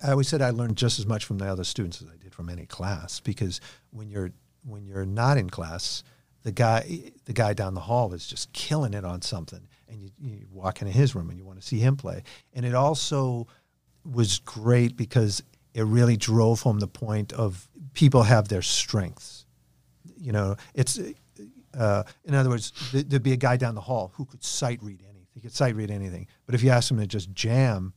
I 0.00 0.12
always 0.12 0.28
said 0.28 0.40
I 0.40 0.50
learned 0.50 0.76
just 0.76 1.00
as 1.00 1.04
much 1.04 1.24
from 1.24 1.38
the 1.38 1.46
other 1.46 1.64
students 1.64 2.00
as 2.00 2.06
I 2.06 2.16
did 2.22 2.32
from 2.32 2.48
any 2.48 2.66
class 2.66 3.18
because 3.18 3.60
when 3.90 4.08
you're 4.08 4.30
when 4.64 4.86
you're 4.86 5.04
not 5.04 5.38
in 5.38 5.50
class, 5.50 6.04
the 6.44 6.52
guy 6.52 7.10
the 7.24 7.32
guy 7.32 7.52
down 7.52 7.74
the 7.74 7.80
hall 7.80 8.14
is 8.14 8.28
just 8.28 8.52
killing 8.52 8.94
it 8.94 9.04
on 9.04 9.22
something, 9.22 9.66
and 9.88 10.00
you, 10.00 10.10
you 10.20 10.46
walk 10.48 10.80
into 10.80 10.94
his 10.94 11.16
room 11.16 11.30
and 11.30 11.36
you 11.36 11.44
want 11.44 11.60
to 11.60 11.66
see 11.66 11.80
him 11.80 11.96
play. 11.96 12.22
And 12.54 12.64
it 12.64 12.76
also 12.76 13.48
was 14.04 14.38
great 14.38 14.96
because 14.96 15.42
it 15.74 15.82
really 15.82 16.16
drove 16.16 16.62
home 16.62 16.78
the 16.78 16.86
point 16.86 17.32
of 17.32 17.68
people 17.92 18.22
have 18.22 18.46
their 18.46 18.62
strengths 18.62 19.46
you 20.20 20.32
know, 20.32 20.56
it's 20.74 20.98
uh, 21.78 22.02
in 22.24 22.34
other 22.34 22.50
words, 22.50 22.72
th- 22.90 23.06
there'd 23.06 23.22
be 23.22 23.32
a 23.32 23.36
guy 23.36 23.56
down 23.56 23.74
the 23.74 23.80
hall 23.80 24.12
who 24.16 24.24
could 24.24 24.42
sight 24.42 24.82
read 24.82 25.00
anything. 25.02 25.26
He 25.32 25.40
could 25.40 25.54
sight 25.54 25.76
read 25.76 25.90
anything. 25.90 26.26
But 26.44 26.54
if 26.54 26.62
you 26.62 26.70
ask 26.70 26.90
him 26.90 26.98
to 26.98 27.06
just 27.06 27.32
jam, 27.32 27.94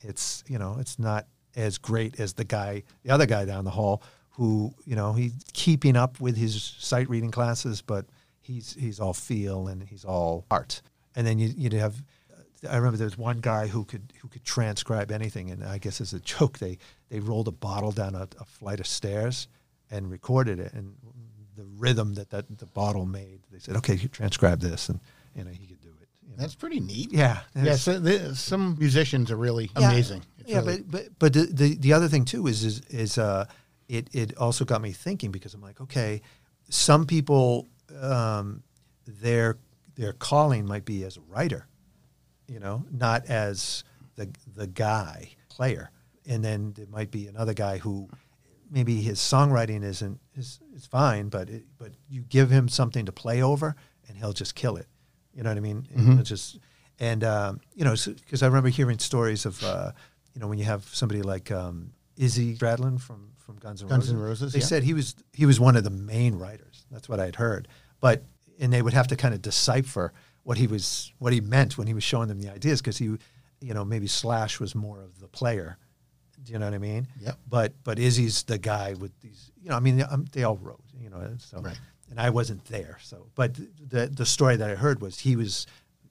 it's 0.00 0.42
you 0.48 0.58
know, 0.58 0.76
it's 0.80 0.98
not 0.98 1.26
as 1.56 1.78
great 1.78 2.18
as 2.18 2.34
the 2.34 2.44
guy, 2.44 2.82
the 3.04 3.10
other 3.10 3.26
guy 3.26 3.44
down 3.44 3.64
the 3.64 3.70
hall 3.70 4.02
who 4.30 4.72
you 4.84 4.96
know 4.96 5.12
he's 5.12 5.32
keeping 5.52 5.96
up 5.96 6.20
with 6.20 6.36
his 6.36 6.62
sight 6.78 7.08
reading 7.08 7.30
classes, 7.30 7.82
but 7.82 8.06
he's 8.40 8.74
he's 8.74 8.98
all 8.98 9.14
feel 9.14 9.68
and 9.68 9.82
he's 9.82 10.04
all 10.04 10.44
art. 10.50 10.82
And 11.14 11.26
then 11.26 11.38
you 11.38 11.52
you'd 11.56 11.72
have. 11.74 12.02
I 12.68 12.76
remember 12.76 12.98
there 12.98 13.06
was 13.06 13.16
one 13.16 13.38
guy 13.38 13.68
who 13.68 13.84
could 13.84 14.12
who 14.20 14.28
could 14.28 14.44
transcribe 14.44 15.10
anything, 15.10 15.50
and 15.50 15.64
I 15.64 15.78
guess 15.78 16.00
as 16.00 16.12
a 16.12 16.20
joke, 16.34 16.58
they 16.58 16.78
they 17.10 17.20
rolled 17.20 17.48
a 17.48 17.52
bottle 17.52 17.92
down 17.92 18.14
a, 18.14 18.28
a 18.38 18.44
flight 18.44 18.80
of 18.80 18.86
stairs 18.86 19.48
and 19.90 20.10
recorded 20.10 20.58
it, 20.58 20.72
and 20.72 20.94
rhythm 21.80 22.14
that, 22.14 22.30
that 22.30 22.58
the 22.58 22.66
bottle 22.66 23.06
made. 23.06 23.40
They 23.50 23.58
said, 23.58 23.76
"Okay, 23.76 23.94
you 23.94 24.08
transcribe 24.08 24.60
this," 24.60 24.88
and 24.88 25.00
you 25.34 25.44
know 25.44 25.50
he 25.50 25.66
could 25.66 25.80
do 25.80 25.88
it. 26.02 26.08
you 26.22 26.30
know. 26.30 26.36
That's 26.38 26.54
pretty 26.54 26.80
neat. 26.80 27.12
yeah, 27.12 27.40
Yeah, 27.54 27.76
so 27.76 27.98
the, 27.98 28.34
some 28.36 28.76
musicians 28.78 29.30
are 29.30 29.36
really 29.36 29.70
yeah, 29.76 29.88
amazing. 29.90 30.22
It's 30.38 30.50
Yeah, 30.50 30.58
really- 30.60 30.82
but 30.82 30.90
but 30.90 31.18
but 31.18 31.32
the, 31.32 31.46
the 31.46 31.74
the 31.76 31.92
other 31.92 32.08
thing 32.08 32.24
too 32.24 32.46
is 32.46 32.62
is 32.64 32.80
is 32.90 33.18
uh, 33.18 33.46
it 33.88 34.08
it 34.12 34.36
also 34.36 34.64
got 34.64 34.80
me 34.82 34.92
thinking 34.92 35.30
because 35.32 35.54
I'm 35.54 35.62
like, 35.62 35.80
okay, 35.80 36.22
some 36.68 37.06
people 37.06 37.66
um, 38.00 38.62
their 39.06 39.56
their 39.96 40.12
calling 40.12 40.66
might 40.66 40.84
be 40.84 41.04
as 41.04 41.16
a 41.16 41.20
writer, 41.22 41.66
you 42.46 42.60
know, 42.60 42.84
not 42.90 43.26
as 43.26 43.84
the 44.16 44.28
the 44.56 44.66
guy 44.66 45.30
player, 45.48 45.90
and 46.26 46.44
then 46.44 46.72
there 46.76 46.86
might 46.86 47.10
be 47.10 47.26
another 47.26 47.54
guy 47.54 47.78
who 47.78 48.08
maybe 48.70 49.00
his 49.00 49.18
songwriting 49.18 49.82
isn't 49.82 50.20
is 50.36 50.60
is 50.74 50.86
fine, 50.86 51.28
but 51.28 51.50
it, 51.50 51.64
but 51.78 51.92
you 52.08 52.22
give 52.22 52.50
him 52.50 52.68
something 52.68 53.06
to 53.06 53.12
play 53.12 53.42
over, 53.42 53.76
and 54.08 54.16
he'll 54.16 54.32
just 54.32 54.54
kill 54.54 54.76
it. 54.76 54.86
You 55.34 55.42
know 55.42 55.50
what 55.50 55.56
I 55.56 55.60
mean? 55.60 55.86
He'll 55.94 56.22
just 56.22 56.58
and 56.98 57.24
um, 57.24 57.60
you 57.74 57.84
know 57.84 57.94
because 58.04 58.42
I 58.42 58.46
remember 58.46 58.68
hearing 58.68 58.98
stories 58.98 59.46
of 59.46 59.62
uh, 59.64 59.92
you 60.34 60.40
know 60.40 60.46
when 60.48 60.58
you 60.58 60.64
have 60.64 60.84
somebody 60.84 61.22
like 61.22 61.50
um, 61.50 61.92
Izzy 62.16 62.56
Stradlin 62.56 63.00
from 63.00 63.30
from 63.38 63.56
Guns 63.56 63.82
N' 63.82 63.88
Guns 63.88 64.04
Roses. 64.04 64.12
N' 64.12 64.20
Roses, 64.20 64.52
They 64.52 64.60
yeah. 64.60 64.66
said 64.66 64.82
he 64.84 64.94
was 64.94 65.14
he 65.32 65.46
was 65.46 65.58
one 65.58 65.76
of 65.76 65.84
the 65.84 65.90
main 65.90 66.36
writers. 66.36 66.84
That's 66.90 67.08
what 67.08 67.20
I'd 67.20 67.36
heard. 67.36 67.68
But 68.00 68.24
and 68.58 68.72
they 68.72 68.82
would 68.82 68.92
have 68.92 69.08
to 69.08 69.16
kind 69.16 69.34
of 69.34 69.42
decipher 69.42 70.12
what 70.42 70.58
he 70.58 70.66
was 70.66 71.12
what 71.18 71.32
he 71.32 71.40
meant 71.40 71.78
when 71.78 71.86
he 71.86 71.94
was 71.94 72.04
showing 72.04 72.28
them 72.28 72.40
the 72.40 72.50
ideas 72.50 72.80
because 72.80 72.98
he 72.98 73.06
you 73.60 73.74
know 73.74 73.84
maybe 73.84 74.06
Slash 74.06 74.60
was 74.60 74.74
more 74.74 75.00
of 75.00 75.20
the 75.20 75.28
player. 75.28 75.78
Do 76.44 76.52
you 76.52 76.58
know 76.58 76.66
what 76.66 76.74
I 76.74 76.78
mean? 76.78 77.06
Yep. 77.20 77.38
But 77.48 77.72
but 77.84 77.98
Izzy's 77.98 78.42
the 78.44 78.58
guy 78.58 78.94
with 78.94 79.12
these. 79.20 79.50
You 79.62 79.70
know, 79.70 79.76
I 79.76 79.80
mean, 79.80 80.02
um, 80.10 80.24
they 80.32 80.44
all 80.44 80.56
wrote. 80.56 80.80
You 81.02 81.10
know, 81.10 81.22
so 81.38 81.60
Right. 81.60 81.78
and 82.10 82.20
I 82.20 82.30
wasn't 82.30 82.64
there. 82.66 82.98
So, 83.02 83.26
but 83.34 83.54
the 83.90 84.06
the 84.06 84.26
story 84.26 84.56
that 84.56 84.70
I 84.70 84.74
heard 84.74 85.00
was 85.00 85.18
he 85.18 85.36
was, 85.36 85.66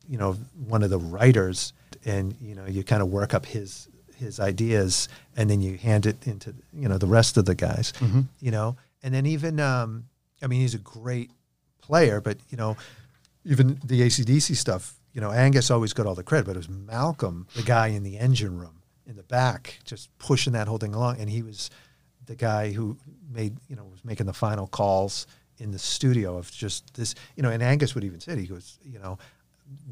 you 0.07 0.17
know, 0.17 0.33
one 0.67 0.83
of 0.83 0.89
the 0.89 0.99
writers, 0.99 1.73
and 2.05 2.35
you 2.41 2.55
know, 2.55 2.65
you 2.65 2.83
kind 2.83 3.01
of 3.01 3.09
work 3.09 3.33
up 3.33 3.45
his 3.45 3.87
his 4.17 4.39
ideas, 4.39 5.07
and 5.37 5.49
then 5.49 5.61
you 5.61 5.77
hand 5.77 6.05
it 6.05 6.27
into 6.27 6.53
you 6.73 6.87
know 6.89 6.97
the 6.97 7.07
rest 7.07 7.37
of 7.37 7.45
the 7.45 7.55
guys. 7.55 7.93
You 8.39 8.51
know, 8.51 8.75
and 9.03 9.13
then 9.13 9.25
even 9.25 9.59
um, 9.59 10.05
I 10.41 10.47
mean, 10.47 10.61
he's 10.61 10.75
a 10.75 10.79
great 10.79 11.31
player, 11.81 12.21
but 12.21 12.37
you 12.49 12.57
know, 12.57 12.77
even 13.45 13.79
the 13.83 14.01
ACDC 14.01 14.55
stuff. 14.55 14.93
You 15.13 15.21
know, 15.21 15.31
Angus 15.31 15.71
always 15.71 15.91
got 15.93 16.05
all 16.05 16.13
the 16.15 16.23
credit, 16.23 16.45
but 16.45 16.51
it 16.55 16.57
was 16.59 16.69
Malcolm, 16.69 17.47
the 17.55 17.63
guy 17.63 17.87
in 17.87 18.03
the 18.03 18.19
engine 18.19 18.59
room 18.59 18.78
in 19.09 19.15
the 19.15 19.23
back, 19.23 19.79
just 19.83 20.15
pushing 20.19 20.53
that 20.53 20.67
whole 20.67 20.77
thing 20.77 20.93
along, 20.93 21.19
and 21.19 21.29
he 21.29 21.41
was 21.41 21.69
the 22.25 22.35
guy 22.35 22.71
who 22.71 22.97
made 23.29 23.57
you 23.67 23.75
know 23.75 23.83
was 23.85 24.05
making 24.05 24.27
the 24.27 24.33
final 24.33 24.67
calls 24.67 25.27
in 25.57 25.71
the 25.71 25.79
studio 25.79 26.37
of 26.37 26.49
just 26.51 26.93
this 26.93 27.15
you 27.35 27.43
know 27.43 27.49
and 27.49 27.61
Angus 27.61 27.95
would 27.95 28.03
even 28.03 28.19
say 28.19 28.37
he 28.37 28.45
goes 28.45 28.77
you 28.83 28.99
know 28.99 29.17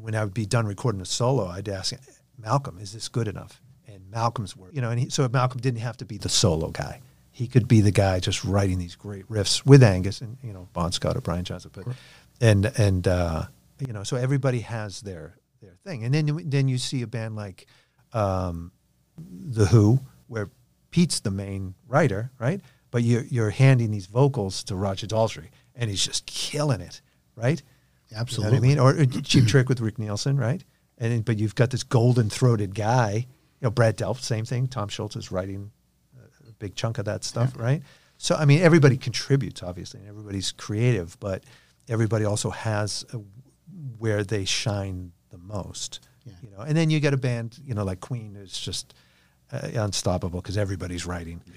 when 0.00 0.14
I 0.14 0.24
would 0.24 0.34
be 0.34 0.46
done 0.46 0.66
recording 0.66 1.00
a 1.00 1.04
solo 1.04 1.46
I'd 1.48 1.68
ask 1.68 1.94
Malcolm 2.38 2.78
is 2.78 2.92
this 2.92 3.08
good 3.08 3.28
enough 3.28 3.60
and 3.88 4.08
Malcolm's 4.10 4.56
work. 4.56 4.70
You 4.72 4.80
know, 4.80 4.90
and 4.90 5.00
he, 5.00 5.10
so 5.10 5.28
Malcolm 5.28 5.60
didn't 5.60 5.80
have 5.80 5.96
to 5.98 6.04
be 6.04 6.18
the 6.18 6.28
solo 6.28 6.70
guy. 6.70 7.00
He 7.32 7.46
could 7.46 7.68
be 7.68 7.80
the 7.80 7.90
guy 7.90 8.20
just 8.20 8.44
writing 8.44 8.78
these 8.78 8.96
great 8.96 9.28
riffs 9.28 9.64
with 9.64 9.82
Angus 9.82 10.20
and 10.20 10.38
you 10.42 10.52
know 10.52 10.68
Bon 10.72 10.92
Scott 10.92 11.16
or 11.16 11.20
Brian 11.20 11.44
Johnson, 11.44 11.70
but 11.72 11.86
and 12.40 12.66
and 12.76 13.06
uh, 13.06 13.44
you 13.86 13.92
know, 13.92 14.02
so 14.02 14.16
everybody 14.16 14.60
has 14.60 15.00
their 15.02 15.36
their 15.60 15.74
thing, 15.84 16.04
and 16.04 16.12
then 16.14 16.48
then 16.48 16.68
you 16.68 16.78
see 16.78 17.02
a 17.02 17.06
band 17.06 17.36
like 17.36 17.66
um, 18.12 18.72
the 19.30 19.66
Who, 19.66 20.00
where 20.26 20.50
Pete's 20.90 21.20
the 21.20 21.30
main 21.30 21.74
writer, 21.86 22.30
right? 22.38 22.60
But 22.90 23.02
you're 23.02 23.24
you're 23.24 23.50
handing 23.50 23.90
these 23.90 24.06
vocals 24.06 24.64
to 24.64 24.76
Roger 24.76 25.06
Daltrey, 25.06 25.48
and 25.74 25.90
he's 25.90 26.04
just 26.04 26.26
killing 26.26 26.80
it, 26.80 27.00
right? 27.36 27.62
Absolutely. 28.14 28.68
You 28.68 28.74
know 28.74 28.84
what 28.84 28.92
I 28.92 28.96
mean? 28.96 29.06
Or, 29.06 29.16
uh, 29.16 29.18
or 29.18 29.22
Cheap 29.22 29.46
Trick 29.46 29.68
with 29.68 29.80
Rick 29.80 29.98
Nielsen, 29.98 30.36
right? 30.36 30.62
And 30.98 31.24
but 31.24 31.38
you've 31.38 31.54
got 31.54 31.70
this 31.70 31.82
golden 31.82 32.30
throated 32.30 32.74
guy, 32.74 33.26
you 33.60 33.66
know, 33.66 33.70
Brad 33.70 33.96
Delp, 33.96 34.18
same 34.18 34.44
thing. 34.44 34.66
Tom 34.66 34.88
Scholz 34.88 35.16
is 35.16 35.30
writing 35.30 35.70
a 36.48 36.52
big 36.52 36.74
chunk 36.74 36.98
of 36.98 37.04
that 37.04 37.24
stuff, 37.24 37.56
right? 37.56 37.82
So 38.16 38.34
I 38.34 38.44
mean, 38.44 38.60
everybody 38.60 38.96
contributes, 38.96 39.62
obviously, 39.62 40.00
and 40.00 40.08
everybody's 40.08 40.52
creative, 40.52 41.18
but 41.20 41.44
everybody 41.88 42.24
also 42.24 42.50
has 42.50 43.04
a, 43.12 43.20
where 43.98 44.24
they 44.24 44.44
shine 44.44 45.12
the 45.30 45.38
most. 45.38 46.00
Yeah. 46.24 46.32
You 46.42 46.50
know, 46.50 46.60
and 46.60 46.76
then 46.76 46.90
you 46.90 47.00
get 47.00 47.14
a 47.14 47.16
band, 47.16 47.58
you 47.64 47.74
know, 47.74 47.84
like 47.84 48.00
Queen, 48.00 48.34
who's 48.34 48.58
just 48.58 48.94
uh, 49.52 49.68
unstoppable 49.74 50.40
because 50.40 50.56
everybody's 50.56 51.06
writing. 51.06 51.40
Do 51.46 51.52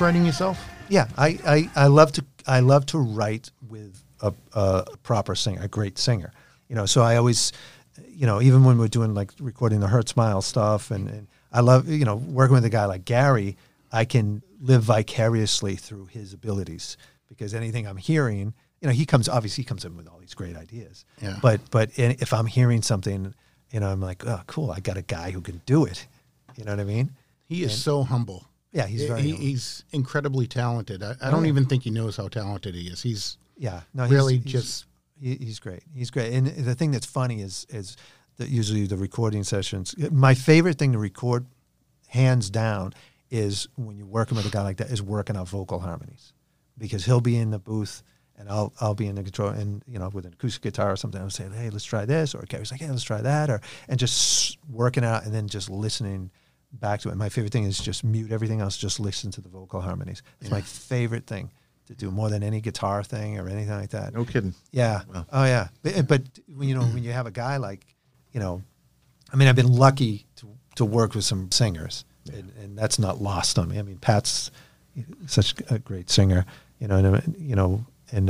writing 0.00 0.24
yourself? 0.24 0.58
Yeah, 0.88 1.08
I, 1.16 1.38
I, 1.46 1.70
I 1.84 1.86
love 1.88 2.12
to 2.12 2.24
I 2.46 2.60
love 2.60 2.86
to 2.86 2.98
write 2.98 3.50
with 3.68 4.02
a, 4.22 4.32
a 4.54 4.84
proper 5.02 5.34
singer, 5.34 5.60
a 5.62 5.68
great 5.68 5.98
singer. 5.98 6.32
You 6.68 6.76
know, 6.76 6.86
so 6.86 7.02
I 7.02 7.16
always, 7.16 7.52
you 8.06 8.26
know, 8.26 8.40
even 8.40 8.64
when 8.64 8.78
we're 8.78 8.88
doing 8.88 9.14
like 9.14 9.32
recording 9.38 9.80
the 9.80 9.86
Hurtsmile 9.86 10.42
stuff, 10.42 10.90
and, 10.90 11.08
and 11.08 11.26
I 11.52 11.60
love 11.60 11.88
you 11.88 12.04
know 12.04 12.16
working 12.16 12.54
with 12.54 12.64
a 12.64 12.70
guy 12.70 12.86
like 12.86 13.04
Gary. 13.04 13.56
I 13.90 14.04
can 14.04 14.42
live 14.60 14.82
vicariously 14.82 15.76
through 15.76 16.06
his 16.06 16.32
abilities 16.34 16.96
because 17.28 17.54
anything 17.54 17.86
I'm 17.86 17.96
hearing, 17.96 18.52
you 18.80 18.88
know, 18.88 18.92
he 18.94 19.06
comes 19.06 19.28
obviously 19.28 19.62
he 19.62 19.66
comes 19.66 19.84
in 19.84 19.96
with 19.96 20.08
all 20.08 20.18
these 20.18 20.34
great 20.34 20.56
ideas. 20.56 21.04
Yeah. 21.22 21.38
But 21.40 21.60
but 21.70 21.98
in- 21.98 22.16
if 22.20 22.32
I'm 22.32 22.46
hearing 22.46 22.82
something, 22.82 23.34
you 23.70 23.80
know, 23.80 23.88
I'm 23.88 24.00
like, 24.00 24.26
oh, 24.26 24.42
cool, 24.46 24.70
I 24.70 24.80
got 24.80 24.96
a 24.96 25.02
guy 25.02 25.30
who 25.30 25.40
can 25.40 25.60
do 25.66 25.84
it. 25.84 26.06
You 26.56 26.64
know 26.64 26.72
what 26.72 26.80
I 26.80 26.84
mean? 26.84 27.10
He 27.48 27.62
is 27.62 27.82
so 27.82 28.02
humble. 28.02 28.46
Yeah, 28.72 28.86
he's 28.86 29.04
very. 29.04 29.22
He, 29.22 29.32
he's 29.32 29.84
incredibly 29.92 30.46
talented. 30.46 31.02
I, 31.02 31.14
I 31.22 31.30
don't 31.30 31.40
oh, 31.40 31.42
yeah. 31.42 31.48
even 31.48 31.66
think 31.66 31.84
he 31.84 31.90
knows 31.90 32.16
how 32.16 32.28
talented 32.28 32.74
he 32.74 32.88
is. 32.88 33.02
He's 33.02 33.38
Yeah, 33.56 33.80
no, 33.94 34.06
really 34.06 34.38
he's, 34.38 34.52
just 34.52 34.86
he, 35.20 35.36
he's 35.36 35.58
great. 35.58 35.82
He's 35.94 36.10
great. 36.10 36.32
And 36.32 36.46
the 36.46 36.74
thing 36.74 36.90
that's 36.90 37.06
funny 37.06 37.40
is 37.40 37.66
is 37.70 37.96
that 38.36 38.48
usually 38.48 38.86
the 38.86 38.96
recording 38.96 39.44
sessions. 39.44 39.94
My 40.10 40.34
favorite 40.34 40.78
thing 40.78 40.92
to 40.92 40.98
record, 40.98 41.46
hands 42.08 42.50
down, 42.50 42.94
is 43.30 43.68
when 43.76 43.96
you're 43.96 44.06
working 44.06 44.36
with 44.36 44.46
a 44.46 44.50
guy 44.50 44.62
like 44.62 44.76
that 44.78 44.90
is 44.90 45.02
working 45.02 45.36
out 45.36 45.48
vocal 45.48 45.80
harmonies, 45.80 46.32
because 46.76 47.04
he'll 47.04 47.20
be 47.20 47.36
in 47.36 47.50
the 47.50 47.58
booth 47.58 48.02
and 48.38 48.48
I'll 48.48 48.72
I'll 48.80 48.94
be 48.94 49.06
in 49.06 49.16
the 49.16 49.22
control 49.22 49.48
and 49.48 49.82
you 49.86 49.98
know 49.98 50.08
with 50.10 50.24
an 50.24 50.32
acoustic 50.32 50.62
guitar 50.62 50.92
or 50.92 50.96
something. 50.96 51.20
I'll 51.20 51.30
say, 51.30 51.48
hey, 51.52 51.70
let's 51.70 51.84
try 51.84 52.04
this, 52.04 52.34
or 52.34 52.42
Gary's 52.48 52.70
like, 52.70 52.80
hey, 52.80 52.90
let's 52.90 53.02
try 53.02 53.20
that, 53.20 53.50
or 53.50 53.60
and 53.88 53.98
just 53.98 54.58
working 54.70 55.04
out 55.04 55.24
and 55.24 55.34
then 55.34 55.48
just 55.48 55.68
listening 55.68 56.30
back 56.72 57.00
to 57.00 57.08
it. 57.08 57.16
My 57.16 57.28
favorite 57.28 57.52
thing 57.52 57.64
is 57.64 57.78
just 57.78 58.04
mute 58.04 58.32
everything 58.32 58.60
else, 58.60 58.76
just 58.76 59.00
listen 59.00 59.30
to 59.32 59.40
the 59.40 59.48
vocal 59.48 59.80
harmonies. 59.80 60.22
It's 60.40 60.50
my 60.50 60.60
favorite 60.60 61.26
thing 61.26 61.50
to 61.86 61.94
do 61.94 62.10
more 62.10 62.28
than 62.28 62.42
any 62.42 62.60
guitar 62.60 63.02
thing 63.02 63.38
or 63.38 63.48
anything 63.48 63.74
like 63.74 63.90
that. 63.90 64.12
No 64.12 64.24
kidding. 64.24 64.54
Yeah. 64.70 65.02
Wow. 65.12 65.26
Oh 65.32 65.44
yeah. 65.44 65.68
But, 65.82 66.06
but 66.06 66.22
when 66.54 66.68
you 66.68 66.74
know 66.74 66.82
when 66.82 67.02
you 67.02 67.12
have 67.12 67.26
a 67.26 67.30
guy 67.30 67.56
like, 67.56 67.86
you 68.32 68.40
know, 68.40 68.62
I 69.32 69.36
mean, 69.36 69.48
I've 69.48 69.56
been 69.56 69.72
lucky 69.72 70.26
to 70.36 70.48
to 70.76 70.84
work 70.84 71.14
with 71.14 71.24
some 71.24 71.50
singers, 71.50 72.04
and, 72.32 72.52
and 72.62 72.78
that's 72.78 72.98
not 72.98 73.20
lost 73.20 73.58
on 73.58 73.68
me. 73.68 73.78
I 73.78 73.82
mean, 73.82 73.98
Pat's 73.98 74.50
such 75.26 75.54
a 75.70 75.78
great 75.78 76.10
singer, 76.10 76.44
you 76.78 76.88
know, 76.88 76.96
and 76.96 77.36
you 77.38 77.56
know, 77.56 77.84
and 78.12 78.26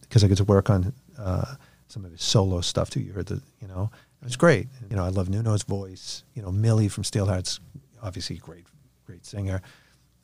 because 0.00 0.24
I 0.24 0.28
get 0.28 0.38
to 0.38 0.44
work 0.44 0.70
on 0.70 0.92
uh, 1.18 1.54
some 1.88 2.04
of 2.04 2.10
his 2.12 2.22
solo 2.22 2.60
stuff 2.60 2.90
too. 2.90 3.00
You 3.00 3.12
heard 3.12 3.26
the, 3.26 3.40
you 3.60 3.68
know, 3.68 3.90
it's 4.24 4.36
great. 4.36 4.68
You 4.90 4.96
know, 4.96 5.04
I 5.04 5.08
love 5.08 5.28
Nuno's 5.28 5.62
voice. 5.62 6.24
You 6.34 6.42
know, 6.42 6.48
Mili 6.48 6.90
from 6.90 7.04
Steelheart's 7.04 7.60
obviously 8.02 8.36
a 8.36 8.40
great, 8.40 8.66
great 9.06 9.24
singer. 9.24 9.62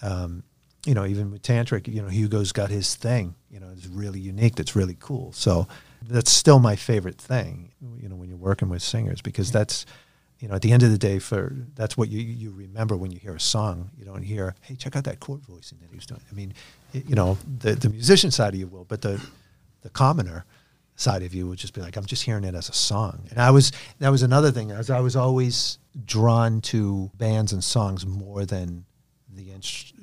Um, 0.02 0.42
you 0.86 0.94
know, 0.94 1.04
even 1.04 1.30
with 1.30 1.42
Tantric, 1.42 1.86
you 1.88 2.00
know, 2.00 2.08
Hugo's 2.08 2.52
got 2.52 2.70
his 2.70 2.94
thing. 2.94 3.34
You 3.50 3.60
know, 3.60 3.68
it's 3.72 3.86
really 3.86 4.20
unique. 4.20 4.54
That's 4.56 4.74
really 4.74 4.96
cool. 4.98 5.32
So 5.32 5.68
that's 6.02 6.30
still 6.30 6.58
my 6.58 6.76
favorite 6.76 7.18
thing. 7.18 7.72
You 8.00 8.08
know, 8.08 8.16
when 8.16 8.28
you're 8.28 8.38
working 8.38 8.70
with 8.70 8.82
singers, 8.82 9.20
because 9.20 9.52
that's, 9.52 9.84
you 10.38 10.48
know, 10.48 10.54
at 10.54 10.62
the 10.62 10.72
end 10.72 10.82
of 10.82 10.90
the 10.90 10.96
day, 10.96 11.18
for 11.18 11.54
that's 11.74 11.98
what 11.98 12.08
you 12.08 12.20
you 12.20 12.50
remember 12.50 12.96
when 12.96 13.12
you 13.12 13.18
hear 13.18 13.34
a 13.34 13.40
song. 13.40 13.90
You 13.98 14.06
don't 14.06 14.22
hear, 14.22 14.54
hey, 14.62 14.74
check 14.74 14.96
out 14.96 15.04
that 15.04 15.20
chord 15.20 15.42
voicing 15.42 15.78
that 15.82 15.90
he 15.90 15.96
was 15.96 16.06
doing. 16.06 16.22
I 16.30 16.34
mean, 16.34 16.54
it, 16.94 17.06
you 17.06 17.14
know, 17.14 17.36
the 17.58 17.74
the 17.74 17.90
musician 17.90 18.30
side 18.30 18.54
of 18.54 18.60
you 18.60 18.66
will, 18.66 18.84
but 18.84 19.02
the 19.02 19.22
the 19.82 19.90
commoner 19.90 20.46
side 21.00 21.22
of 21.22 21.34
you 21.34 21.46
would 21.48 21.58
just 21.58 21.74
be 21.74 21.80
like, 21.80 21.96
I'm 21.96 22.04
just 22.04 22.22
hearing 22.22 22.44
it 22.44 22.54
as 22.54 22.68
a 22.68 22.72
song. 22.72 23.26
And 23.30 23.40
I 23.40 23.50
was 23.50 23.72
that 23.98 24.10
was 24.10 24.22
another 24.22 24.50
thing. 24.50 24.70
As 24.70 24.90
I 24.90 25.00
was 25.00 25.16
always 25.16 25.78
drawn 26.04 26.60
to 26.62 27.10
bands 27.16 27.52
and 27.52 27.64
songs 27.64 28.06
more 28.06 28.44
than 28.44 28.84
the 29.32 29.50
inst- 29.50 29.94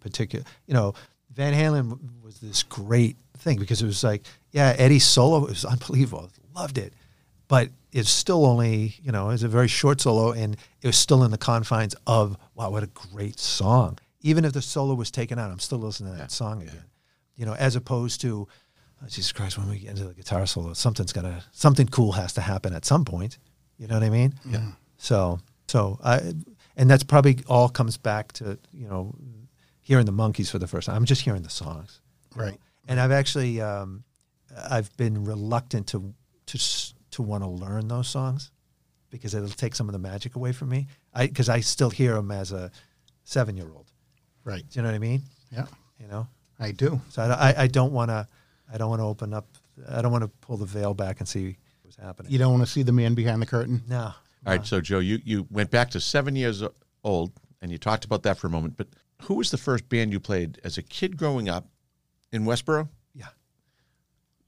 particular. 0.00 0.44
You 0.66 0.74
know, 0.74 0.94
Van 1.32 1.54
Halen 1.54 1.98
was 2.22 2.40
this 2.40 2.62
great 2.62 3.16
thing 3.38 3.58
because 3.58 3.82
it 3.82 3.86
was 3.86 4.02
like, 4.04 4.22
yeah, 4.50 4.74
Eddie's 4.76 5.04
solo 5.04 5.40
was 5.40 5.64
unbelievable. 5.64 6.30
Loved 6.54 6.78
it, 6.78 6.92
but 7.48 7.68
it's 7.92 8.10
still 8.10 8.44
only 8.44 8.94
you 9.02 9.12
know 9.12 9.30
it's 9.30 9.42
a 9.42 9.48
very 9.48 9.68
short 9.68 10.00
solo 10.00 10.32
and 10.32 10.56
it 10.82 10.86
was 10.86 10.96
still 10.96 11.24
in 11.24 11.30
the 11.30 11.38
confines 11.38 11.94
of 12.06 12.36
wow, 12.54 12.70
what 12.70 12.82
a 12.82 12.88
great 12.88 13.38
song. 13.38 13.98
Even 14.22 14.44
if 14.44 14.52
the 14.52 14.60
solo 14.60 14.94
was 14.94 15.10
taken 15.10 15.38
out, 15.38 15.50
I'm 15.50 15.60
still 15.60 15.78
listening 15.78 16.12
to 16.12 16.18
that 16.18 16.30
song 16.30 16.62
again. 16.62 16.84
You 17.36 17.46
know, 17.46 17.54
as 17.54 17.74
opposed 17.76 18.20
to 18.22 18.48
oh, 19.02 19.06
Jesus 19.06 19.32
Christ, 19.32 19.58
when 19.58 19.68
we 19.68 19.78
get 19.78 19.90
into 19.90 20.04
the 20.04 20.14
guitar 20.14 20.46
solo, 20.46 20.72
something's 20.74 21.12
gonna 21.12 21.44
something 21.52 21.88
cool 21.88 22.12
has 22.12 22.32
to 22.34 22.40
happen 22.40 22.74
at 22.74 22.84
some 22.84 23.04
point. 23.04 23.38
You 23.78 23.86
know 23.86 23.94
what 23.94 24.02
I 24.02 24.10
mean? 24.10 24.34
Yeah. 24.44 24.72
So 24.98 25.40
so 25.68 25.98
I 26.04 26.34
and 26.76 26.90
that's 26.90 27.04
probably 27.04 27.38
all 27.48 27.68
comes 27.68 27.96
back 27.96 28.32
to 28.34 28.58
you 28.72 28.88
know 28.88 29.14
hearing 29.80 30.06
the 30.06 30.12
Monkees 30.12 30.50
for 30.50 30.58
the 30.58 30.66
first 30.66 30.86
time. 30.86 30.96
I'm 30.96 31.04
just 31.04 31.22
hearing 31.22 31.42
the 31.42 31.50
songs, 31.50 32.00
right. 32.36 32.58
and 32.86 33.00
I've 33.00 33.12
actually 33.12 33.60
um, 33.60 34.04
I've 34.70 34.94
been 34.96 35.24
reluctant 35.24 35.88
to 35.88 36.14
to 36.46 36.58
to 37.12 37.22
want 37.22 37.42
to 37.42 37.48
learn 37.48 37.88
those 37.88 38.08
songs 38.08 38.50
because 39.10 39.34
it'll 39.34 39.48
take 39.48 39.74
some 39.74 39.88
of 39.88 39.92
the 39.92 39.98
magic 39.98 40.36
away 40.36 40.52
from 40.52 40.68
me. 40.68 40.86
I 41.14 41.26
because 41.26 41.48
I 41.48 41.60
still 41.60 41.90
hear 41.90 42.14
them 42.14 42.30
as 42.30 42.52
a 42.52 42.70
seven 43.24 43.56
year 43.56 43.70
old. 43.74 43.90
Right. 44.44 44.64
Do 44.68 44.78
you 44.78 44.82
know 44.82 44.88
what 44.88 44.94
I 44.94 44.98
mean? 44.98 45.22
Yeah, 45.52 45.66
You 45.98 46.06
know. 46.06 46.26
I 46.58 46.72
do. 46.72 47.00
So 47.08 47.22
I, 47.22 47.50
I, 47.50 47.54
I 47.62 47.66
don't 47.66 47.92
want 47.92 48.10
to 48.10 48.26
I 48.72 48.78
don't 48.78 48.90
want 48.90 49.00
to 49.00 49.06
open 49.06 49.34
up. 49.34 49.46
I 49.88 50.02
don't 50.02 50.12
want 50.12 50.22
to 50.24 50.28
pull 50.40 50.56
the 50.56 50.66
veil 50.66 50.94
back 50.94 51.20
and 51.20 51.28
see 51.28 51.56
what's 51.82 51.96
happening. 51.96 52.30
You 52.30 52.38
don't 52.38 52.52
want 52.52 52.64
to 52.64 52.70
see 52.70 52.82
the 52.82 52.92
man 52.92 53.14
behind 53.14 53.40
the 53.42 53.46
curtain. 53.46 53.82
no. 53.88 54.12
All 54.46 54.54
right, 54.56 54.66
so 54.66 54.80
Joe, 54.80 55.00
you, 55.00 55.20
you 55.22 55.46
went 55.50 55.70
back 55.70 55.90
to 55.90 56.00
seven 56.00 56.34
years 56.34 56.62
old, 57.04 57.30
and 57.60 57.70
you 57.70 57.76
talked 57.76 58.06
about 58.06 58.22
that 58.22 58.38
for 58.38 58.46
a 58.46 58.50
moment. 58.50 58.74
But 58.78 58.88
who 59.22 59.34
was 59.34 59.50
the 59.50 59.58
first 59.58 59.86
band 59.90 60.12
you 60.12 60.20
played 60.20 60.58
as 60.64 60.78
a 60.78 60.82
kid 60.82 61.18
growing 61.18 61.50
up 61.50 61.68
in 62.32 62.46
Westborough? 62.46 62.88
Yeah. 63.14 63.26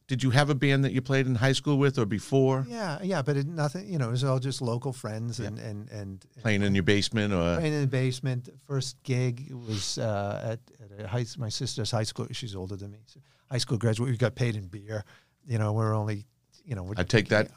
did 0.07 0.23
you 0.23 0.31
have 0.31 0.49
a 0.49 0.55
band 0.55 0.85
that 0.85 0.93
you 0.93 1.03
played 1.03 1.27
in 1.27 1.35
high 1.35 1.53
school 1.53 1.77
with 1.77 1.99
or 1.99 2.07
before? 2.07 2.65
Yeah, 2.69 3.01
yeah, 3.03 3.21
but 3.21 3.37
it, 3.37 3.47
nothing. 3.47 3.87
You 3.87 3.99
know, 3.99 4.09
it 4.09 4.13
was 4.13 4.25
all 4.25 4.39
just 4.39 4.63
local 4.63 4.93
friends 4.95 5.41
and 5.41 5.59
and 5.59 5.91
and 5.91 6.25
Playing 6.41 6.63
in 6.63 6.75
your 6.75 6.85
basement 6.85 7.35
or 7.35 7.57
playing 7.59 7.75
in 7.75 7.81
the 7.83 7.87
basement. 7.87 8.49
First 8.67 8.97
gig 9.03 9.53
was 9.53 9.99
uh, 9.99 10.53
at, 10.53 10.61
at 10.83 11.05
a 11.05 11.09
high, 11.09 11.27
my 11.37 11.51
sister's 11.51 11.91
high 11.91 12.05
school. 12.05 12.27
She's 12.33 12.57
older 12.57 12.77
than 12.77 12.93
me. 12.93 12.99
So 13.07 13.21
high 13.53 13.59
school 13.59 13.77
graduate. 13.79 14.11
We 14.11 14.17
got 14.17 14.35
paid 14.35 14.57
in 14.57 14.67
beer. 14.67 15.05
You 15.47 15.59
know, 15.59 15.73
we're 15.73 15.95
only, 15.95 16.25
you 16.65 16.75
know, 16.75 16.83
we're, 16.83 16.95
I'd 16.97 17.11
take 17.11 17.29
that 17.29 17.51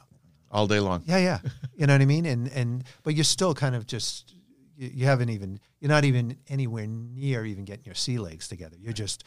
all 0.51 0.67
day 0.67 0.79
long. 0.79 1.03
Yeah, 1.05 1.17
yeah. 1.17 1.39
You 1.77 1.87
know 1.87 1.93
what 1.93 2.01
I 2.01 2.05
mean? 2.05 2.25
And 2.25 2.47
and 2.53 2.85
but 3.03 3.15
you're 3.15 3.25
still 3.25 3.53
kind 3.53 3.75
of 3.75 3.85
just 3.85 4.33
you, 4.77 4.89
you 4.93 5.05
haven't 5.05 5.29
even 5.29 5.59
you're 5.81 5.89
not 5.89 6.05
even 6.05 6.37
anywhere 6.47 6.87
near 6.87 7.45
even 7.45 7.65
getting 7.65 7.83
your 7.83 7.95
sea 7.95 8.17
legs 8.17 8.47
together. 8.47 8.77
You're 8.79 8.93
just 8.93 9.25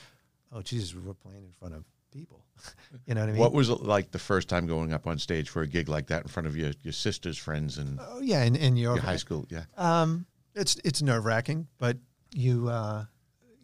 oh 0.51 0.62
Jesus, 0.62 0.95
we're 0.95 1.12
playing 1.12 1.45
in 1.45 1.53
front 1.59 1.75
of 1.75 1.85
people. 2.11 2.47
you 3.07 3.14
know 3.14 3.21
what 3.21 3.29
I 3.29 3.33
mean? 3.33 3.41
What 3.41 3.53
was 3.53 3.69
it 3.69 3.83
like 3.83 4.12
the 4.12 4.19
first 4.19 4.49
time 4.49 4.66
going 4.66 4.95
up 4.95 5.07
on 5.07 5.19
stage 5.19 5.51
for 5.51 5.61
a 5.61 5.66
gig 5.66 5.91
like 5.91 6.07
that 6.07 6.23
in 6.23 6.29
front 6.29 6.47
of 6.47 6.57
your, 6.57 6.73
your 6.83 6.95
sister's 6.95 7.37
friends 7.37 7.77
and 7.77 7.99
oh 8.01 8.21
yeah, 8.23 8.45
in, 8.45 8.57
in 8.57 8.79
your, 8.79 8.95
your 8.95 9.05
high 9.05 9.16
school? 9.16 9.47
Yeah. 9.51 9.64
Um, 9.77 10.25
it's 10.55 10.77
it's 10.85 11.03
nerve 11.03 11.27
wracking, 11.27 11.69
but 11.79 11.99
you 12.33 12.69
uh, 12.69 13.05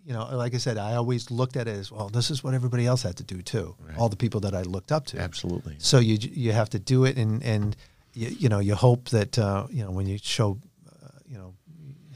you 0.05 0.13
know, 0.13 0.29
like 0.37 0.55
I 0.55 0.59
said, 0.59 0.77
I 0.77 0.97
always 0.97 1.31
looked 1.31 1.57
at 1.57 1.67
it 1.67 1.77
as 1.77 1.91
well. 1.91 2.09
This 2.09 2.31
is 2.31 2.45
what 2.45 2.53
everybody 2.53 2.87
else 2.87 3.03
had 3.03 3.17
to 3.17 3.25
do 3.25 3.41
too. 3.41 3.75
Right. 3.81 3.97
All 3.97 4.09
the 4.09 4.17
people 4.17 4.41
that 4.41 4.55
I 4.55 4.63
looked 4.63 4.93
up 4.93 5.07
to. 5.07 5.19
Absolutely. 5.19 5.77
So 5.79 5.99
you 5.99 6.19
you 6.21 6.53
have 6.53 6.71
to 6.71 6.79
do 6.79 7.05
it, 7.05 7.17
and 7.17 7.43
and 7.43 7.77
you, 8.13 8.29
you 8.29 8.49
know 8.49 8.59
you 8.59 8.75
hope 8.75 9.09
that 9.11 9.39
uh, 9.39 9.67
you 9.71 9.83
know 9.83 9.91
when 9.91 10.07
you 10.07 10.19
show, 10.19 10.59
uh, 11.03 11.09
you 11.27 11.39
know, 11.39 11.55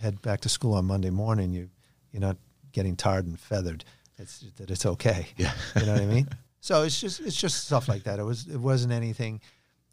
head 0.01 0.21
back 0.21 0.43
to 0.43 0.49
school 0.49 0.75
on 0.75 0.85
Monday 0.85 1.11
morning, 1.11 1.53
you 1.53 1.71
you're 2.13 2.21
not 2.21 2.37
getting 2.73 2.95
tired 2.97 3.27
and 3.27 3.41
feathered. 3.41 3.85
It's 4.19 4.45
that 4.57 4.71
it's 4.71 4.85
okay. 4.85 5.29
Yeah. 5.37 5.53
you 5.77 5.87
know 5.87 5.93
what 5.95 6.03
I 6.03 6.07
mean. 6.07 6.29
So 6.61 6.83
it's 6.83 7.01
just 7.01 7.21
it's 7.21 7.37
just 7.37 7.65
stuff 7.65 7.89
like 7.89 8.03
that. 8.03 8.19
It 8.19 8.25
was 8.25 8.49
it 8.49 8.59
wasn't 8.59 8.93
anything, 8.93 9.41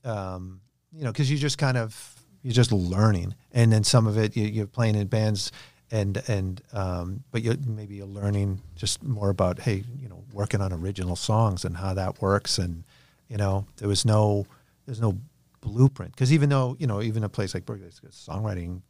um, 0.03 0.61
you 0.91 1.03
know, 1.03 1.11
because 1.11 1.29
you 1.29 1.37
just 1.37 1.57
kind 1.59 1.77
of 1.77 2.15
you're 2.41 2.53
just 2.53 2.71
learning, 2.71 3.35
and 3.53 3.71
then 3.71 3.83
some 3.83 4.07
of 4.07 4.17
it 4.17 4.35
you, 4.35 4.45
you're 4.47 4.67
playing 4.67 4.95
in 4.95 5.07
bands. 5.07 5.51
And 5.91 6.21
and 6.27 6.61
um, 6.73 7.23
but 7.31 7.43
you 7.43 7.57
maybe 7.65 7.95
you're 7.95 8.07
learning 8.07 8.61
just 8.75 9.03
more 9.03 9.29
about 9.29 9.59
hey 9.59 9.83
you 9.99 10.09
know 10.09 10.23
working 10.33 10.59
on 10.61 10.73
original 10.73 11.15
songs 11.15 11.63
and 11.63 11.77
how 11.77 11.93
that 11.93 12.21
works. 12.21 12.57
And 12.57 12.83
you 13.29 13.37
know 13.37 13.65
there 13.77 13.87
was 13.87 14.03
no 14.05 14.45
there's 14.85 15.01
no 15.01 15.17
blueprint. 15.61 16.13
Because 16.13 16.33
even 16.33 16.49
though 16.49 16.75
you 16.79 16.87
know 16.87 17.01
even 17.01 17.23
a 17.23 17.29
place 17.29 17.53
like 17.53 17.65
Berklee, 17.65 17.93
songwriting, 18.11 18.81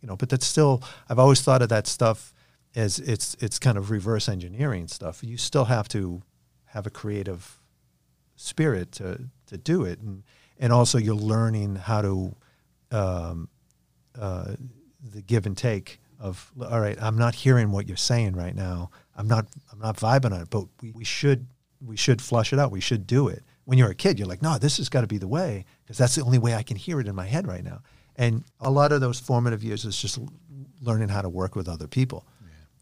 you 0.00 0.08
know, 0.08 0.16
but 0.16 0.28
that's 0.28 0.46
still 0.46 0.82
I've 1.08 1.18
always 1.18 1.42
thought 1.42 1.62
of 1.62 1.68
that 1.68 1.86
stuff 1.86 2.34
as 2.74 2.98
it's 2.98 3.36
it's 3.40 3.58
kind 3.58 3.78
of 3.78 3.90
reverse 3.90 4.28
engineering 4.28 4.88
stuff. 4.88 5.22
You 5.22 5.36
still 5.36 5.66
have 5.66 5.88
to 5.88 6.22
have 6.66 6.86
a 6.86 6.90
creative 6.90 7.60
spirit 8.36 8.92
to 8.92 9.28
to 9.46 9.56
do 9.58 9.84
it, 9.84 10.00
and 10.00 10.22
and 10.58 10.72
also 10.72 10.98
you're 10.98 11.14
learning 11.14 11.76
how 11.76 12.02
to 12.02 12.34
um, 12.90 13.48
uh, 14.18 14.54
the 15.02 15.22
give 15.22 15.46
and 15.46 15.56
take 15.56 16.00
of 16.22 16.52
all 16.70 16.80
right. 16.80 16.96
I'm 17.02 17.18
not 17.18 17.34
hearing 17.34 17.72
what 17.72 17.88
you're 17.88 17.96
saying 17.96 18.36
right 18.36 18.54
now. 18.54 18.90
I'm 19.16 19.26
not 19.26 19.46
I'm 19.72 19.80
not 19.80 19.96
vibing 19.96 20.32
on 20.32 20.42
it, 20.42 20.50
but 20.50 20.66
we, 20.80 20.92
we 20.92 21.04
should 21.04 21.46
we 21.84 21.96
should 21.96 22.22
flush 22.22 22.52
it 22.52 22.58
out. 22.58 22.70
We 22.70 22.80
should 22.80 23.06
do 23.06 23.28
it. 23.28 23.42
When 23.64 23.76
you're 23.76 23.90
a 23.90 23.94
kid, 23.94 24.18
you're 24.18 24.28
like, 24.28 24.42
no, 24.42 24.56
this 24.56 24.76
has 24.76 24.88
got 24.88 25.02
to 25.02 25.06
be 25.06 25.18
the 25.18 25.28
way 25.28 25.64
because 25.82 25.98
that's 25.98 26.14
the 26.14 26.22
only 26.22 26.38
way 26.38 26.54
I 26.54 26.62
can 26.62 26.76
hear 26.76 27.00
it 27.00 27.08
in 27.08 27.14
my 27.14 27.26
head 27.26 27.46
right 27.46 27.64
now. 27.64 27.82
And 28.16 28.44
a 28.60 28.70
lot 28.70 28.92
of 28.92 29.00
those 29.00 29.18
formative 29.18 29.64
years 29.64 29.84
is 29.84 30.00
just 30.00 30.18
learning 30.80 31.08
how 31.08 31.22
to 31.22 31.28
work 31.28 31.56
with 31.56 31.68
other 31.68 31.88
people. 31.88 32.24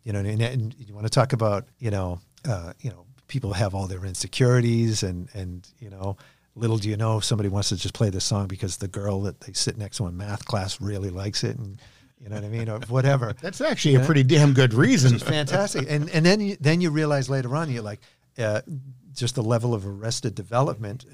You 0.05 0.14
know, 0.14 0.20
and, 0.20 0.41
and 0.41 0.74
you 0.78 0.95
want 0.95 1.07
to 1.07 1.11
talk 1.11 1.32
about 1.32 1.66
you 1.78 1.91
know 1.91 2.20
uh, 2.47 2.74
you 2.80 2.91
know 2.91 3.07
people 3.26 3.55
have 3.55 3.74
all 3.74 3.86
their 3.86 4.05
insecurities 4.05 5.03
and 5.03 5.28
and 5.32 5.66
you 5.78 5.88
know 5.88 6.16
little 6.57 6.76
do 6.76 6.91
you 6.91 6.97
know 6.97 7.18
if 7.18 7.24
somebody 7.24 7.49
wants 7.49 7.70
to 7.70 7.76
just 7.76 7.95
play 7.95 8.11
this 8.11 8.24
song 8.24 8.49
because 8.49 8.78
the 8.78 8.88
girl 8.88 9.22
that 9.22 9.41
they 9.43 9.53
sit 9.53 9.78
next 9.78 9.99
to 9.99 10.07
in 10.07 10.16
math 10.16 10.45
class 10.47 10.80
really 10.80 11.11
likes 11.11 11.45
it 11.45 11.57
and 11.57 11.80
you 12.21 12.29
know 12.29 12.37
what 12.37 12.45
I 12.45 12.49
mean 12.49 12.68
or 12.68 12.79
whatever. 12.89 13.35
That's 13.43 13.61
actually 13.61 13.95
a 13.97 14.01
pretty 14.05 14.23
damn 14.23 14.53
good 14.53 14.75
reason. 14.75 15.14
It's 15.14 15.25
fantastic. 15.25 15.87
And 15.91 16.09
and 16.11 16.25
then 16.25 16.41
you, 16.41 16.57
then 16.61 16.81
you 16.81 16.91
realize 16.91 17.29
later 17.31 17.55
on 17.57 17.71
you're 17.71 17.83
like 17.83 18.01
uh, 18.39 18.61
just 19.14 19.35
the 19.35 19.43
level 19.43 19.75
of 19.75 19.87
arrested 19.87 20.35
development 20.35 21.05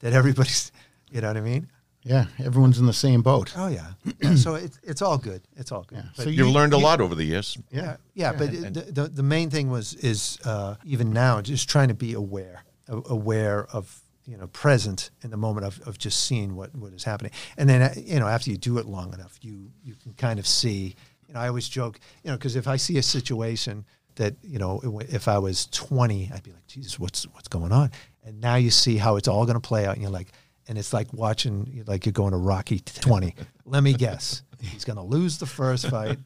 that 0.00 0.12
everybody's 0.12 0.72
you 1.10 1.20
know 1.20 1.28
what 1.28 1.36
I 1.36 1.40
mean? 1.40 1.68
Yeah, 2.02 2.26
everyone's 2.38 2.78
in 2.78 2.86
the 2.86 2.92
same 2.92 3.22
boat. 3.22 3.52
Oh 3.56 3.66
yeah. 3.68 3.92
yeah 4.22 4.36
so 4.36 4.54
it's 4.54 4.78
it's 4.82 5.02
all 5.02 5.18
good. 5.18 5.42
It's 5.56 5.72
all 5.72 5.82
good. 5.88 5.98
Yeah. 5.98 6.04
So 6.14 6.24
You've 6.30 6.46
you- 6.46 6.50
learned 6.50 6.72
a 6.74 6.76
you- 6.76 6.82
lot 6.84 7.00
over 7.00 7.14
the 7.16 7.24
years. 7.24 7.58
yeah, 7.72 7.96
yeah. 8.14 8.32
But 8.32 8.50
and- 8.50 8.74
the, 8.76 8.92
the 8.92 9.08
the 9.08 9.22
main 9.24 9.50
thing 9.50 9.70
was 9.70 9.94
is 9.94 10.38
uh, 10.44 10.76
even 10.84 11.12
now 11.12 11.40
just 11.40 11.68
trying 11.68 11.88
to 11.88 11.94
be 11.94 12.12
aware, 12.14 12.62
aware 12.88 13.66
of 13.72 14.02
you 14.26 14.36
know 14.36 14.46
present 14.48 15.10
in 15.22 15.30
the 15.30 15.36
moment 15.36 15.66
of, 15.66 15.80
of 15.86 15.98
just 15.98 16.24
seeing 16.24 16.56
what, 16.56 16.74
what 16.74 16.92
is 16.92 17.04
happening, 17.04 17.32
and 17.56 17.68
then 17.68 17.82
uh, 17.82 17.94
you 17.96 18.20
know 18.20 18.26
after 18.26 18.50
you 18.50 18.56
do 18.56 18.78
it 18.78 18.86
long 18.86 19.12
enough, 19.14 19.38
you 19.40 19.70
you 19.82 19.94
can 19.94 20.12
kind 20.14 20.38
of 20.38 20.46
see. 20.46 20.94
You 21.28 21.34
know, 21.34 21.40
I 21.40 21.48
always 21.48 21.68
joke, 21.68 21.98
you 22.22 22.30
know, 22.30 22.36
because 22.36 22.54
if 22.54 22.68
I 22.68 22.76
see 22.76 22.98
a 22.98 23.02
situation 23.02 23.84
that 24.14 24.36
you 24.42 24.60
know, 24.60 24.80
if 25.08 25.26
I 25.26 25.38
was 25.38 25.66
twenty, 25.66 26.30
I'd 26.32 26.42
be 26.42 26.52
like, 26.52 26.66
Jesus, 26.66 26.98
what's 26.98 27.24
what's 27.28 27.48
going 27.48 27.72
on? 27.72 27.90
And 28.24 28.40
now 28.40 28.56
you 28.56 28.70
see 28.70 28.96
how 28.96 29.16
it's 29.16 29.28
all 29.28 29.44
going 29.44 29.60
to 29.60 29.60
play 29.60 29.86
out, 29.86 29.94
and 29.94 30.02
you're 30.02 30.10
like, 30.10 30.32
and 30.68 30.76
it's 30.76 30.92
like 30.92 31.12
watching, 31.12 31.84
like 31.86 32.06
you're 32.06 32.12
going 32.12 32.32
to 32.32 32.38
Rocky 32.38 32.80
20. 32.80 33.34
Let 33.64 33.82
me 33.82 33.92
guess. 33.92 34.42
He's 34.60 34.84
going 34.84 34.96
to 34.96 35.02
lose 35.02 35.38
the 35.38 35.46
first 35.46 35.88
fight, 35.88 36.18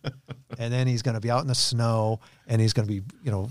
and 0.59 0.73
then 0.73 0.87
he's 0.87 1.03
going 1.03 1.15
to 1.15 1.21
be 1.21 1.31
out 1.31 1.43
in 1.43 1.49
the 1.49 1.55
snow, 1.55 2.21
and 2.47 2.61
he's 2.61 2.73
going 2.73 2.87
to 2.87 2.93
be, 2.93 3.03
you 3.23 3.31
know, 3.31 3.51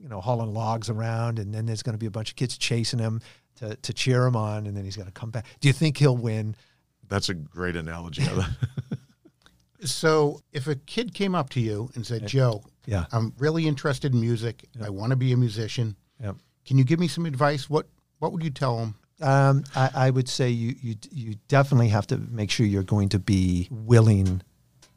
you 0.00 0.08
know, 0.08 0.20
hauling 0.20 0.52
logs 0.52 0.90
around, 0.90 1.38
and 1.38 1.54
then 1.54 1.66
there's 1.66 1.82
going 1.82 1.94
to 1.94 1.98
be 1.98 2.06
a 2.06 2.10
bunch 2.10 2.30
of 2.30 2.36
kids 2.36 2.58
chasing 2.58 2.98
him 2.98 3.20
to, 3.58 3.76
to 3.76 3.92
cheer 3.92 4.26
him 4.26 4.36
on, 4.36 4.66
and 4.66 4.76
then 4.76 4.84
he's 4.84 4.96
going 4.96 5.06
to 5.06 5.12
come 5.12 5.30
back. 5.30 5.46
Do 5.60 5.68
you 5.68 5.72
think 5.72 5.96
he'll 5.96 6.16
win? 6.16 6.54
That's 7.08 7.28
a 7.28 7.34
great 7.34 7.76
analogy. 7.76 8.22
So, 9.84 10.40
if 10.52 10.66
a 10.66 10.74
kid 10.74 11.14
came 11.14 11.36
up 11.36 11.50
to 11.50 11.60
you 11.60 11.88
and 11.94 12.04
said, 12.04 12.26
"Joe, 12.26 12.64
Yeah. 12.86 13.04
I'm 13.12 13.32
really 13.38 13.68
interested 13.68 14.12
in 14.12 14.20
music. 14.20 14.64
I 14.82 14.90
want 14.90 15.10
to 15.10 15.16
be 15.16 15.32
a 15.32 15.36
musician. 15.36 15.94
Yep. 16.20 16.36
Can 16.66 16.78
you 16.78 16.84
give 16.84 16.98
me 16.98 17.06
some 17.06 17.26
advice? 17.26 17.70
What 17.70 17.86
What 18.18 18.32
would 18.32 18.42
you 18.42 18.50
tell 18.50 18.78
him?" 18.78 18.94
Um, 19.20 19.64
I, 19.76 19.90
I 19.94 20.10
would 20.10 20.28
say 20.28 20.50
you, 20.50 20.74
you 20.82 20.96
you 21.12 21.34
definitely 21.46 21.88
have 21.88 22.08
to 22.08 22.16
make 22.16 22.50
sure 22.50 22.66
you're 22.66 22.82
going 22.82 23.08
to 23.10 23.20
be 23.20 23.68
willing. 23.70 24.42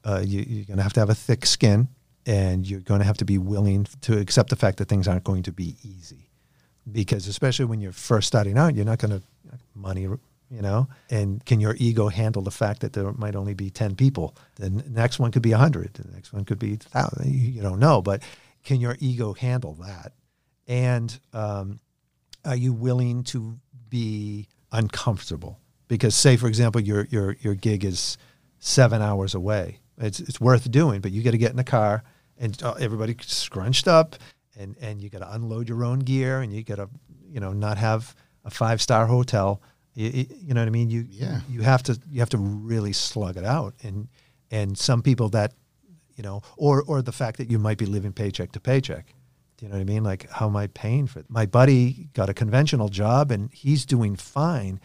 Uh, 0.04 0.24
you, 0.26 0.44
you're 0.48 0.66
going 0.66 0.78
to 0.78 0.84
have 0.84 0.94
to 0.94 1.00
have 1.00 1.12
a 1.12 1.16
thick 1.16 1.46
skin, 1.46 1.88
and 2.26 2.68
you're 2.68 2.80
going 2.80 3.02
to 3.02 3.06
have 3.06 3.18
to 3.18 3.26
be 3.26 3.38
willing 3.38 3.86
to 4.02 4.18
accept 4.18 4.50
the 4.50 4.56
fact 4.56 4.80
that 4.80 4.90
things 4.90 5.08
aren't 5.08 5.24
going 5.24 5.44
to 5.44 5.52
be 5.52 5.76
easy. 5.84 6.31
Because 6.92 7.28
especially 7.28 7.66
when 7.66 7.82
you're 7.82 7.92
first 7.92 8.28
starting 8.28 8.58
out, 8.58 8.76
you're 8.76 8.86
not 8.86 9.00
going 9.00 9.20
to 9.20 9.24
money, 9.76 10.02
you 10.04 10.62
know. 10.62 10.88
And 11.10 11.44
can 11.46 11.60
your 11.60 11.76
ego 11.78 12.08
handle 12.10 12.42
the 12.42 12.52
fact 12.52 12.82
that 12.82 12.94
there 12.94 13.12
might 13.14 13.36
only 13.36 13.54
be 13.54 13.70
ten 13.70 13.96
people? 13.96 14.36
The 14.56 14.70
next 14.70 15.20
one 15.20 15.32
could 15.32 15.42
be 15.42 15.52
a 15.52 15.58
hundred. 15.58 15.94
The 15.94 16.12
next 16.14 16.34
one 16.34 16.46
could 16.46 16.60
be 16.60 16.76
thousand. 16.76 17.32
You, 17.32 17.52
you 17.52 17.62
don't 17.62 17.80
know, 17.80 18.02
but 18.02 18.24
can 18.64 18.80
your 18.80 18.98
ego 19.00 19.34
handle 19.34 19.74
that? 19.76 20.14
And 20.68 21.18
um, 21.34 21.80
are 22.46 22.56
you 22.56 22.74
willing 22.74 23.24
to 23.26 23.58
be 23.90 24.48
uncomfortable? 24.72 25.60
Because 25.88 26.16
say, 26.16 26.38
for 26.38 26.48
example, 26.48 26.82
your 26.82 27.08
your 27.10 27.36
your 27.42 27.56
gig 27.56 27.84
is 27.86 28.18
seven 28.60 29.02
hours 29.02 29.36
away. 29.36 29.80
It's 29.98 30.20
it's 30.20 30.40
worth 30.40 30.70
doing, 30.72 31.02
but 31.02 31.12
you 31.12 31.24
got 31.24 31.32
to 31.32 31.38
get 31.38 31.52
in 31.52 31.58
the 31.58 31.64
car 31.64 32.04
and 32.38 32.62
uh, 32.64 32.74
everybody 32.74 33.16
scrunched 33.22 33.88
up, 33.88 34.16
and 34.58 34.76
and 34.82 35.02
you 35.02 35.10
got 35.10 35.20
to 35.20 35.34
unload 35.34 35.68
your 35.70 35.84
own 35.84 36.00
gear, 36.00 36.42
and 36.42 36.54
you 36.54 36.64
got 36.64 36.76
to 36.76 36.90
you 37.30 37.40
know 37.40 37.54
not 37.54 37.78
have 37.78 38.16
a 38.46 38.50
five 38.50 38.82
star 38.82 39.06
hotel. 39.06 39.62
You, 39.94 40.26
you 40.30 40.54
know 40.54 40.62
what 40.62 40.68
I 40.68 40.72
mean? 40.72 40.90
You 40.90 41.06
Yeah. 41.10 41.42
you 41.50 41.62
have 41.62 41.84
to 41.84 42.00
you 42.10 42.20
have 42.20 42.30
to 42.30 42.38
really 42.38 42.94
slug 42.94 43.38
it 43.38 43.46
out, 43.46 43.74
and 43.84 44.08
and 44.50 44.78
some 44.78 45.02
people 45.02 45.30
that 45.30 45.54
you 46.16 46.24
know, 46.24 46.42
or 46.58 46.84
or 46.84 47.02
the 47.02 47.12
fact 47.12 47.38
that 47.38 47.50
you 47.52 47.58
might 47.60 47.78
be 47.78 47.86
living 47.86 48.14
paycheck 48.14 48.52
to 48.54 48.60
paycheck. 48.60 49.14
Do 49.58 49.66
you 49.66 49.70
know 49.72 49.76
what 49.78 49.82
I 49.82 49.86
mean? 49.86 50.04
Like, 50.04 50.30
how 50.30 50.48
am 50.48 50.56
I 50.56 50.68
paying 50.68 51.08
for 51.08 51.20
it? 51.20 51.26
My 51.30 51.46
buddy 51.46 52.10
got 52.14 52.30
a 52.30 52.34
conventional 52.34 52.90
job 52.90 53.32
and 53.32 53.52
he's 53.54 53.86
doing 53.86 54.16
fine. 54.16 54.80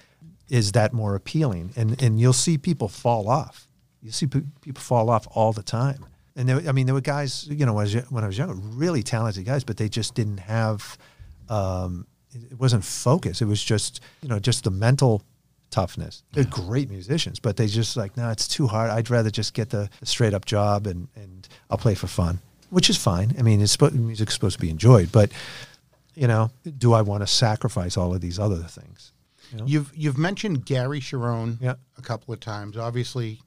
Is 0.51 0.73
that 0.73 0.93
more 0.93 1.15
appealing? 1.15 1.73
And 1.77 2.01
and 2.03 2.21
you'll 2.21 2.33
see 2.35 2.59
people 2.59 2.89
fall 2.89 3.29
off. 3.29 3.67
You 4.03 4.13
see 4.13 4.27
pe- 4.27 4.43
people 4.61 4.83
fall 4.83 5.09
off 5.11 5.27
all 5.35 5.53
the 5.53 5.63
time. 5.63 6.05
And 6.37 6.49
there, 6.49 6.69
I 6.69 6.73
mean, 6.73 6.87
there 6.87 6.95
were 6.95 7.01
guys, 7.01 7.47
you 7.49 7.65
know, 7.67 7.73
when 7.73 7.87
I 7.87 7.95
was, 7.95 8.11
when 8.11 8.25
I 8.25 8.27
was 8.27 8.37
younger, 8.39 8.55
really 8.55 9.03
talented 9.03 9.45
guys, 9.47 9.65
but 9.65 9.77
they 9.79 9.89
just 9.89 10.15
didn't 10.15 10.39
have. 10.39 10.99
Um, 11.49 12.07
it 12.35 12.59
wasn't 12.59 12.85
focus. 12.85 13.41
It 13.41 13.47
was 13.47 13.63
just, 13.65 14.01
you 14.21 14.29
know, 14.29 14.39
just 14.39 14.65
the 14.65 14.71
mental 14.71 15.23
toughness. 15.71 16.23
They're 16.33 16.45
great 16.45 16.91
musicians, 16.91 17.41
but 17.41 17.57
they 17.57 17.67
just 17.67 17.97
like, 17.97 18.17
no, 18.17 18.29
it's 18.31 18.47
too 18.47 18.67
hard. 18.67 18.91
I'd 18.91 19.09
rather 19.09 19.31
just 19.31 19.55
get 19.55 19.71
the, 19.71 19.89
the 20.01 20.07
straight 20.07 20.35
up 20.35 20.45
job 20.45 20.87
and, 20.87 21.09
and 21.17 21.49
I'll 21.71 21.79
play 21.79 21.95
for 21.95 22.07
fun, 22.09 22.41
which 22.71 22.91
is 22.91 22.97
fine. 22.99 23.35
I 23.39 23.43
mean, 23.43 23.63
it's 23.63 23.73
supposed, 23.73 23.95
music's 23.95 24.35
supposed 24.35 24.57
to 24.57 24.61
be 24.61 24.69
enjoyed, 24.71 25.11
but 25.13 25.33
you 26.15 26.27
know, 26.27 26.51
do 26.79 26.93
I 26.93 27.03
want 27.03 27.23
to 27.23 27.27
sacrifice 27.27 27.97
all 27.97 28.15
of 28.15 28.21
these 28.21 28.39
other 28.39 28.57
things? 28.65 29.13
You 29.53 29.59
know? 29.59 29.65
You've 29.67 29.93
You've 29.95 30.19
mentioned 30.19 30.67
Gary 30.67 31.01
Cherone 31.01 31.59
Yeah. 31.61 31.75
a 31.97 32.03
couple 32.03 32.35
of 32.35 32.41
times. 32.41 32.77
Obviously, 32.77 33.41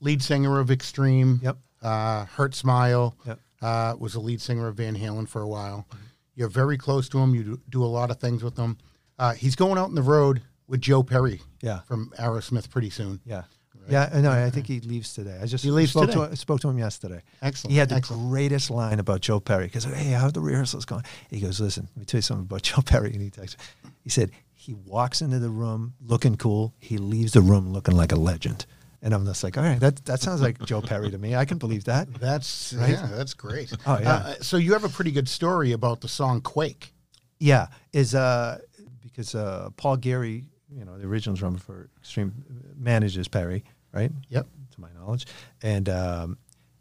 lead 0.00 0.22
singer 0.22 0.58
of 0.58 0.70
Extreme. 0.70 1.40
Yep. 1.42 1.58
Uh, 1.86 2.26
Hurtsmile. 2.36 3.14
Yep. 3.26 3.40
Uh, 3.62 3.94
was 3.98 4.12
the 4.12 4.20
lead 4.20 4.40
singer 4.42 4.68
of 4.68 4.76
Van 4.76 4.94
Halen 4.96 5.26
for 5.28 5.40
a 5.40 5.48
while. 5.48 5.86
You're 6.34 6.48
very 6.50 6.76
close 6.76 7.08
to 7.10 7.18
him. 7.18 7.34
You 7.34 7.42
do, 7.42 7.60
do 7.70 7.82
a 7.84 7.86
lot 7.86 8.10
of 8.10 8.18
things 8.20 8.42
with 8.44 8.56
him. 8.56 8.76
Uh, 9.18 9.32
he's 9.32 9.56
going 9.56 9.78
out 9.78 9.86
on 9.88 9.94
the 9.94 10.02
road 10.02 10.42
with 10.68 10.80
Joe 10.82 11.02
Perry 11.02 11.40
Yeah. 11.62 11.80
from 11.88 12.12
Aerosmith 12.18 12.68
pretty 12.70 12.90
soon. 12.90 13.20
Yeah. 13.24 13.44
Yeah, 13.88 14.10
I 14.12 14.20
know. 14.20 14.32
I 14.32 14.50
think 14.50 14.66
he 14.66 14.80
leaves 14.80 15.14
today. 15.14 15.38
I 15.40 15.46
just 15.46 15.62
He 15.64 15.70
leaves 15.70 15.92
spoke 15.92 16.10
today? 16.10 16.26
To, 16.28 16.36
spoke 16.36 16.60
to 16.62 16.68
him 16.68 16.76
yesterday. 16.78 17.22
Excellent, 17.40 17.70
He 17.72 17.78
had 17.78 17.88
the 17.88 17.94
excellent. 17.94 18.28
greatest 18.30 18.68
line 18.68 18.98
about 18.98 19.20
Joe 19.20 19.38
Perry 19.38 19.66
because 19.66 19.84
hey, 19.84 20.10
how 20.10 20.26
are 20.26 20.32
the 20.32 20.40
rehearsals 20.40 20.84
going? 20.84 21.04
He 21.30 21.38
goes, 21.40 21.60
listen, 21.60 21.88
let 21.94 22.00
me 22.00 22.04
tell 22.04 22.18
you 22.18 22.22
something 22.22 22.46
about 22.46 22.62
Joe 22.68 22.82
Perry. 22.84 23.12
And 23.12 23.22
he 23.22 23.30
texts, 23.30 23.56
he 24.02 24.10
said 24.10 24.32
he 24.54 24.74
walks 24.74 25.22
into 25.22 25.38
the 25.38 25.50
room 25.50 25.94
looking 26.04 26.34
cool. 26.36 26.74
He 26.80 26.98
leaves 26.98 27.32
the 27.32 27.40
room 27.42 27.72
looking 27.72 27.94
like 27.96 28.10
a 28.10 28.16
legend. 28.16 28.66
And 29.06 29.14
I'm 29.14 29.24
just 29.24 29.44
like, 29.44 29.56
all 29.56 29.62
right, 29.62 29.78
that 29.78 30.04
that 30.06 30.20
sounds 30.20 30.42
like 30.42 30.58
Joe 30.66 30.82
Perry 30.82 31.12
to 31.12 31.16
me. 31.16 31.36
I 31.36 31.44
can 31.44 31.58
believe 31.58 31.84
that. 31.84 32.12
That's 32.14 32.72
Right? 32.76 32.90
yeah, 32.90 33.06
that's 33.06 33.34
great. 33.34 33.72
Oh, 33.86 33.96
yeah. 34.00 34.12
Uh, 34.12 34.34
so 34.40 34.56
you 34.56 34.72
have 34.72 34.82
a 34.82 34.88
pretty 34.88 35.12
good 35.12 35.28
story 35.28 35.70
about 35.70 36.00
the 36.00 36.08
song 36.08 36.40
Quake. 36.40 36.92
Yeah, 37.38 37.68
is 37.92 38.16
uh 38.16 38.58
because 39.04 39.36
uh 39.36 39.68
Paul 39.76 39.98
Geary, 39.98 40.48
you 40.68 40.84
know, 40.84 40.98
the 40.98 41.06
original 41.06 41.36
drummer 41.36 41.58
for 41.58 41.88
Extreme 42.00 42.32
manages 42.76 43.28
Perry, 43.28 43.62
right? 43.92 44.10
Yep. 44.28 44.48
To 44.74 44.80
my 44.80 44.88
knowledge, 44.98 45.28
and 45.62 45.88
um, 45.88 46.36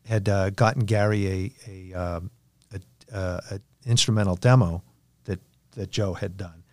had 0.07 0.27
uh, 0.27 0.49
gotten 0.49 0.83
Gary 0.85 1.27
a 1.27 1.69
a, 1.69 1.93
um, 1.93 2.31
a, 2.73 3.15
uh, 3.15 3.39
a 3.51 3.59
instrumental 3.85 4.35
demo 4.35 4.81
that 5.25 5.39
that 5.75 5.91
Joe 5.91 6.15
had 6.15 6.37
done. 6.37 6.63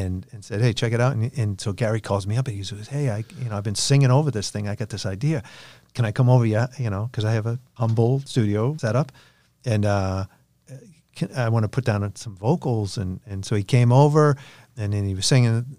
And, 0.00 0.26
and 0.32 0.42
said, 0.42 0.62
hey, 0.62 0.72
check 0.72 0.92
it 0.94 1.00
out. 1.00 1.12
And, 1.12 1.30
and 1.36 1.60
so 1.60 1.74
Gary 1.74 2.00
calls 2.00 2.26
me 2.26 2.38
up 2.38 2.48
and 2.48 2.56
he 2.56 2.62
says, 2.62 2.88
hey, 2.88 3.10
I 3.10 3.24
you 3.42 3.50
know 3.50 3.56
I've 3.58 3.62
been 3.62 3.74
singing 3.74 4.10
over 4.10 4.30
this 4.30 4.50
thing. 4.50 4.66
I 4.66 4.74
got 4.74 4.88
this 4.88 5.04
idea. 5.04 5.42
Can 5.92 6.06
I 6.06 6.12
come 6.12 6.30
over? 6.30 6.46
Yeah, 6.46 6.68
you 6.78 6.88
know, 6.88 7.08
because 7.10 7.26
I 7.26 7.32
have 7.32 7.46
a 7.46 7.58
humble 7.74 8.20
studio 8.20 8.74
set 8.78 8.96
up, 8.96 9.12
and 9.66 9.84
uh, 9.84 10.24
can, 11.14 11.28
I 11.36 11.50
want 11.50 11.64
to 11.64 11.68
put 11.68 11.84
down 11.84 12.16
some 12.16 12.34
vocals, 12.36 12.96
and 12.96 13.20
and 13.26 13.44
so 13.44 13.54
he 13.54 13.62
came 13.62 13.92
over, 13.92 14.36
and 14.78 14.92
then 14.94 15.04
he 15.04 15.14
was 15.14 15.26
singing, 15.26 15.76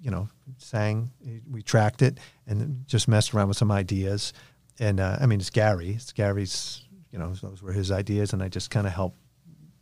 you 0.00 0.12
know, 0.12 0.28
sang. 0.58 1.10
We 1.50 1.62
tracked 1.62 2.02
it, 2.02 2.18
and 2.46 2.84
just 2.86 3.08
messed 3.08 3.34
around 3.34 3.48
with 3.48 3.56
some 3.56 3.72
ideas, 3.72 4.32
and 4.78 5.00
uh, 5.00 5.16
I 5.20 5.26
mean 5.26 5.40
it's 5.40 5.50
Gary, 5.50 5.90
it's 5.90 6.12
Gary's, 6.12 6.84
you 7.10 7.18
know, 7.18 7.34
those 7.42 7.62
were 7.62 7.72
his 7.72 7.90
ideas, 7.90 8.32
and 8.32 8.42
I 8.44 8.48
just 8.48 8.70
kind 8.70 8.86
of 8.86 8.92
helped, 8.92 9.18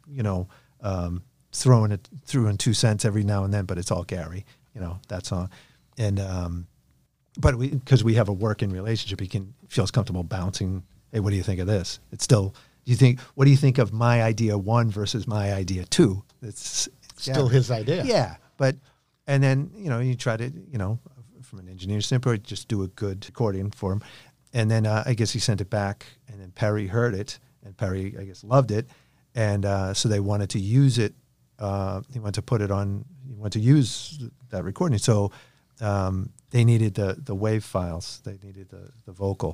you 0.09 0.23
know, 0.23 0.49
um, 0.81 1.23
throwing 1.55 1.93
it 1.93 2.09
through 2.27 2.49
in 2.49 2.59
two 2.59 2.75
cents 2.75 3.05
every 3.05 3.23
now 3.23 3.45
and 3.45 3.55
then, 3.55 3.65
but 3.65 3.79
it's 3.79 3.91
all 3.91 4.05
Gary, 4.05 4.45
you 4.75 4.81
know, 4.81 4.99
that 5.09 5.25
song, 5.25 5.49
and 5.97 6.21
um, 6.21 6.67
but 7.39 7.57
we 7.57 7.71
because 7.71 8.05
we 8.05 8.15
have 8.15 8.29
a 8.29 8.33
working 8.33 8.71
relationship, 8.71 9.21
he 9.21 9.29
can 9.29 9.55
feels 9.69 9.91
comfortable 9.91 10.25
bouncing. 10.25 10.83
Hey, 11.13 11.21
what 11.21 11.31
do 11.31 11.37
you 11.37 11.43
think 11.43 11.61
of 11.61 11.67
this? 11.67 12.01
It's 12.13 12.25
still. 12.25 12.55
Do 12.85 12.91
you 12.91 12.97
think? 12.97 13.21
What 13.35 13.47
do 13.47 13.51
you 13.51 13.57
think 13.57 13.79
of 13.79 13.93
my 13.93 14.23
idea 14.23 14.59
one 14.59 14.91
versus 14.91 15.27
my 15.27 15.55
idea 15.55 15.85
two? 15.87 16.23
It's, 16.43 16.87
it's 17.15 17.23
Still 17.23 17.49
his 17.49 17.71
idea. 17.71 18.05
Yeah, 18.05 18.37
but 18.59 18.77
and 19.27 19.43
then 19.43 19.71
you 19.75 19.89
know 19.89 20.01
you 20.01 20.15
try 20.17 20.37
to 20.37 20.45
you 20.45 20.79
know 20.79 20.99
from 21.43 21.61
an 21.61 21.69
engineer 21.69 22.01
standpoint 22.01 22.43
just 22.43 22.69
do 22.69 22.83
a 22.83 22.89
good 22.89 23.25
accordion 23.29 23.71
for 23.71 23.93
him, 23.93 24.03
and 24.53 24.71
then 24.71 24.87
uh, 24.87 25.05
I 25.07 25.15
guess 25.15 25.31
he 25.31 25.39
sent 25.39 25.61
it 25.61 25.71
back, 25.71 26.05
and 26.29 26.41
then 26.41 26.51
Perry 26.51 26.89
heard 26.89 27.15
it, 27.15 27.39
and 27.65 27.77
Perry 27.77 28.17
I 28.19 28.25
guess 28.25 28.45
loved 28.45 28.71
it, 28.71 28.87
and 29.35 29.65
uh, 29.65 29.95
so 29.95 30.09
they 30.09 30.21
wanted 30.21 30.51
to 30.51 30.59
use 30.59 30.99
it. 30.99 31.15
Uh, 31.65 32.03
he 32.13 32.19
wanted 32.21 32.35
to 32.35 32.43
put 32.43 32.61
it 32.61 32.71
on. 32.71 33.05
He 33.29 33.35
wanted 33.41 33.53
to 33.59 33.61
use 33.77 34.19
that 34.51 34.65
recording, 34.65 34.99
so 34.99 35.31
um, 35.81 36.31
they 36.51 36.65
needed 36.65 36.95
the 36.95 37.17
the 37.25 37.35
wave 37.35 37.65
files. 37.65 38.21
They 38.25 38.37
needed 38.47 38.69
the 38.69 38.91
the 39.07 39.13
vocal, 39.13 39.53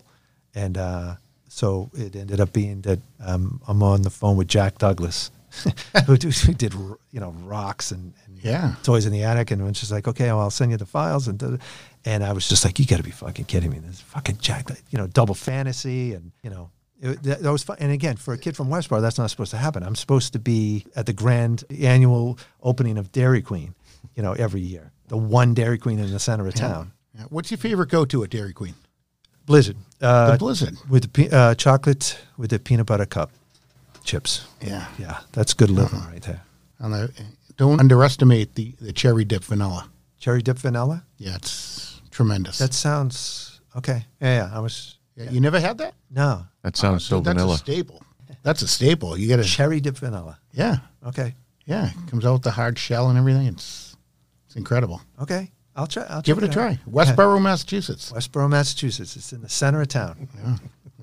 and 0.55 0.77
uh, 0.77 1.15
so 1.49 1.91
it 1.95 2.15
ended 2.17 2.41
up 2.41 2.53
being 2.53 2.83
that 2.83 2.99
um, 3.27 3.61
I'm 3.69 3.83
on 3.83 4.03
the 4.03 4.11
phone 4.11 4.37
with 4.39 4.49
Jack 4.49 4.79
Douglas, 4.79 5.31
who, 6.07 6.17
do- 6.17 6.31
who 6.47 6.53
did 6.55 6.73
you 7.13 7.21
know 7.21 7.31
rocks 7.45 7.93
and, 7.93 8.13
and 8.27 8.39
Yeah. 8.43 8.75
toys 8.83 9.07
in 9.07 9.13
the 9.13 9.25
attic, 9.25 9.51
and 9.53 9.67
it's 9.69 9.81
just 9.81 9.93
like, 9.93 10.09
okay, 10.09 10.27
well, 10.27 10.41
I'll 10.41 10.51
send 10.51 10.71
you 10.73 10.79
the 10.79 10.87
files, 10.87 11.29
and 11.29 11.59
and 12.05 12.25
I 12.25 12.33
was 12.33 12.49
just 12.49 12.65
like, 12.65 12.79
you 12.81 12.87
got 12.87 12.97
to 12.99 13.03
be 13.03 13.11
fucking 13.13 13.45
kidding 13.47 13.71
me! 13.71 13.79
This 13.79 14.01
fucking 14.01 14.39
Jack, 14.41 14.69
you 14.91 14.99
know, 14.99 15.07
double 15.07 15.35
fantasy, 15.35 16.15
and 16.15 16.33
you 16.43 16.51
know. 16.51 16.71
It, 17.01 17.23
that, 17.23 17.43
that 17.43 17.51
was 17.51 17.63
fun. 17.63 17.77
And 17.81 17.93
again, 17.93 18.17
for 18.17 18.35
a 18.35 18.39
kid 18.39 18.57
from 18.57 18.69
Westborough, 18.69 19.01
that's 19.01 19.19
not 19.19 19.31
supposed 19.31 19.51
to 19.53 19.57
happen. 19.57 19.83
I'm 19.83 19.97
supposed 19.97 20.33
to 20.35 20.39
be 20.39 20.85
at 20.95 21.07
the 21.07 21.13
grand 21.13 21.65
annual 21.71 22.39
opening 22.63 22.99
of 22.99 23.11
Dairy 23.13 23.43
Queen, 23.43 23.75
you 24.15 24.23
know, 24.23 24.33
every 24.33 24.61
year. 24.61 24.93
The 25.09 25.17
one 25.17 25.55
Dairy 25.55 25.79
Queen 25.79 25.99
in 25.99 26.11
the 26.13 26.19
center 26.19 26.47
of 26.47 26.55
town. 26.55 26.93
Yeah. 27.17 27.25
What's 27.31 27.51
your 27.51 27.59
favorite 27.59 27.89
go-to 27.89 28.23
at 28.23 28.31
Dairy 28.31 28.53
Queen? 28.53 28.75
Blizzard. 29.47 29.77
Uh, 30.01 30.33
the 30.33 30.39
Blizzard. 30.39 30.77
with 30.89 31.13
the 31.13 31.37
uh, 31.37 31.55
chocolate 31.55 32.19
with 32.37 32.51
the 32.51 32.59
peanut 32.59 32.87
butter 32.87 33.07
cup 33.07 33.31
chips. 34.05 34.47
Yeah. 34.61 34.87
Yeah, 34.99 35.19
that's 35.33 35.55
good 35.55 35.71
living 35.71 36.01
right 36.01 36.23
there. 36.23 36.43
And 36.79 36.93
the, 36.95 37.13
don't 37.57 37.81
underestimate 37.81 38.55
the, 38.55 38.75
the 38.81 38.93
cherry 38.93 39.25
dip 39.25 39.43
vanilla. 39.45 39.89
Cherry 40.19 40.43
dip 40.43 40.59
vanilla. 40.59 41.05
Yeah, 41.19 41.37
it's 41.37 42.01
tremendous. 42.11 42.59
That 42.59 42.73
sounds 42.75 43.61
okay. 43.77 44.05
Yeah, 44.21 44.49
yeah 44.49 44.57
I 44.57 44.61
was 44.61 44.97
yeah, 45.17 45.31
you 45.31 45.41
never 45.41 45.61
had 45.61 45.79
that? 45.79 45.95
no 46.11 46.47
That 46.63 46.77
sounds 46.77 47.05
so 47.05 47.17
Dude, 47.19 47.27
that's 47.27 47.37
vanilla. 47.39 47.55
a 47.55 47.59
staple. 47.59 48.03
That's 48.43 48.63
a 48.63 48.69
staple. 48.69 49.19
You 49.19 49.29
got 49.29 49.37
to 49.37 49.45
cherry 49.45 49.81
dip 49.81 49.97
vanilla. 49.99 50.39
yeah, 50.53 50.79
Okay, 51.07 51.35
yeah. 51.67 51.91
It 51.91 52.11
comes 52.11 52.25
out 52.25 52.35
with 52.35 52.43
the 52.43 52.51
hard 52.53 52.79
shell 52.79 53.09
and 53.11 53.19
everything. 53.19 53.47
It's 53.47 53.97
it's 54.47 54.57
incredible. 54.57 55.01
okay. 55.21 55.51
I'll 55.77 55.87
try. 55.87 56.05
I'll 56.11 56.21
Give 56.23 56.37
it 56.39 56.41
check 56.43 56.51
a 56.51 56.53
try. 56.55 56.71
out. 56.73 56.79
Westborough, 56.87 57.39
Massachusetts. 57.39 58.09
Yeah. 58.11 58.17
Westborough, 58.17 58.49
Massachusetts. 58.49 59.17
It's 59.17 59.33
in 59.33 59.41
the 59.41 59.49
center 59.49 59.81
of 59.81 59.89
town. 59.89 60.29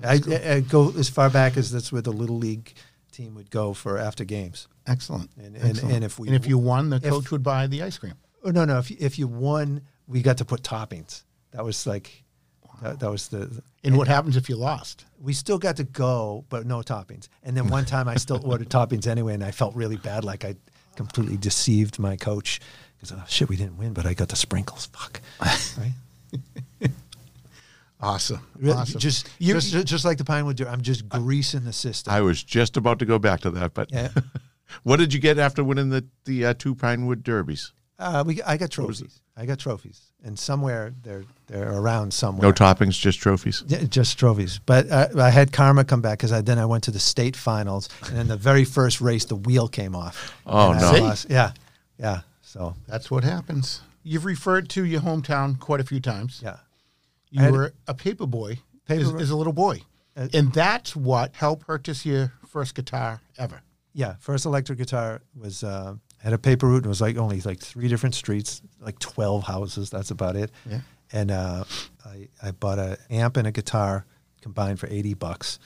I, 0.04 0.20
I, 0.28 0.52
I 0.56 0.60
go 0.60 0.92
as 0.96 1.08
far 1.08 1.30
back 1.30 1.56
as 1.56 1.70
that's 1.72 1.90
where 1.90 2.02
the 2.02 2.12
little 2.12 2.36
league 2.36 2.74
team 3.10 3.34
would 3.34 3.50
go 3.50 3.72
for 3.72 3.98
after 3.98 4.24
games. 4.24 4.68
Excellent. 4.86 5.30
And- 5.38 5.56
and- 5.56 5.64
Excellent. 5.70 5.94
and 5.94 6.04
if 6.04 6.18
we- 6.18 6.28
and 6.28 6.36
if 6.36 6.46
you 6.46 6.58
won, 6.58 6.90
the 6.90 6.96
if- 6.96 7.04
coach 7.04 7.30
would 7.30 7.42
buy 7.42 7.66
the 7.66 7.82
ice 7.82 7.96
cream. 7.98 8.14
Oh 8.44 8.50
no, 8.50 8.64
no. 8.66 8.78
If 8.78 8.90
you, 8.90 8.96
if 9.00 9.18
you 9.18 9.26
won, 9.26 9.80
we 10.06 10.20
got 10.22 10.36
to 10.38 10.44
put 10.44 10.62
toppings. 10.62 11.22
That 11.52 11.64
was 11.64 11.86
like, 11.86 12.22
that, 12.82 13.00
that 13.00 13.10
was 13.10 13.28
the. 13.28 13.62
And 13.84 13.96
what 13.96 14.08
happens 14.08 14.36
if 14.36 14.48
you 14.48 14.56
lost? 14.56 15.04
we 15.20 15.32
still 15.32 15.58
got 15.58 15.76
to 15.76 15.84
go, 15.84 16.44
but 16.48 16.64
no 16.64 16.78
toppings. 16.78 17.28
And 17.42 17.56
then 17.56 17.66
one 17.68 17.84
time 17.84 18.06
I 18.08 18.14
still 18.16 18.40
ordered 18.44 18.68
toppings 18.68 19.06
anyway, 19.06 19.34
and 19.34 19.42
I 19.42 19.50
felt 19.50 19.74
really 19.74 19.96
bad, 19.96 20.24
like 20.24 20.44
I 20.44 20.54
completely 20.96 21.36
deceived 21.36 21.98
my 21.98 22.16
coach 22.16 22.60
because 22.96 23.12
oh 23.12 23.22
shit, 23.28 23.48
we 23.48 23.56
didn't 23.56 23.78
win, 23.78 23.92
but 23.92 24.06
I 24.06 24.14
got 24.14 24.28
the 24.28 24.36
sprinkles. 24.36 24.86
Fuck, 24.86 25.20
right? 25.40 26.90
Awesome. 28.00 28.40
Really, 28.56 28.76
awesome. 28.76 29.00
Just, 29.00 29.28
You- 29.38 29.54
just, 29.54 29.86
just 29.86 30.04
like 30.04 30.18
the 30.18 30.24
Pinewood 30.24 30.56
Deer, 30.56 30.68
I'm 30.68 30.82
just 30.82 31.08
greasing 31.08 31.64
the 31.64 31.72
system. 31.72 32.12
I 32.12 32.20
was 32.20 32.42
just 32.44 32.76
about 32.76 33.00
to 33.00 33.04
go 33.06 33.18
back 33.18 33.40
to 33.40 33.50
that, 33.50 33.74
but 33.74 33.90
Yeah. 33.90 34.10
what 34.84 34.98
did 34.98 35.12
you 35.12 35.18
get 35.18 35.38
after 35.38 35.64
winning 35.64 35.88
the 35.88 36.04
the 36.24 36.46
uh, 36.46 36.54
two 36.56 36.74
Pinewood 36.76 37.24
Derbies? 37.24 37.72
Uh, 37.98 38.22
we, 38.24 38.40
I 38.42 38.56
got 38.56 38.70
trophies. 38.70 39.20
I 39.40 39.46
got 39.46 39.58
trophies, 39.60 40.00
and 40.24 40.36
somewhere 40.38 40.92
they're 41.02 41.24
they're 41.46 41.72
around 41.72 42.12
somewhere. 42.12 42.42
No 42.48 42.52
toppings, 42.52 42.98
just 42.98 43.20
trophies. 43.20 43.62
Yeah, 43.68 43.84
just 43.84 44.18
trophies. 44.18 44.58
But 44.66 44.90
uh, 44.90 45.08
I 45.16 45.30
had 45.30 45.52
Karma 45.52 45.84
come 45.84 46.00
back 46.02 46.18
because 46.18 46.32
I, 46.32 46.40
then 46.40 46.58
I 46.58 46.66
went 46.66 46.82
to 46.84 46.90
the 46.90 46.98
state 46.98 47.36
finals, 47.36 47.88
and 48.08 48.18
in 48.18 48.26
the 48.28 48.36
very 48.36 48.64
first 48.64 49.00
race, 49.00 49.24
the 49.26 49.36
wheel 49.36 49.68
came 49.68 49.94
off. 49.94 50.34
Oh, 50.44 50.72
no. 50.72 51.14
Yeah, 51.28 51.52
yeah. 51.98 52.20
So 52.42 52.74
That's 52.88 53.10
what 53.10 53.22
happens. 53.24 53.80
You've 54.02 54.24
referred 54.24 54.68
to 54.70 54.84
your 54.84 55.02
hometown 55.02 55.58
quite 55.60 55.80
a 55.80 55.84
few 55.84 56.00
times. 56.00 56.40
yeah, 56.42 56.56
You 57.30 57.42
had- 57.42 57.52
were 57.52 57.72
a 57.86 57.94
paper 57.94 58.26
boy 58.26 58.58
Paper 58.88 59.02
as, 59.16 59.22
as 59.22 59.30
a 59.30 59.36
little 59.36 59.52
boy. 59.52 59.82
Uh, 60.16 60.28
and 60.34 60.52
that's 60.52 60.96
what 60.96 61.34
helped 61.36 61.66
purchase 61.66 62.04
your 62.06 62.32
first 62.48 62.74
guitar 62.74 63.20
ever. 63.36 63.60
yeah. 63.92 64.14
First 64.18 64.46
electric 64.46 64.78
guitar 64.78 65.20
was 65.38 65.62
uh, 65.62 65.94
had 66.18 66.32
a 66.32 66.38
paper 66.38 66.66
route. 66.66 66.78
and 66.78 66.86
It 66.86 66.88
was 66.88 67.00
like 67.00 67.16
only 67.16 67.40
like 67.40 67.60
three 67.60 67.88
different 67.88 68.14
streets, 68.14 68.60
like 68.80 68.98
twelve 68.98 69.44
houses. 69.44 69.90
That's 69.90 70.10
about 70.10 70.36
it. 70.36 70.50
Yeah. 70.68 70.80
And 71.12 71.30
uh, 71.30 71.64
I 72.04 72.28
I 72.42 72.50
bought 72.50 72.78
a 72.78 72.98
amp 73.10 73.36
and 73.36 73.46
a 73.46 73.52
guitar 73.52 74.04
combined 74.42 74.78
for 74.80 74.86
eighty 74.88 75.14
bucks. 75.14 75.58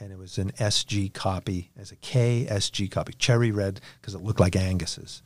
And 0.00 0.12
it 0.12 0.18
was 0.18 0.38
an 0.38 0.52
SG 0.52 1.12
copy, 1.12 1.72
as 1.76 1.90
a 1.90 1.96
KSG 1.96 2.88
copy, 2.88 3.14
cherry 3.18 3.50
red, 3.50 3.80
because 4.00 4.14
it 4.14 4.22
looked 4.22 4.38
like 4.38 4.54
Angus's. 4.54 5.22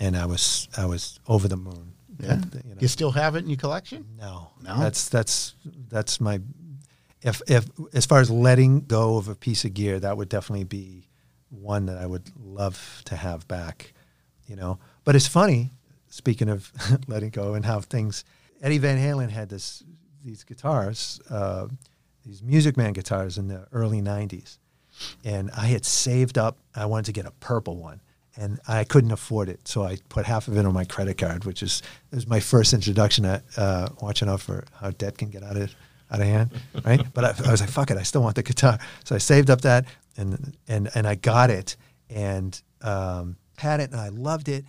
And 0.00 0.16
I 0.16 0.26
was 0.26 0.68
I 0.76 0.86
was 0.86 1.20
over 1.28 1.46
the 1.46 1.56
moon. 1.56 1.92
Yeah. 2.20 2.34
That- 2.36 2.64
you 2.64 2.74
know. 2.74 2.80
You 2.80 2.88
still 2.88 3.12
have 3.12 3.36
it 3.36 3.44
in 3.44 3.48
your 3.48 3.58
collection? 3.58 4.04
No, 4.18 4.50
No? 4.62 4.78
That's 4.80 5.08
that's 5.08 5.54
that's 5.88 6.20
my. 6.20 6.40
If 7.22 7.42
if 7.48 7.66
as 7.94 8.06
far 8.06 8.20
as 8.20 8.28
letting 8.30 8.80
go 8.82 9.16
of 9.18 9.28
a 9.28 9.34
piece 9.36 9.64
of 9.64 9.74
gear, 9.74 9.98
that 10.00 10.16
would 10.16 10.28
definitely 10.28 10.64
be 10.64 11.08
one 11.50 11.86
that 11.86 11.98
I 11.98 12.06
would 12.06 12.30
love 12.44 13.02
to 13.06 13.16
have 13.16 13.46
back. 13.48 13.92
You 14.48 14.56
know, 14.56 14.78
but 15.04 15.14
it's 15.14 15.28
funny. 15.28 15.70
Speaking 16.08 16.48
of 16.48 16.72
letting 17.06 17.30
go 17.30 17.54
and 17.54 17.64
how 17.64 17.80
things, 17.80 18.24
Eddie 18.62 18.78
Van 18.78 18.98
Halen 18.98 19.30
had 19.30 19.48
this 19.48 19.84
these 20.24 20.42
guitars, 20.42 21.20
uh, 21.30 21.68
these 22.24 22.42
Music 22.42 22.76
Man 22.76 22.92
guitars 22.92 23.38
in 23.38 23.48
the 23.48 23.66
early 23.72 24.00
'90s, 24.00 24.58
and 25.24 25.50
I 25.56 25.66
had 25.66 25.84
saved 25.84 26.38
up. 26.38 26.56
I 26.74 26.86
wanted 26.86 27.06
to 27.06 27.12
get 27.12 27.26
a 27.26 27.30
purple 27.32 27.76
one, 27.76 28.00
and 28.36 28.58
I 28.66 28.84
couldn't 28.84 29.10
afford 29.10 29.48
it, 29.48 29.68
so 29.68 29.82
I 29.82 29.98
put 30.08 30.24
half 30.24 30.48
of 30.48 30.56
it 30.56 30.64
on 30.64 30.72
my 30.72 30.84
credit 30.84 31.18
card, 31.18 31.44
which 31.44 31.62
is 31.62 31.82
it 32.10 32.14
was 32.14 32.26
my 32.26 32.40
first 32.40 32.72
introduction 32.72 33.24
to 33.24 33.42
uh, 33.56 33.88
watching 34.00 34.28
out 34.28 34.40
for 34.40 34.64
how 34.80 34.90
debt 34.92 35.18
can 35.18 35.28
get 35.28 35.42
out 35.42 35.56
of 35.56 35.74
out 36.10 36.20
of 36.20 36.26
hand, 36.26 36.50
right? 36.84 37.02
but 37.12 37.24
I, 37.24 37.48
I 37.48 37.50
was 37.50 37.60
like, 37.60 37.68
fuck 37.68 37.90
it, 37.90 37.98
I 37.98 38.02
still 38.02 38.22
want 38.22 38.36
the 38.36 38.42
guitar, 38.42 38.78
so 39.04 39.14
I 39.14 39.18
saved 39.18 39.50
up 39.50 39.60
that, 39.62 39.84
and 40.16 40.56
and 40.68 40.88
and 40.94 41.06
I 41.06 41.16
got 41.16 41.50
it, 41.50 41.76
and 42.08 42.60
um, 42.80 43.36
had 43.58 43.80
it, 43.80 43.90
and 43.90 44.00
I 44.00 44.08
loved 44.08 44.48
it, 44.48 44.64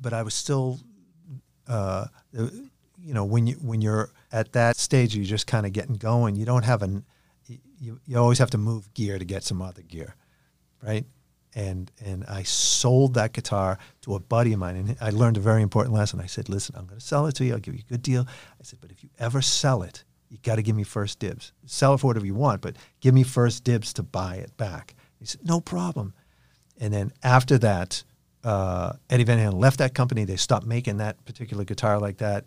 but 0.00 0.12
I 0.12 0.22
was 0.22 0.34
still 0.34 0.80
uh, 1.68 2.06
you 2.32 3.14
know, 3.14 3.24
when 3.24 3.46
you 3.46 3.54
when 3.56 3.82
you're 3.82 4.10
at 4.30 4.52
that 4.52 4.76
stage, 4.76 5.14
you're 5.14 5.24
just 5.24 5.46
kind 5.46 5.66
of 5.66 5.72
getting 5.72 5.96
going. 5.96 6.36
You 6.36 6.44
don't 6.44 6.64
have 6.64 6.82
an, 6.82 7.04
you, 7.46 8.00
you 8.06 8.18
always 8.18 8.38
have 8.38 8.50
to 8.50 8.58
move 8.58 8.92
gear 8.94 9.18
to 9.18 9.24
get 9.24 9.42
some 9.42 9.60
other 9.60 9.82
gear, 9.82 10.14
right? 10.82 11.04
And 11.54 11.90
and 12.04 12.24
I 12.26 12.44
sold 12.44 13.14
that 13.14 13.32
guitar 13.32 13.78
to 14.02 14.14
a 14.14 14.20
buddy 14.20 14.52
of 14.52 14.58
mine, 14.58 14.76
and 14.76 14.96
I 15.00 15.10
learned 15.10 15.36
a 15.36 15.40
very 15.40 15.62
important 15.62 15.94
lesson. 15.94 16.20
I 16.20 16.26
said, 16.26 16.48
"Listen, 16.48 16.76
I'm 16.78 16.86
going 16.86 17.00
to 17.00 17.04
sell 17.04 17.26
it 17.26 17.34
to 17.36 17.44
you. 17.44 17.54
I'll 17.54 17.58
give 17.58 17.74
you 17.74 17.82
a 17.86 17.90
good 17.90 18.02
deal." 18.02 18.26
I 18.28 18.62
said, 18.62 18.80
"But 18.80 18.92
if 18.92 19.02
you 19.02 19.10
ever 19.18 19.42
sell 19.42 19.82
it, 19.82 20.04
you 20.28 20.38
got 20.42 20.56
to 20.56 20.62
give 20.62 20.76
me 20.76 20.84
first 20.84 21.18
dibs. 21.18 21.52
Sell 21.66 21.94
it 21.94 21.98
for 21.98 22.06
whatever 22.06 22.26
you 22.26 22.34
want, 22.34 22.62
but 22.62 22.76
give 23.00 23.14
me 23.14 23.22
first 23.22 23.64
dibs 23.64 23.92
to 23.94 24.02
buy 24.02 24.36
it 24.36 24.56
back." 24.56 24.94
He 25.18 25.26
said, 25.26 25.44
"No 25.44 25.60
problem." 25.60 26.14
And 26.78 26.92
then 26.92 27.12
after 27.22 27.58
that, 27.58 28.04
uh, 28.44 28.92
Eddie 29.10 29.24
Van 29.24 29.38
Halen 29.38 29.58
left 29.58 29.78
that 29.78 29.94
company. 29.94 30.24
They 30.24 30.36
stopped 30.36 30.66
making 30.66 30.98
that 30.98 31.24
particular 31.24 31.64
guitar 31.64 31.98
like 31.98 32.18
that. 32.18 32.44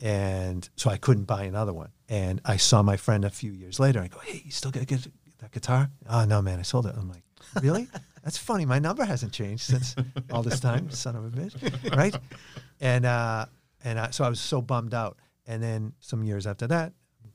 And 0.00 0.68
so 0.76 0.90
I 0.90 0.96
couldn't 0.96 1.24
buy 1.24 1.44
another 1.44 1.72
one. 1.72 1.90
And 2.08 2.40
I 2.44 2.56
saw 2.56 2.82
my 2.82 2.96
friend 2.96 3.24
a 3.24 3.30
few 3.30 3.52
years 3.52 3.78
later. 3.78 4.00
I 4.00 4.08
go, 4.08 4.18
hey, 4.18 4.42
you 4.44 4.50
still 4.50 4.70
got 4.70 4.86
that 4.86 5.50
guitar? 5.52 5.90
Oh, 6.08 6.24
no, 6.24 6.42
man, 6.42 6.58
I 6.58 6.62
sold 6.62 6.86
it. 6.86 6.94
I'm 6.96 7.08
like, 7.08 7.22
really? 7.60 7.88
That's 8.24 8.38
funny. 8.38 8.64
My 8.64 8.78
number 8.78 9.04
hasn't 9.04 9.32
changed 9.32 9.64
since 9.64 9.94
all 10.32 10.42
this 10.42 10.60
time, 10.60 10.90
son 10.90 11.16
of 11.16 11.24
a 11.24 11.30
bitch. 11.30 11.96
Right? 11.96 12.16
And, 12.80 13.04
uh, 13.04 13.46
and 13.84 13.98
I, 13.98 14.10
so 14.10 14.24
I 14.24 14.28
was 14.28 14.40
so 14.40 14.60
bummed 14.60 14.94
out. 14.94 15.18
And 15.46 15.62
then 15.62 15.92
some 16.00 16.22
years 16.22 16.46
after 16.46 16.66
that, 16.68 16.92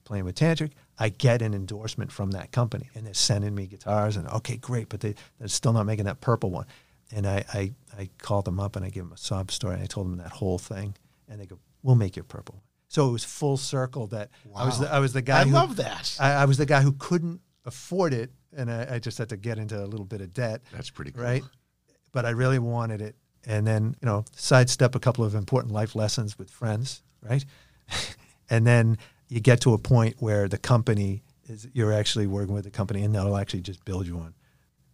playing 0.08 0.24
with 0.24 0.36
Tantric, 0.36 0.72
I 0.98 1.10
get 1.10 1.42
an 1.42 1.54
endorsement 1.54 2.12
from 2.12 2.32
that 2.32 2.52
company, 2.54 2.90
and 2.96 3.06
they're 3.06 3.14
sending 3.14 3.54
me 3.54 3.68
guitars. 3.68 4.16
And 4.16 4.28
okay, 4.30 4.56
great, 4.56 4.88
but 4.88 5.02
they, 5.02 5.16
they're 5.38 5.50
still 5.50 5.74
not 5.74 5.86
making 5.86 6.06
that 6.06 6.22
purple 6.22 6.50
one. 6.50 6.66
And 7.12 7.26
I, 7.26 7.46
I, 7.54 7.74
I 7.98 8.10
called 8.18 8.46
them 8.46 8.60
up 8.60 8.76
and 8.76 8.84
I 8.84 8.90
gave 8.90 9.04
them 9.04 9.14
a 9.14 9.18
sob 9.18 9.52
story, 9.52 9.76
and 9.76 9.84
I 9.84 9.86
told 9.86 10.08
them 10.08 10.18
that 10.18 10.32
whole 10.32 10.58
thing, 10.58 10.96
and 11.30 11.40
they 11.40 11.46
go, 11.46 11.60
"We'll 11.84 11.96
make 11.96 12.16
your 12.16 12.26
purple." 12.26 12.64
So 12.90 13.08
it 13.10 13.12
was 13.12 13.24
full 13.24 13.58
circle 13.58 14.08
that 14.08 14.30
I 14.56 14.66
was 14.66 14.80
the, 14.80 14.92
I 14.92 15.00
was 15.00 15.14
the 15.14 15.22
guy. 15.22 15.42
I 15.42 15.44
who, 15.46 15.52
love 15.52 15.76
that. 15.78 16.16
I, 16.20 16.34
I 16.34 16.46
was 16.46 16.58
the 16.58 16.66
guy 16.66 16.82
who 16.82 16.94
couldn't 16.94 17.42
afford 17.66 18.14
it, 18.14 18.32
and 18.56 18.72
I, 18.72 18.96
I 18.96 19.00
just 19.00 19.18
had 19.18 19.30
to 19.30 19.38
get 19.38 19.58
into 19.58 19.82
a 19.82 19.86
little 19.86 20.06
bit 20.06 20.22
of 20.22 20.34
debt. 20.34 20.62
That's 20.72 20.90
pretty 20.90 21.12
cool. 21.12 21.24
right? 21.24 21.44
But 22.12 22.26
I 22.26 22.32
really 22.32 22.60
wanted 22.60 23.02
it, 23.02 23.16
and 23.46 23.68
then 23.68 23.96
you 24.02 24.06
know, 24.06 24.26
sidestep 24.36 24.96
a 24.96 25.00
couple 25.00 25.24
of 25.24 25.36
important 25.36 25.74
life 25.74 25.96
lessons 25.96 26.40
with 26.40 26.50
friends, 26.50 27.04
right? 27.22 27.46
and 28.50 28.66
then 28.66 28.98
you 29.28 29.40
get 29.40 29.62
to 29.62 29.74
a 29.74 29.78
point 29.78 30.16
where 30.20 30.48
the 30.48 30.58
company 30.58 31.24
is 31.48 31.68
you're 31.74 31.94
actually 31.94 32.28
working 32.28 32.54
with 32.54 32.64
the 32.64 32.72
company, 32.72 33.04
and 33.04 33.14
they'll 33.14 33.38
actually 33.38 33.62
just 33.62 33.84
build 33.86 34.08
you 34.08 34.18
one. 34.18 34.34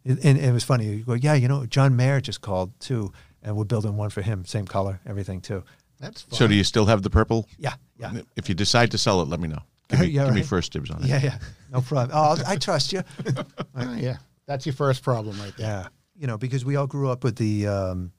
And, 0.05 0.19
and 0.23 0.37
it 0.37 0.51
was 0.51 0.63
funny. 0.63 0.85
You 0.85 1.03
go, 1.03 1.13
yeah, 1.13 1.33
you 1.33 1.47
know, 1.47 1.65
John 1.65 1.95
Mayer 1.95 2.19
just 2.21 2.41
called 2.41 2.77
too, 2.79 3.11
and 3.41 3.55
we're 3.55 3.63
building 3.65 3.95
one 3.95 4.09
for 4.09 4.21
him, 4.21 4.45
same 4.45 4.65
color, 4.65 4.99
everything 5.05 5.41
too. 5.41 5.63
That's 5.99 6.21
fun. 6.23 6.37
So 6.37 6.47
do 6.47 6.55
you 6.55 6.63
still 6.63 6.85
have 6.87 7.01
the 7.03 7.09
purple? 7.09 7.47
Yeah, 7.57 7.75
yeah, 7.97 8.21
If 8.35 8.49
you 8.49 8.55
decide 8.55 8.91
to 8.91 8.97
sell 8.97 9.21
it, 9.21 9.29
let 9.29 9.39
me 9.39 9.47
know. 9.47 9.59
Give 9.89 9.99
me, 10.01 10.07
Yeah, 10.17 10.25
give 10.25 10.33
me 10.35 10.43
first 10.43 10.73
dibs 10.73 10.91
on 10.91 11.03
it. 11.03 11.07
yeah, 11.07 11.19
yeah. 11.23 11.37
No 11.71 11.81
problem. 11.81 12.11
Oh, 12.13 12.41
I 12.45 12.57
trust 12.57 12.91
you. 12.93 13.03
Oh, 13.75 13.93
yeah, 13.95 14.17
that's 14.45 14.65
your 14.65 14.73
first 14.73 15.03
problem 15.03 15.39
right 15.39 15.53
there. 15.57 15.67
Yeah, 15.67 15.87
you 16.17 16.27
know, 16.27 16.37
because 16.37 16.63
we 16.65 16.75
all 16.75 16.87
grew 16.87 17.09
up 17.09 17.23
with 17.23 17.37
the 17.37 17.67
um, 17.67 18.11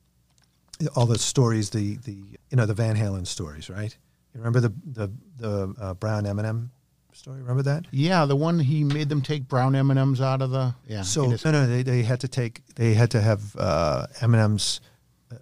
all 0.96 1.06
the 1.06 1.18
stories, 1.18 1.70
the 1.70 1.96
the 1.98 2.12
you 2.12 2.56
know 2.56 2.66
the 2.66 2.74
Van 2.74 2.96
Halen 2.96 3.26
stories, 3.26 3.68
right? 3.70 3.96
You 4.34 4.40
remember 4.40 4.60
the 4.60 4.72
the 4.84 5.12
the 5.36 5.74
uh, 5.80 5.94
Brown 5.94 6.26
M&M 6.26 6.70
story? 7.16 7.40
Remember 7.40 7.62
that? 7.62 7.86
Yeah, 7.90 8.24
the 8.24 8.36
one 8.36 8.58
he 8.58 8.84
made 8.84 9.08
them 9.08 9.22
take 9.22 9.48
brown 9.48 9.74
M 9.74 9.90
and 9.90 9.98
M's 9.98 10.20
out 10.20 10.42
of 10.42 10.50
the 10.50 10.74
yeah. 10.86 11.02
So 11.02 11.26
no, 11.26 11.50
no, 11.50 11.66
they, 11.66 11.82
they 11.82 12.02
had 12.02 12.20
to 12.20 12.28
take 12.28 12.62
they 12.76 12.94
had 12.94 13.10
to 13.12 13.20
have 13.20 13.56
uh, 13.56 14.06
M 14.20 14.34
and 14.34 14.42
M's, 14.42 14.80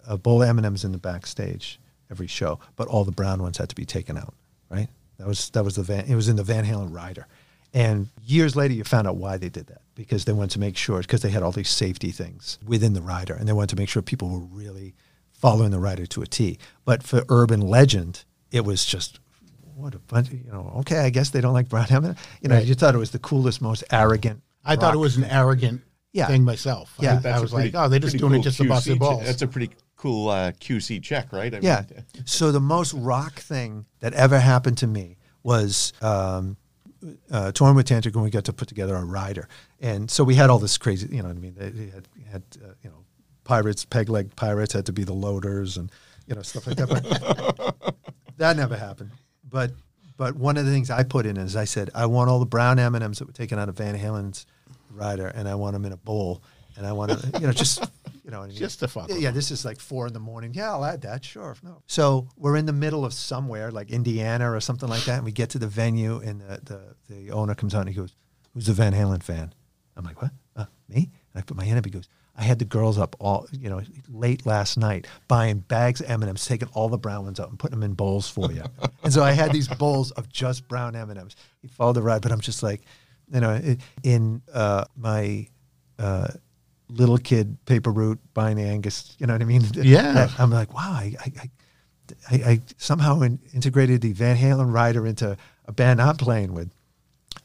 a 0.06 0.16
bowl 0.16 0.42
of 0.42 0.48
M 0.48 0.58
and 0.58 0.66
M's 0.66 0.84
in 0.84 0.92
the 0.92 0.98
backstage 0.98 1.80
every 2.10 2.26
show, 2.26 2.60
but 2.76 2.88
all 2.88 3.04
the 3.04 3.12
brown 3.12 3.42
ones 3.42 3.58
had 3.58 3.68
to 3.70 3.74
be 3.74 3.84
taken 3.84 4.16
out. 4.16 4.34
Right? 4.70 4.88
That 5.18 5.26
was 5.26 5.50
that 5.50 5.64
was 5.64 5.76
the 5.76 5.82
Van. 5.82 6.04
It 6.06 6.14
was 6.14 6.28
in 6.28 6.36
the 6.36 6.44
Van 6.44 6.64
Halen 6.64 6.92
rider, 6.94 7.26
and 7.72 8.08
years 8.24 8.56
later 8.56 8.74
you 8.74 8.84
found 8.84 9.06
out 9.06 9.16
why 9.16 9.36
they 9.36 9.48
did 9.48 9.66
that 9.68 9.82
because 9.94 10.24
they 10.24 10.32
wanted 10.32 10.50
to 10.50 10.60
make 10.60 10.76
sure 10.76 11.00
because 11.00 11.22
they 11.22 11.30
had 11.30 11.42
all 11.42 11.52
these 11.52 11.70
safety 11.70 12.10
things 12.10 12.58
within 12.66 12.92
the 12.92 13.02
rider, 13.02 13.34
and 13.34 13.48
they 13.48 13.52
wanted 13.52 13.70
to 13.70 13.76
make 13.76 13.88
sure 13.88 14.02
people 14.02 14.28
were 14.28 14.38
really 14.38 14.94
following 15.32 15.70
the 15.70 15.78
rider 15.78 16.06
to 16.06 16.22
a 16.22 16.26
T. 16.26 16.58
But 16.84 17.02
for 17.02 17.24
urban 17.28 17.60
legend, 17.60 18.24
it 18.50 18.64
was 18.64 18.84
just. 18.84 19.18
What 19.74 19.94
a 19.94 19.98
bunch! 19.98 20.28
Of, 20.28 20.34
you 20.34 20.50
know, 20.52 20.72
okay, 20.80 20.98
I 20.98 21.10
guess 21.10 21.30
they 21.30 21.40
don't 21.40 21.52
like 21.54 21.68
brown 21.68 21.86
M. 21.90 22.16
You 22.40 22.48
know, 22.48 22.56
Right. 22.56 22.64
you 22.66 22.74
thought 22.74 22.94
it 22.94 22.98
was 22.98 23.10
the 23.10 23.18
coolest, 23.18 23.60
most 23.62 23.84
arrogant. 23.90 24.42
I 24.64 24.76
thought 24.76 24.94
it 24.94 24.98
was 24.98 25.16
an 25.16 25.24
arrogant 25.24 25.82
Yeah. 26.12 26.26
thing 26.28 26.44
myself. 26.44 26.94
I- 26.98 27.02
Yeah. 27.04 27.12
I, 27.14 27.16
That's 27.16 27.38
a 27.38 27.42
was 27.42 27.52
pretty- 27.52 27.70
like, 27.72 27.84
oh, 27.84 27.88
they're 27.88 27.98
just 28.00 28.16
doing 28.18 28.32
cool 28.32 28.40
it 28.40 28.44
just 28.44 28.58
to 28.58 28.68
bust 28.68 28.86
their 28.86 28.96
QC 28.96 28.98
balls. 29.00 29.24
That's 29.24 29.42
a 29.42 29.48
pretty 29.48 29.70
cool 29.96 30.28
uh, 30.28 30.52
QC 30.52 31.00
check, 31.02 31.32
right? 31.32 31.52
I 31.52 31.56
mean, 31.58 31.64
Yeah. 31.64 31.82
So 32.24 32.52
the 32.52 32.60
most 32.60 32.92
rock 32.94 33.38
thing 33.40 33.86
that 34.00 34.12
ever 34.14 34.38
happened 34.38 34.78
to 34.78 34.86
me 34.86 35.16
was 35.42 35.92
um, 36.02 36.56
uh, 37.30 37.50
touring 37.52 37.74
with 37.74 37.86
Tantric 37.88 38.14
when 38.14 38.22
we 38.24 38.30
got 38.30 38.44
to 38.44 38.52
put 38.52 38.68
together 38.68 38.94
a 38.94 39.04
rider, 39.04 39.48
and 39.80 40.08
so 40.10 40.22
we 40.22 40.34
had 40.36 40.50
all 40.50 40.58
this 40.60 40.78
crazy, 40.78 41.08
you 41.10 41.22
know, 41.22 41.28
what 41.28 41.36
I 41.36 41.40
mean, 41.40 41.54
they, 41.58 41.70
they 41.70 41.86
had, 41.90 42.08
had 42.30 42.42
uh, 42.64 42.68
you 42.82 42.90
know, 42.90 43.04
pirates, 43.44 43.84
peg 43.84 44.08
leg 44.08 44.36
pirates 44.36 44.72
had 44.72 44.86
to 44.86 44.92
be 44.92 45.02
the 45.02 45.12
loaders, 45.12 45.76
and 45.76 45.90
you 46.28 46.36
know, 46.36 46.42
stuff 46.42 46.66
like 46.68 46.76
that. 46.76 46.88
But 46.88 47.96
that 48.36 48.56
never 48.56 48.76
happened. 48.76 49.10
But 49.52 49.72
but 50.16 50.34
one 50.34 50.56
of 50.56 50.64
the 50.64 50.72
things 50.72 50.90
I 50.90 51.04
put 51.04 51.26
in 51.26 51.36
is 51.36 51.54
I 51.54 51.64
said 51.64 51.90
I 51.94 52.06
want 52.06 52.30
all 52.30 52.40
the 52.40 52.46
brown 52.46 52.80
M 52.80 52.96
and 52.96 53.04
M's 53.04 53.20
that 53.20 53.26
were 53.26 53.32
taken 53.32 53.58
out 53.58 53.68
of 53.68 53.76
Van 53.76 53.96
Halen's 53.96 54.46
rider, 54.90 55.28
and 55.28 55.48
I 55.48 55.54
want 55.54 55.74
them 55.74 55.84
in 55.84 55.92
a 55.92 55.96
bowl, 55.96 56.42
and 56.76 56.86
I 56.86 56.92
want 56.92 57.12
to, 57.12 57.40
you 57.40 57.46
know, 57.46 57.52
just 57.52 57.84
you 58.24 58.30
know, 58.30 58.38
what 58.38 58.44
I 58.44 58.48
mean? 58.48 58.56
Just 58.56 58.78
to 58.80 58.88
fuck 58.88 59.08
Yeah, 59.08 59.16
yeah, 59.16 59.30
this 59.30 59.50
is 59.50 59.64
like 59.64 59.80
four 59.80 60.06
in 60.06 60.12
the 60.12 60.20
morning. 60.20 60.52
Yeah, 60.54 60.70
I'll 60.72 60.84
add 60.84 61.02
that. 61.02 61.24
Sure. 61.24 61.56
No. 61.62 61.82
So 61.86 62.28
we're 62.36 62.56
in 62.56 62.66
the 62.66 62.72
middle 62.72 63.04
of 63.04 63.12
somewhere 63.12 63.70
like 63.70 63.90
Indiana 63.90 64.50
or 64.50 64.60
something 64.60 64.88
like 64.88 65.04
that. 65.04 65.16
And 65.16 65.24
we 65.24 65.32
get 65.32 65.50
to 65.50 65.58
the 65.58 65.66
venue 65.66 66.20
and 66.20 66.40
the, 66.40 66.60
the, 67.08 67.14
the 67.14 67.30
owner 67.32 67.54
comes 67.54 67.74
out 67.74 67.80
and 67.80 67.88
he 67.88 67.94
goes, 67.94 68.14
Who's 68.54 68.66
the 68.66 68.74
Van 68.74 68.92
Halen 68.92 69.22
fan? 69.22 69.52
I'm 69.96 70.04
like, 70.04 70.22
What? 70.22 70.30
Uh, 70.54 70.66
me? 70.88 71.10
And 71.34 71.42
I 71.42 71.42
put 71.42 71.56
my 71.56 71.64
hand 71.64 71.78
up. 71.78 71.84
He 71.84 71.90
goes, 71.90 72.08
I 72.42 72.44
had 72.44 72.58
the 72.58 72.64
girls 72.64 72.98
up 72.98 73.14
all, 73.20 73.46
you 73.52 73.70
know, 73.70 73.82
late 74.08 74.44
last 74.44 74.76
night 74.76 75.06
buying 75.28 75.60
bags 75.60 76.00
of 76.00 76.10
M&Ms, 76.10 76.44
taking 76.44 76.68
all 76.74 76.88
the 76.88 76.98
brown 76.98 77.24
ones 77.24 77.38
out 77.38 77.48
and 77.48 77.56
putting 77.56 77.78
them 77.78 77.88
in 77.88 77.94
bowls 77.94 78.28
for 78.28 78.50
you. 78.50 78.64
and 79.04 79.12
so 79.12 79.22
I 79.22 79.30
had 79.30 79.52
these 79.52 79.68
bowls 79.68 80.10
of 80.12 80.28
just 80.28 80.66
brown 80.66 80.96
M&Ms. 80.96 81.36
He 81.60 81.68
followed 81.68 81.92
the 81.92 82.02
ride, 82.02 82.20
but 82.20 82.32
I'm 82.32 82.40
just 82.40 82.60
like, 82.60 82.80
you 83.32 83.38
know, 83.38 83.76
in 84.02 84.42
uh, 84.52 84.86
my 84.96 85.46
uh, 86.00 86.28
little 86.88 87.16
kid 87.16 87.64
paper 87.64 87.92
route 87.92 88.18
buying 88.34 88.58
Angus. 88.58 89.14
You 89.20 89.28
know 89.28 89.34
what 89.34 89.42
I 89.42 89.44
mean? 89.44 89.62
Yeah. 89.74 90.28
I, 90.36 90.42
am 90.42 90.50
like, 90.50 90.74
wow, 90.74 90.90
I, 90.90 91.14
I, 91.20 91.32
I, 91.38 91.50
I, 92.28 92.50
I 92.50 92.60
somehow 92.76 93.20
in, 93.20 93.38
integrated 93.54 94.00
the 94.00 94.14
Van 94.14 94.36
Halen 94.36 94.72
rider 94.72 95.06
into 95.06 95.36
a 95.66 95.72
band 95.72 96.02
I'm 96.02 96.16
playing 96.16 96.54
with. 96.54 96.72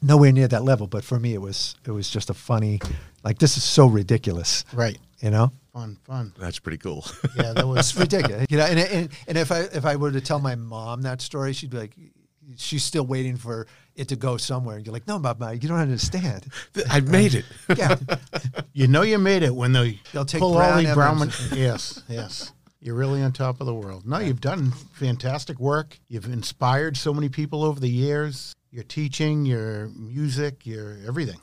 Nowhere 0.00 0.32
near 0.32 0.48
that 0.48 0.62
level, 0.62 0.86
but 0.86 1.04
for 1.04 1.18
me, 1.18 1.34
it 1.34 1.40
was 1.40 1.74
it 1.86 1.90
was 1.90 2.08
just 2.08 2.30
a 2.30 2.34
funny, 2.34 2.80
like 3.24 3.38
this 3.38 3.56
is 3.56 3.64
so 3.64 3.86
ridiculous, 3.86 4.64
right. 4.72 4.98
you 5.20 5.30
know? 5.30 5.52
Fun, 5.72 5.98
fun. 6.04 6.32
That's 6.38 6.58
pretty 6.58 6.78
cool. 6.78 7.04
Yeah, 7.36 7.52
that 7.52 7.66
was 7.76 7.96
ridiculous, 7.96 8.46
you 8.48 8.58
know. 8.58 8.64
And, 8.64 8.78
and 8.78 9.08
and 9.26 9.38
if 9.38 9.50
I 9.50 9.60
if 9.72 9.84
I 9.84 9.96
were 9.96 10.12
to 10.12 10.20
tell 10.20 10.38
my 10.38 10.54
mom 10.54 11.02
that 11.02 11.20
story, 11.20 11.52
she'd 11.52 11.70
be 11.70 11.78
like, 11.78 11.96
she's 12.56 12.84
still 12.84 13.06
waiting 13.06 13.36
for 13.36 13.66
it 13.94 14.08
to 14.08 14.16
go 14.16 14.36
somewhere. 14.36 14.76
And 14.76 14.86
you're 14.86 14.92
like, 14.92 15.06
no, 15.06 15.18
Mama, 15.18 15.54
you 15.54 15.68
don't 15.68 15.78
understand. 15.78 16.46
I 16.88 17.00
made 17.00 17.34
it. 17.34 17.44
Yeah, 17.76 17.96
You 18.72 18.86
know 18.86 19.02
you 19.02 19.18
made 19.18 19.42
it 19.42 19.54
when 19.54 19.72
they 19.72 20.00
They'll 20.12 20.24
take 20.24 20.40
pull 20.40 20.54
brown 20.54 20.78
all 20.78 20.82
the 20.82 20.94
brown. 20.94 21.16
M&Ms. 21.22 21.52
yes, 21.54 22.02
yes. 22.08 22.52
You're 22.80 22.94
really 22.94 23.22
on 23.22 23.32
top 23.32 23.60
of 23.60 23.66
the 23.66 23.74
world. 23.74 24.06
No, 24.06 24.18
you've 24.18 24.40
done 24.40 24.70
fantastic 24.94 25.58
work. 25.58 25.98
You've 26.08 26.26
inspired 26.26 26.96
so 26.96 27.12
many 27.12 27.28
people 27.28 27.64
over 27.64 27.80
the 27.80 27.88
years. 27.90 28.54
Your 28.70 28.84
teaching, 28.84 29.46
your 29.46 29.88
music, 29.88 30.66
your 30.66 30.98
everything. 31.06 31.40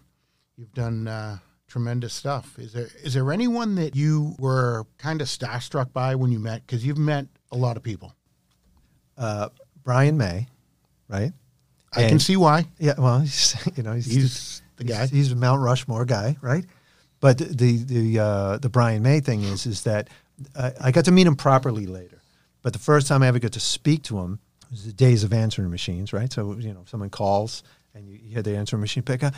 You've 0.58 0.74
done 0.74 1.08
uh, 1.08 1.40
tremendous 1.68 2.14
stuff. 2.14 2.58
Is 2.60 2.72
there 2.74 2.88
is 3.04 3.14
there 3.14 3.32
anyone 3.32 3.76
that 3.76 3.96
you 3.96 4.36
were 4.40 4.86
kind 4.98 5.22
of 5.22 5.28
starstruck 5.28 5.92
by 5.92 6.16
when 6.16 6.32
you 6.32 6.40
met? 6.40 6.62
Because 6.66 6.86
you've 6.86 6.98
met 7.00 7.26
a 7.52 7.58
lot 7.58 7.78
of 7.78 7.84
people. 7.84 8.14
uh, 9.18 9.50
Brian 9.84 10.18
May, 10.18 10.48
right? 11.08 11.32
I 11.96 12.10
can 12.10 12.20
see 12.20 12.36
why. 12.38 12.66
Yeah, 12.80 12.94
well, 12.98 13.20
he's 13.22 13.56
you 13.76 13.84
know 13.84 13.94
he's 13.94 14.06
He's 14.06 14.62
the 14.78 14.84
guy. 14.84 15.02
He's, 15.02 15.12
he's 15.12 15.32
a 15.32 15.36
Mount 15.36 15.62
Rushmore 15.62 16.06
guy, 16.06 16.38
right? 16.42 16.66
But 17.22 17.38
the 17.38 17.46
the 17.46 17.78
the, 17.84 18.20
uh, 18.20 18.58
the 18.58 18.70
Brian 18.70 19.02
May 19.02 19.20
thing 19.20 19.44
is 19.44 19.66
is 19.66 19.84
that 19.84 20.10
I, 20.56 20.74
I 20.80 20.92
got 20.92 21.06
to 21.06 21.12
meet 21.12 21.26
him 21.28 21.36
properly 21.36 21.86
later, 21.88 22.22
but 22.62 22.74
the 22.74 22.80
first 22.80 23.08
time 23.08 23.24
I 23.24 23.28
ever 23.28 23.40
got 23.40 23.54
to 23.54 23.60
speak 23.60 24.04
to 24.04 24.20
him 24.20 24.40
the 24.72 24.94
days 24.94 25.24
of 25.24 25.34
answering 25.34 25.70
machines, 25.70 26.14
right? 26.14 26.32
So 26.32 26.54
you 26.54 26.74
know, 26.74 26.84
someone 26.86 27.10
calls 27.10 27.64
and 27.94 28.08
you, 28.08 28.20
you 28.22 28.34
hear 28.34 28.42
the 28.42 28.56
answering 28.56 28.82
machine 28.82 29.04
pick 29.04 29.24
up, 29.24 29.34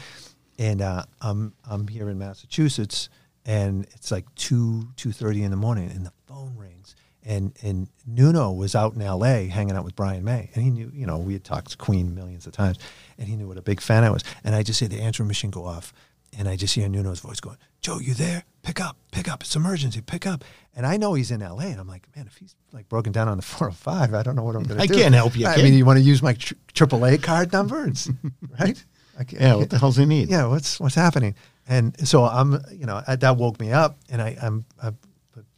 and 0.57 0.81
uh, 0.81 1.03
I'm 1.21 1.53
I'm 1.69 1.87
here 1.87 2.09
in 2.09 2.17
Massachusetts, 2.17 3.09
and 3.45 3.85
it's 3.93 4.11
like 4.11 4.25
two 4.35 4.89
two 4.95 5.11
thirty 5.11 5.43
in 5.43 5.51
the 5.51 5.57
morning, 5.57 5.89
and 5.91 6.05
the 6.05 6.13
phone 6.27 6.55
rings, 6.57 6.95
and 7.25 7.53
and 7.61 7.87
Nuno 8.05 8.51
was 8.51 8.75
out 8.75 8.93
in 8.95 9.01
L.A. 9.01 9.47
hanging 9.47 9.75
out 9.75 9.83
with 9.83 9.95
Brian 9.95 10.23
May, 10.23 10.49
and 10.53 10.63
he 10.63 10.69
knew, 10.69 10.91
you 10.93 11.05
know, 11.05 11.17
we 11.17 11.33
had 11.33 11.43
talked 11.43 11.71
to 11.71 11.77
Queen 11.77 12.15
millions 12.15 12.47
of 12.47 12.53
times, 12.53 12.77
and 13.17 13.27
he 13.27 13.35
knew 13.35 13.47
what 13.47 13.57
a 13.57 13.61
big 13.61 13.81
fan 13.81 14.03
I 14.03 14.09
was, 14.09 14.23
and 14.43 14.55
I 14.55 14.63
just 14.63 14.79
hear 14.79 14.89
the 14.89 15.01
answering 15.01 15.27
machine 15.27 15.51
go 15.51 15.65
off, 15.65 15.93
and 16.37 16.47
I 16.47 16.55
just 16.55 16.75
hear 16.75 16.87
Nuno's 16.87 17.19
voice 17.19 17.39
going, 17.39 17.57
"Joe, 17.81 17.99
you 17.99 18.13
there? 18.13 18.43
Pick 18.63 18.79
up, 18.81 18.97
pick 19.11 19.27
up. 19.29 19.41
It's 19.43 19.55
emergency. 19.55 20.01
Pick 20.01 20.25
up." 20.27 20.43
And 20.75 20.85
I 20.85 20.97
know 20.97 21.13
he's 21.15 21.31
in 21.31 21.41
L.A. 21.41 21.65
And 21.65 21.79
I'm 21.79 21.87
like, 21.87 22.07
man, 22.15 22.27
if 22.27 22.37
he's 22.37 22.55
like 22.71 22.87
broken 22.89 23.11
down 23.11 23.27
on 23.27 23.37
the 23.37 23.43
405, 23.43 24.13
I 24.13 24.21
don't 24.23 24.35
know 24.35 24.43
what 24.43 24.55
I'm 24.55 24.63
going 24.63 24.79
to 24.79 24.87
do. 24.87 24.93
I 24.93 24.95
can't 25.01 25.15
help 25.15 25.35
you, 25.35 25.47
I 25.47 25.55
kid. 25.55 25.63
mean, 25.63 25.73
you 25.73 25.85
want 25.85 25.97
to 25.97 26.03
use 26.03 26.21
my 26.21 26.33
tr- 26.33 26.53
AAA 26.73 27.23
card 27.23 27.51
number, 27.51 27.85
it's, 27.87 28.09
right? 28.59 28.83
I 29.19 29.23
can't, 29.23 29.41
Yeah, 29.41 29.55
what 29.55 29.69
the 29.71 29.79
hell's 29.79 29.97
he 29.97 30.05
need? 30.05 30.29
yeah, 30.29 30.45
what's 30.45 30.79
what's 30.79 30.93
happening? 30.95 31.33
And 31.67 32.07
so 32.07 32.23
I'm, 32.23 32.63
you 32.71 32.85
know, 32.85 33.01
I, 33.07 33.15
that 33.15 33.35
woke 33.37 33.59
me 33.59 33.71
up, 33.71 33.97
and 34.09 34.21
I, 34.21 34.37
I'm, 34.41 34.63
I, 34.81 34.89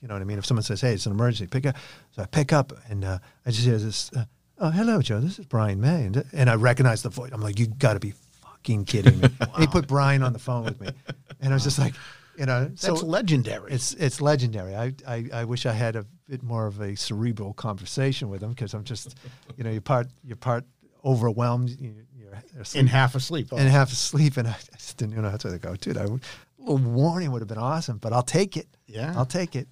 you 0.02 0.08
know 0.08 0.14
what 0.16 0.22
I 0.22 0.26
mean. 0.26 0.38
If 0.40 0.46
someone 0.46 0.64
says, 0.64 0.80
"Hey, 0.82 0.94
it's 0.94 1.06
an 1.06 1.12
emergency," 1.12 1.46
pick 1.48 1.66
up. 1.66 1.76
So 2.12 2.24
I 2.24 2.26
pick 2.26 2.52
up, 2.54 2.72
and 2.90 3.04
uh, 3.04 3.20
I 3.46 3.52
just 3.52 3.66
hear 3.66 3.78
this. 3.78 4.10
Uh, 4.16 4.24
oh, 4.60 4.70
hello, 4.72 5.02
Joe. 5.02 5.20
This 5.20 5.38
is 5.40 5.46
Brian 5.46 5.80
May, 5.82 6.06
and, 6.06 6.24
and 6.34 6.50
I 6.50 6.56
recognize 6.56 7.02
the 7.04 7.10
voice. 7.10 7.32
I'm 7.34 7.42
like, 7.42 7.60
you 7.60 7.68
got 7.68 7.94
to 7.94 8.00
be 8.00 8.14
fucking 8.60 8.86
kidding 8.86 9.20
me. 9.20 9.30
And 9.40 9.58
he 9.58 9.68
put 9.68 9.88
Brian 9.88 10.24
on 10.24 10.34
the 10.34 10.40
phone 10.40 10.66
with 10.66 10.80
me, 10.80 10.90
and 11.40 11.52
I 11.52 11.56
was 11.56 11.64
just 11.64 11.80
like, 11.80 11.94
you 12.38 12.46
know, 12.46 12.66
That's 12.66 12.82
so 12.82 12.94
legendary. 12.94 13.72
it's 13.74 13.94
it's 13.96 14.22
legendary. 14.22 14.76
I, 14.76 14.94
I, 15.08 15.30
I 15.34 15.44
wish 15.46 15.66
I 15.66 15.74
had 15.74 15.96
a 15.96 16.06
bit 16.28 16.44
more 16.44 16.68
of 16.68 16.80
a 16.80 16.96
cerebral 16.96 17.54
conversation 17.54 18.30
with 18.30 18.42
him 18.42 18.50
because 18.52 18.74
I'm 18.74 18.84
just, 18.84 19.16
you 19.58 19.64
know, 19.64 19.72
you're 19.72 19.82
part 19.82 20.08
you're 20.24 20.38
part 20.38 20.64
overwhelmed. 21.04 21.70
You, 21.70 21.94
you're 22.18 22.32
asleep 22.60 22.82
in 22.82 22.88
half 22.88 23.16
asleep. 23.16 23.52
and 23.52 23.68
half 23.68 23.92
asleep, 23.92 24.38
and 24.38 24.48
I, 24.48 24.52
I 24.52 24.78
just 24.78 24.98
didn't 24.98 25.22
know 25.22 25.30
how 25.30 25.38
to 25.38 25.58
go. 25.58 25.76
Dude, 25.76 25.98
I, 25.98 26.04
a 26.04 26.20
little 26.60 26.78
warning 26.78 27.32
would 27.32 27.42
have 27.42 27.50
been 27.50 27.58
awesome, 27.58 27.98
but 27.98 28.14
I'll 28.14 28.24
take 28.24 28.56
it. 28.56 28.68
Yeah. 28.88 29.14
I'll 29.16 29.26
take 29.26 29.56
it. 29.56 29.68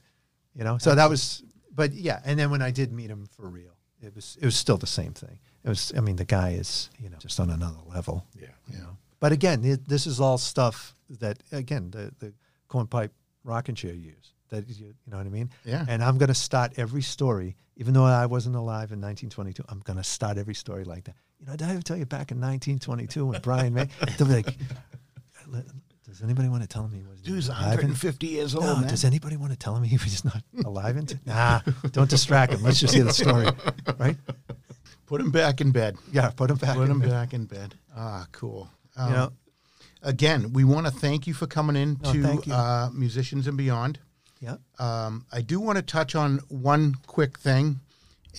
You 0.56 0.64
know, 0.64 0.78
so 0.80 0.96
that 0.96 1.08
was, 1.08 1.44
but 1.74 1.94
yeah. 1.94 2.20
And 2.26 2.40
then 2.40 2.50
when 2.50 2.64
I 2.64 2.72
did 2.72 2.92
meet 2.92 3.12
him 3.12 3.28
for 3.36 3.48
real, 3.48 3.78
it 4.02 4.16
was 4.16 4.38
it 4.42 4.46
was 4.46 4.56
still 4.56 4.78
the 4.78 4.88
same 4.88 5.14
thing. 5.14 5.40
It 5.64 5.70
was, 5.70 5.92
I 5.98 6.02
mean, 6.02 6.16
the 6.16 6.26
guy 6.26 6.52
is, 6.52 6.90
you 7.00 7.10
know, 7.10 7.18
just 7.20 7.40
on 7.40 7.50
another 7.50 7.78
level. 7.94 8.26
Yeah. 8.40 8.48
You 8.72 8.80
know, 8.80 8.98
but 9.20 9.32
again, 9.32 9.64
it, 9.66 9.88
this 9.88 10.08
is 10.08 10.20
all 10.20 10.38
stuff 10.38 10.94
that 11.20 11.40
again 11.52 11.92
the 11.92 12.12
the 12.20 12.34
cornpipe 12.70 13.12
rocking 13.44 13.76
chair 13.76 13.94
years. 13.94 14.34
That 14.50 14.68
you, 14.70 14.86
you 14.88 14.94
know 15.12 15.18
what 15.18 15.26
I 15.26 15.30
mean? 15.30 15.50
Yeah. 15.66 15.86
And 15.90 16.02
I'm 16.02 16.18
going 16.18 16.30
to 16.30 16.34
start 16.34 16.74
every 16.78 17.02
story, 17.02 17.58
even 17.76 17.94
though 17.94 18.06
I 18.06 18.28
wasn't 18.28 18.56
alive 18.56 18.94
in 18.94 19.02
1922. 19.02 19.64
I'm 19.68 19.80
going 19.82 19.98
to 19.98 20.04
start 20.06 20.38
every 20.38 20.54
story 20.56 20.86
like 20.86 21.04
that. 21.04 21.16
You 21.40 21.48
know, 21.48 21.52
did 21.58 21.68
I 21.68 21.72
ever 21.74 21.82
tell 21.82 21.98
you 21.98 22.06
back 22.06 22.32
in 22.32 22.40
1922 22.40 23.26
when 23.26 23.42
Brian 23.42 23.74
May? 23.74 23.90
They'll 24.18 24.28
be 24.28 24.36
like, 24.36 24.56
does 26.08 26.22
anybody 26.24 26.48
want 26.48 26.62
to 26.64 26.68
tell 26.68 26.88
me 26.88 27.00
he 27.00 27.06
was 27.06 27.20
Dude's 27.22 27.50
alive? 27.50 27.80
in- 27.80 27.90
150 27.92 28.28
years 28.28 28.56
old, 28.56 28.64
no, 28.64 28.76
man. 28.78 28.88
does 28.88 29.04
anybody 29.04 29.36
want 29.36 29.52
to 29.52 29.58
tell 29.58 29.78
me 29.80 29.88
he 29.90 29.98
was 29.98 30.24
not 30.24 30.42
alive? 30.66 30.96
In 30.98 31.06
t- 31.08 31.18
nah, 31.26 31.60
don't 31.92 32.10
distract 32.10 32.54
him. 32.54 32.64
Let's 32.64 32.80
just 32.80 32.94
hear 32.94 33.04
the 33.04 33.14
story, 33.14 33.48
right? 34.00 34.16
Put 35.08 35.22
him 35.22 35.32
back 35.32 35.62
in 35.62 35.72
bed. 35.72 35.98
Yeah, 36.12 36.30
put 36.30 36.52
him 36.52 36.58
back. 36.58 36.76
Put 36.76 36.84
in 36.84 36.92
him 36.92 37.00
there. 37.00 37.10
back 37.10 37.34
in 37.34 37.46
bed. 37.46 37.76
Ah, 37.96 38.28
cool. 38.32 38.70
Um, 38.96 39.12
know, 39.12 39.32
again, 40.04 40.54
we 40.54 40.64
want 40.64 40.86
to 40.86 40.92
thank 40.92 41.26
you 41.26 41.34
for 41.34 41.48
coming 41.48 41.76
in 41.76 41.98
No, 42.04 42.14
to 42.14 42.54
uh, 42.54 42.90
Musicians 42.94 43.48
and 43.48 43.58
Beyond. 43.58 44.00
yeah. 44.42 44.58
Um, 44.80 45.26
I 45.32 45.42
do 45.42 45.60
want 45.60 45.78
to 45.78 45.82
touch 45.82 46.14
on 46.14 46.40
one 46.50 46.96
quick 47.08 47.40
thing. 47.40 47.80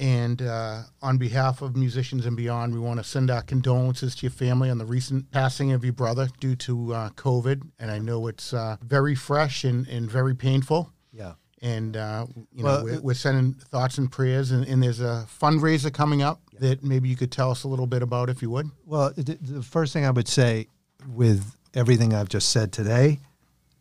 And 0.00 0.40
uh, 0.42 0.82
on 1.02 1.18
behalf 1.18 1.60
of 1.60 1.74
Musicians 1.74 2.24
and 2.24 2.36
Beyond, 2.36 2.72
we 2.72 2.78
want 2.78 3.00
to 3.00 3.04
send 3.04 3.32
our 3.32 3.42
condolences 3.42 4.14
to 4.16 4.26
your 4.26 4.30
family 4.30 4.70
on 4.70 4.78
the 4.78 4.84
recent 4.86 5.32
passing 5.32 5.72
of 5.72 5.82
your 5.82 5.92
brother 5.92 6.28
due 6.38 6.54
to 6.56 6.94
uh, 6.94 7.10
COVID. 7.10 7.62
And 7.80 7.90
I 7.90 7.98
know 7.98 8.28
it's 8.28 8.52
uh, 8.52 8.76
very 8.80 9.16
fresh 9.16 9.64
and, 9.64 9.88
and 9.88 10.08
very 10.08 10.36
painful. 10.36 10.92
Yeah. 11.60 11.68
And, 11.68 11.96
uh, 11.96 12.26
you 12.52 12.62
know, 12.62 12.68
Well, 12.68 12.84
we're, 12.84 13.00
we're 13.00 13.14
sending 13.14 13.54
thoughts 13.54 13.98
and 13.98 14.10
prayers. 14.10 14.50
And, 14.50 14.66
and 14.66 14.82
there's 14.82 15.00
a 15.00 15.26
fundraiser 15.40 15.92
coming 15.92 16.22
up 16.22 16.40
that 16.60 16.82
maybe 16.82 17.08
you 17.08 17.16
could 17.16 17.32
tell 17.32 17.50
us 17.50 17.64
a 17.64 17.68
little 17.68 17.86
bit 17.86 18.02
about 18.02 18.30
if 18.30 18.42
you 18.42 18.50
would. 18.50 18.70
Well, 18.84 19.12
the, 19.16 19.38
the 19.40 19.62
first 19.62 19.92
thing 19.92 20.04
I 20.04 20.10
would 20.10 20.28
say 20.28 20.68
with 21.06 21.56
everything 21.74 22.14
I've 22.14 22.28
just 22.28 22.50
said 22.50 22.72
today, 22.72 23.20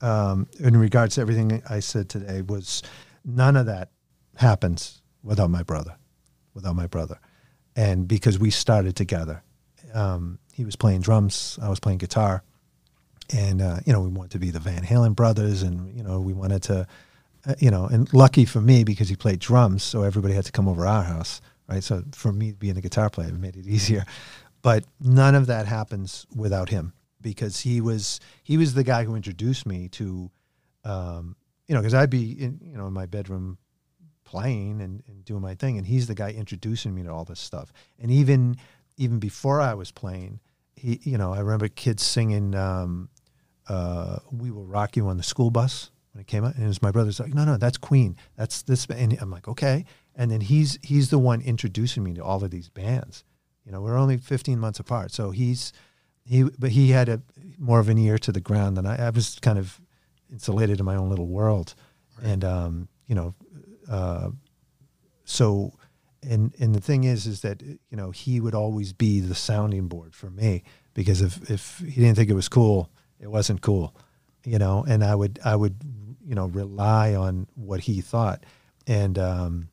um, 0.02 0.48
in 0.60 0.78
regards 0.78 1.16
to 1.16 1.22
everything 1.22 1.62
I 1.70 1.80
said 1.80 2.10
today, 2.10 2.42
was 2.42 2.84
none 3.26 3.56
of 3.56 3.66
that 3.66 3.90
happens 4.36 5.02
without 5.24 5.50
my 5.50 5.64
brother, 5.64 5.96
without 6.54 6.76
my 6.76 6.88
brother. 6.88 7.20
And 7.76 8.08
because 8.08 8.40
we 8.40 8.50
started 8.50 8.96
together, 8.96 9.44
um, 9.94 10.40
he 10.54 10.66
was 10.66 10.76
playing 10.76 11.02
drums, 11.02 11.60
I 11.62 11.70
was 11.70 11.80
playing 11.80 12.00
guitar. 12.00 12.44
And, 13.36 13.62
uh, 13.62 13.78
you 13.86 13.92
know, 13.92 14.02
we 14.02 14.10
wanted 14.10 14.32
to 14.32 14.40
be 14.40 14.52
the 14.52 14.60
Van 14.60 14.84
Halen 14.84 15.16
brothers 15.16 15.62
and, 15.62 15.96
you 15.96 16.04
know, 16.04 16.20
we 16.20 16.34
wanted 16.34 16.64
to, 16.64 16.88
uh, 17.46 17.56
you 17.60 17.72
know, 17.72 17.86
and 17.86 18.12
lucky 18.14 18.46
for 18.46 18.62
me 18.62 18.84
because 18.84 19.10
he 19.10 19.16
played 19.16 19.40
drums, 19.40 19.84
so 19.84 20.04
everybody 20.04 20.34
had 20.34 20.46
to 20.46 20.52
come 20.52 20.68
over 20.68 20.86
our 20.86 21.04
house, 21.04 21.42
right? 21.68 21.84
So 21.84 22.04
for 22.14 22.32
me 22.32 22.52
being 22.52 22.78
a 22.78 22.82
guitar 22.82 23.10
player, 23.10 23.30
it 23.30 23.36
made 23.36 23.56
it 23.56 23.66
easier. 23.68 24.06
But 24.62 24.86
none 25.00 25.36
of 25.36 25.48
that 25.48 25.66
happens 25.66 26.26
without 26.36 26.70
him 26.70 26.94
because 27.22 27.62
he 27.62 27.80
was 27.82 28.20
he 28.44 28.58
was 28.58 28.74
the 28.74 28.84
guy 28.84 29.04
who 29.04 29.16
introduced 29.16 29.66
me 29.66 29.88
to, 29.90 30.32
um, 30.84 31.36
you 31.68 31.76
know, 31.76 31.82
because 31.82 31.94
I'd 31.94 32.10
be 32.10 32.32
in 32.32 32.60
you 32.64 32.78
know 32.78 32.88
in 32.88 32.94
my 32.94 33.06
bedroom 33.06 33.58
playing 34.24 34.82
and, 34.82 35.04
and 35.08 35.24
doing 35.24 35.42
my 35.42 35.56
thing, 35.56 35.78
and 35.78 35.88
he's 35.88 36.08
the 36.08 36.16
guy 36.16 36.32
introducing 36.32 36.94
me 36.94 37.04
to 37.04 37.10
all 37.10 37.24
this 37.24 37.40
stuff. 37.40 37.72
And 38.00 38.12
even 38.12 38.58
even 38.98 39.20
before 39.20 39.62
I 39.62 39.74
was 39.74 39.92
playing, 39.92 40.40
he 40.76 41.00
you 41.04 41.18
know 41.18 41.34
I 41.34 41.40
remember 41.40 41.68
kids 41.68 42.04
singing. 42.04 42.56
Um, 42.56 43.10
uh, 43.70 44.20
we 44.32 44.50
will 44.50 44.66
rock 44.66 44.96
you 44.96 45.08
on 45.10 45.18
the 45.18 45.24
school 45.24 45.52
bus 45.52 45.92
when 46.18 46.22
it 46.22 46.28
came 46.28 46.44
out, 46.44 46.56
and 46.56 46.64
it 46.64 46.68
was 46.68 46.82
my 46.82 46.90
brother's 46.90 47.20
like, 47.20 47.36
no, 47.36 47.46
no, 47.46 47.58
that's 47.58 47.78
Queen, 47.78 48.18
that's 48.36 48.64
this, 48.64 48.88
and 48.88 49.16
I'm 49.22 49.30
like, 49.30 49.48
okay, 49.48 49.86
and 50.16 50.32
then 50.32 50.42
he's 50.42 50.80
he's 50.82 51.12
the 51.12 51.20
one 51.20 51.42
introducing 51.42 52.04
me 52.04 52.16
to 52.16 52.24
all 52.24 52.44
of 52.44 52.50
these 52.50 52.70
bands. 52.70 53.24
You 53.64 53.72
know, 53.72 53.82
we're 53.82 53.98
only 53.98 54.18
15 54.18 54.58
months 54.58 54.80
apart, 54.80 55.12
so 55.12 55.30
he's 55.30 55.74
he, 56.26 56.42
but 56.58 56.72
he 56.72 56.90
had 56.90 57.08
a 57.08 57.22
more 57.60 57.80
of 57.80 57.88
an 57.88 58.00
ear 58.00 58.18
to 58.18 58.32
the 58.32 58.42
ground 58.42 58.78
than 58.78 58.88
I. 58.88 59.06
I 59.06 59.10
was 59.12 59.38
kind 59.44 59.60
of 59.60 59.80
insulated 60.32 60.80
in 60.80 60.86
my 60.88 60.96
own 60.96 61.08
little 61.08 61.28
world, 61.28 61.76
and 62.24 62.44
um, 62.44 62.88
you 63.06 63.14
know, 63.14 63.36
uh, 63.88 64.32
so 65.24 65.72
and 66.28 66.52
and 66.60 66.74
the 66.74 66.82
thing 66.82 67.04
is 67.04 67.28
is 67.28 67.42
that 67.42 67.62
you 67.62 67.78
know 67.92 68.10
he 68.10 68.40
would 68.40 68.56
always 68.56 68.92
be 68.92 69.20
the 69.20 69.36
sounding 69.36 69.88
board 69.88 70.16
for 70.16 70.32
me 70.32 70.64
because 70.96 71.22
if 71.22 71.48
if 71.52 71.78
he 71.78 72.02
didn't 72.02 72.16
think 72.16 72.32
it 72.32 72.34
was 72.34 72.50
cool 72.50 72.90
it 73.20 73.28
wasn't 73.28 73.62
cool 73.62 73.96
you 74.48 74.58
know? 74.58 74.86
And 74.88 75.04
i 75.04 75.14
would 75.14 75.40
i 75.44 75.56
would 75.56 75.76
you 76.28 76.36
know 76.36 76.48
rely 76.48 77.16
on 77.16 77.48
what 77.56 77.82
he 77.82 78.02
thought. 78.02 78.44
And 78.86 79.18
um 79.18 79.70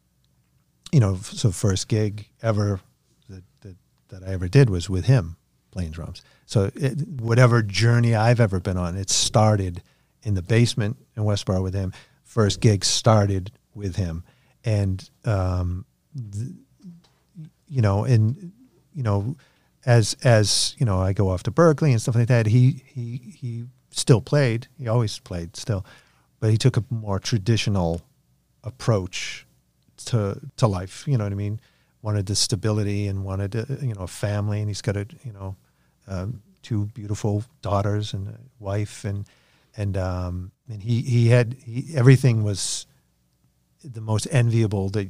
you 0.93 1.01
know 1.01 1.17
so 1.17 1.51
first 1.51 1.89
gig 1.89 2.29
ever 2.43 2.81
that 3.29 3.43
that, 3.63 3.77
that 4.09 4.23
i 4.23 4.33
ever 4.33 4.49
did 4.49 4.71
was 4.71 4.89
with 4.89 5.07
him 5.07 5.37
playing 5.73 5.91
drums. 5.91 6.23
So 6.47 6.71
it, 6.75 7.09
whatever 7.09 7.63
journey 7.63 8.15
i've 8.15 8.41
ever 8.41 8.61
been 8.61 8.77
on 8.77 8.97
it 8.97 9.11
started 9.11 9.83
in 10.23 10.35
the 10.35 10.43
basement 10.43 10.97
in 11.17 11.25
Westborough 11.25 11.63
with 11.63 11.75
him. 11.75 11.93
First 12.23 12.61
gig 12.61 12.85
started 12.85 13.51
with 13.75 13.97
him. 13.97 14.23
And 14.65 15.09
um 15.25 15.85
you 17.69 17.83
know 17.83 18.05
and 18.05 18.53
you 18.95 19.03
know 19.03 19.37
as 19.85 20.17
as 20.23 20.77
you 20.79 20.87
know 20.87 21.01
i 21.01 21.13
go 21.13 21.29
off 21.29 21.43
to 21.43 21.51
Berklee 21.51 21.91
and 21.91 22.01
stuff 22.01 22.15
like 22.15 22.29
that 22.29 22.47
he 22.47 22.83
he 22.87 23.35
he 23.37 23.65
still 23.91 24.21
played. 24.21 24.69
He 24.79 24.89
always 24.89 25.19
played 25.19 25.57
still 25.57 25.85
but 26.45 26.51
he 26.51 26.59
took 26.59 26.77
a 26.77 26.85
more 26.91 27.19
traditional 27.19 28.03
approach 28.65 29.47
to 29.97 30.39
to 30.59 30.67
life 30.67 31.05
you 31.07 31.17
know 31.17 31.25
what 31.25 31.33
i 31.33 31.37
mean 31.37 31.59
wanted 32.03 32.27
the 32.27 32.37
stability 32.37 33.07
and 33.07 33.25
wanted 33.25 33.55
a, 33.55 33.67
you 33.81 33.95
know 33.95 34.03
a 34.03 34.07
family 34.07 34.61
and 34.61 34.69
he's 34.69 34.83
got 34.83 34.95
a 34.95 35.07
you 35.25 35.33
know 35.33 35.57
um, 36.07 36.43
two 36.61 36.85
beautiful 36.93 37.43
daughters 37.63 38.13
and 38.13 38.29
a 38.29 38.39
wife 38.59 39.07
and 39.07 39.27
and 39.75 39.97
um 39.97 40.51
and 40.69 40.83
he 40.83 41.01
he 41.01 41.29
had 41.29 41.57
he, 41.65 41.97
everything 41.97 42.43
was 42.45 42.87
the 43.83 44.03
most 44.03 44.27
enviable 44.31 44.91
that 44.91 45.09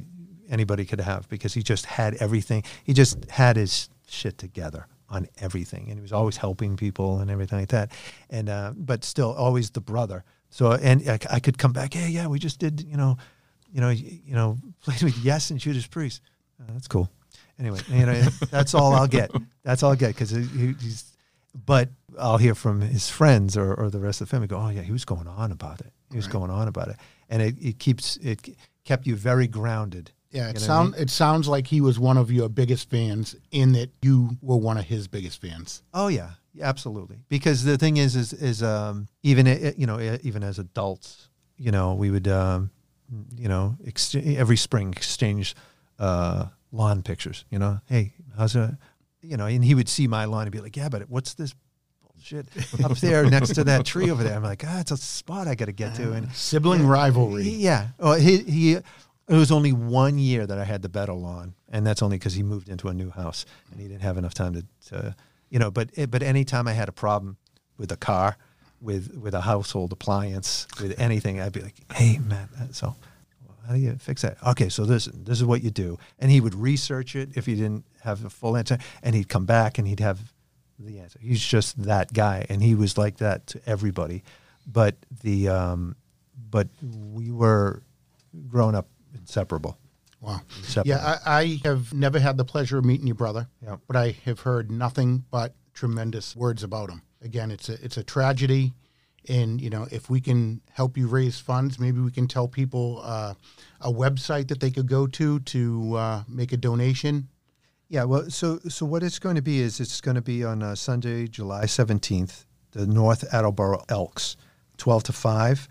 anybody 0.49 0.85
could 0.85 1.01
have 1.01 1.27
because 1.29 1.53
he 1.53 1.63
just 1.63 1.85
had 1.85 2.15
everything. 2.15 2.63
He 2.83 2.93
just 2.93 3.29
had 3.29 3.55
his 3.55 3.89
shit 4.07 4.37
together 4.37 4.87
on 5.09 5.27
everything, 5.39 5.89
and 5.89 5.97
he 5.97 6.01
was 6.01 6.13
always 6.13 6.37
helping 6.37 6.77
people 6.77 7.19
and 7.19 7.29
everything 7.29 7.59
like 7.59 7.69
that. 7.69 7.91
And 8.29 8.49
uh, 8.49 8.73
but 8.75 9.03
still, 9.03 9.33
always 9.33 9.69
the 9.71 9.81
brother. 9.81 10.23
So 10.55 10.71
and 10.71 11.03
I, 11.09 11.19
I 11.29 11.39
could 11.41 11.57
come 11.57 11.73
back. 11.73 11.93
Hey, 11.93 12.07
yeah, 12.07 12.27
we 12.27 12.39
just 12.39 12.59
did. 12.59 12.79
You 12.79 12.95
know, 12.95 13.17
you 13.73 13.81
know, 13.81 13.89
you, 13.89 14.19
you 14.25 14.33
know, 14.35 14.57
played 14.81 15.03
with 15.03 15.17
Yes 15.17 15.49
and 15.51 15.59
Judas 15.59 15.85
Priest. 15.85 16.21
Uh, 16.61 16.71
that's 16.71 16.87
cool. 16.87 17.09
Anyway, 17.59 17.79
you 17.89 18.05
know, 18.05 18.21
that's 18.51 18.73
all 18.73 18.93
I'll 18.93 19.05
get. 19.07 19.31
That's 19.63 19.83
all 19.83 19.89
I'll 19.89 19.97
get 19.97 20.09
because 20.15 20.29
he, 20.29 20.45
he's. 20.79 21.11
But 21.65 21.89
I'll 22.17 22.37
hear 22.37 22.55
from 22.55 22.79
his 22.79 23.09
friends 23.09 23.57
or, 23.57 23.73
or 23.73 23.89
the 23.89 23.99
rest 23.99 24.21
of 24.21 24.27
the 24.29 24.31
family 24.31 24.47
go, 24.47 24.57
oh 24.57 24.69
yeah, 24.69 24.81
he 24.81 24.93
was 24.93 25.03
going 25.03 25.27
on 25.27 25.51
about 25.51 25.81
it. 25.81 25.91
He 26.11 26.15
was 26.15 26.27
Right. 26.27 26.33
going 26.33 26.51
on 26.51 26.69
about 26.69 26.87
it, 26.87 26.95
and 27.29 27.41
it, 27.41 27.55
it 27.61 27.79
keeps 27.79 28.15
it 28.17 28.55
kept 28.85 29.05
you 29.05 29.17
very 29.17 29.47
grounded. 29.47 30.11
Yeah, 30.31 30.43
You 30.43 30.49
it 30.51 30.53
know 30.53 30.53
what 30.53 30.63
I 30.63 30.65
sound 30.67 30.91
mean? 30.93 31.01
it 31.01 31.09
sounds 31.09 31.47
like 31.49 31.67
he 31.67 31.81
was 31.81 31.99
one 31.99 32.17
of 32.17 32.31
your 32.31 32.47
biggest 32.47 32.89
fans 32.89 33.35
in 33.51 33.73
that 33.73 33.89
you 34.01 34.37
were 34.41 34.55
one 34.57 34.77
of 34.77 34.85
his 34.85 35.07
biggest 35.09 35.41
fans. 35.41 35.83
Oh 35.93 36.07
yeah, 36.07 36.31
absolutely. 36.61 37.17
Because 37.29 37.63
the 37.63 37.77
thing 37.77 37.97
is, 37.97 38.15
is 38.15 38.33
is 38.33 38.63
um, 38.63 39.07
even 39.23 39.47
uh, 39.47 39.71
you 39.77 39.87
know 39.87 39.97
uh, 39.97 40.17
even 40.23 40.43
as 40.43 40.59
adults, 40.59 41.29
you 41.57 41.71
know, 41.71 41.93
we 41.93 42.11
would 42.11 42.27
um, 42.27 42.71
you 43.35 43.47
know 43.47 43.75
ex- 43.85 44.15
every 44.15 44.57
spring 44.57 44.91
exchange 44.91 45.55
uh, 45.99 46.47
lawn 46.71 47.03
pictures. 47.03 47.45
You 47.49 47.59
know, 47.59 47.79
hey, 47.87 48.13
how's 48.37 48.55
it? 48.55 48.71
You 49.21 49.37
know, 49.37 49.45
and 49.47 49.63
he 49.63 49.73
would 49.73 49.89
see 49.89 50.07
my 50.07 50.25
lawn 50.25 50.43
and 50.43 50.51
be 50.51 50.61
like, 50.61 50.77
yeah, 50.77 50.89
but 50.89 51.09
what's 51.09 51.33
this 51.33 51.55
shit 52.21 52.47
up 52.83 52.97
there 52.99 53.25
next 53.25 53.55
to 53.55 53.63
that 53.63 53.85
tree 53.85 54.09
over 54.09 54.23
there. 54.23 54.35
I'm 54.35 54.43
like, 54.43 54.63
ah, 54.65 54.79
it's 54.79 54.91
a 54.91 54.97
spot 54.97 55.47
I 55.47 55.55
got 55.55 55.65
to 55.65 55.71
get 55.71 55.95
to. 55.95 56.13
And 56.13 56.31
Sibling 56.33 56.85
rivalry. 56.85 57.43
yeah, 57.43 57.89
oh, 57.99 58.13
he 58.13 58.39
he. 58.39 58.73
It 59.27 59.33
was 59.33 59.51
only 59.51 59.73
one 59.73 60.19
year 60.19 60.45
that 60.45 60.59
I 60.59 60.63
had 60.63 60.83
the 60.83 60.89
Beto 60.89 61.19
lawn, 61.19 61.55
and 61.69 61.85
that's 61.85 62.03
only 62.03 62.17
because 62.19 62.35
he 62.35 62.43
moved 62.43 62.69
into 62.69 62.89
a 62.89 62.93
new 62.93 63.09
house 63.09 63.45
and 63.71 63.81
he 63.81 63.87
didn't 63.87 64.03
have 64.03 64.19
enough 64.19 64.35
time 64.35 64.53
to, 64.53 64.65
to 64.89 65.15
you 65.49 65.59
know. 65.59 65.71
But 65.71 65.89
but 66.09 66.23
anytime 66.23 66.67
I 66.67 66.73
had 66.73 66.89
a 66.89 66.93
problem 66.93 67.37
with 67.77 67.91
a 67.91 67.97
car, 67.97 68.37
with 68.81 69.15
with 69.15 69.33
a 69.33 69.41
household 69.41 69.91
appliance, 69.91 70.67
with 70.81 70.99
anything, 70.99 71.41
I'd 71.41 71.53
be 71.53 71.61
like, 71.61 71.75
hey 71.93 72.19
man, 72.19 72.49
uh, 72.59 72.67
so 72.71 72.95
how 73.67 73.73
do 73.73 73.79
you 73.79 73.95
fix 73.95 74.21
that? 74.21 74.37
Okay, 74.45 74.69
so 74.69 74.85
this 74.85 75.05
this 75.05 75.39
is 75.39 75.45
what 75.45 75.63
you 75.63 75.71
do, 75.71 75.97
and 76.19 76.31
he 76.31 76.39
would 76.39 76.55
research 76.55 77.15
it 77.15 77.29
if 77.35 77.45
he 77.45 77.55
didn't 77.55 77.85
have 78.01 78.23
a 78.23 78.29
full 78.29 78.55
answer, 78.55 78.77
and 79.01 79.15
he'd 79.15 79.29
come 79.29 79.45
back 79.45 79.77
and 79.77 79.87
he'd 79.87 79.99
have 79.99 80.19
the 80.79 80.99
answer. 80.99 81.19
He's 81.21 81.43
just 81.43 81.83
that 81.83 82.13
guy, 82.13 82.45
and 82.49 82.61
he 82.61 82.75
was 82.75 82.97
like 82.97 83.17
that 83.17 83.47
to 83.47 83.61
everybody. 83.65 84.23
But 84.67 84.95
the 85.23 85.49
um, 85.49 85.95
but 86.49 86.67
we 86.81 87.31
were 87.31 87.81
grown 88.47 88.75
up 88.75 88.87
inseparable. 89.13 89.77
Wow. 90.25 90.41
Yeah, 90.85 91.17
I, 91.25 91.39
I 91.39 91.59
have 91.63 91.93
never 91.93 92.19
had 92.19 92.35
the 92.37 92.45
pleasure 92.45 92.77
of 92.79 92.85
meeting 92.85 93.05
your 93.05 93.15
brother, 93.15 93.47
Yeah. 93.61 93.75
but 93.87 93.95
I 93.95 94.15
have 94.25 94.39
heard 94.39 94.71
nothing 94.71 95.23
but 95.29 95.53
tremendous 95.73 96.35
words 96.35 96.63
about 96.63 96.89
him. 96.89 97.03
Again, 97.21 97.51
it's 97.51 97.69
a 97.69 97.73
it's 97.85 97.97
a 97.97 98.03
tragedy, 98.03 98.73
and 99.29 99.61
you 99.61 99.69
know 99.69 99.87
if 99.91 100.09
we 100.09 100.19
can 100.21 100.61
help 100.71 100.97
you 100.97 101.07
raise 101.07 101.39
funds, 101.39 101.79
maybe 101.79 101.99
we 101.99 102.11
can 102.11 102.27
tell 102.27 102.47
people 102.47 103.01
uh, 103.03 103.33
a 103.81 103.91
website 103.91 104.47
that 104.47 104.59
they 104.59 104.71
could 104.71 104.87
go 104.87 105.05
to 105.07 105.39
to 105.41 105.95
uh, 105.95 106.23
make 106.27 106.51
a 106.53 106.57
donation. 106.57 107.27
Yeah, 107.87 108.05
well, 108.05 108.29
so 108.31 108.59
so 108.67 108.85
what 108.85 109.03
it's 109.03 109.19
going 109.19 109.35
to 109.35 109.41
be 109.43 109.59
is 109.59 109.79
it's 109.79 110.01
going 110.01 110.15
to 110.15 110.21
be 110.21 110.43
on 110.43 110.63
uh, 110.63 110.73
Sunday, 110.75 111.27
July 111.27 111.67
seventeenth, 111.67 112.45
the 112.71 112.87
North 112.87 113.23
Attleboro 113.31 113.83
Elks, 113.89 114.37
twelve 114.77 115.03
to 115.03 115.13
five, 115.13 115.67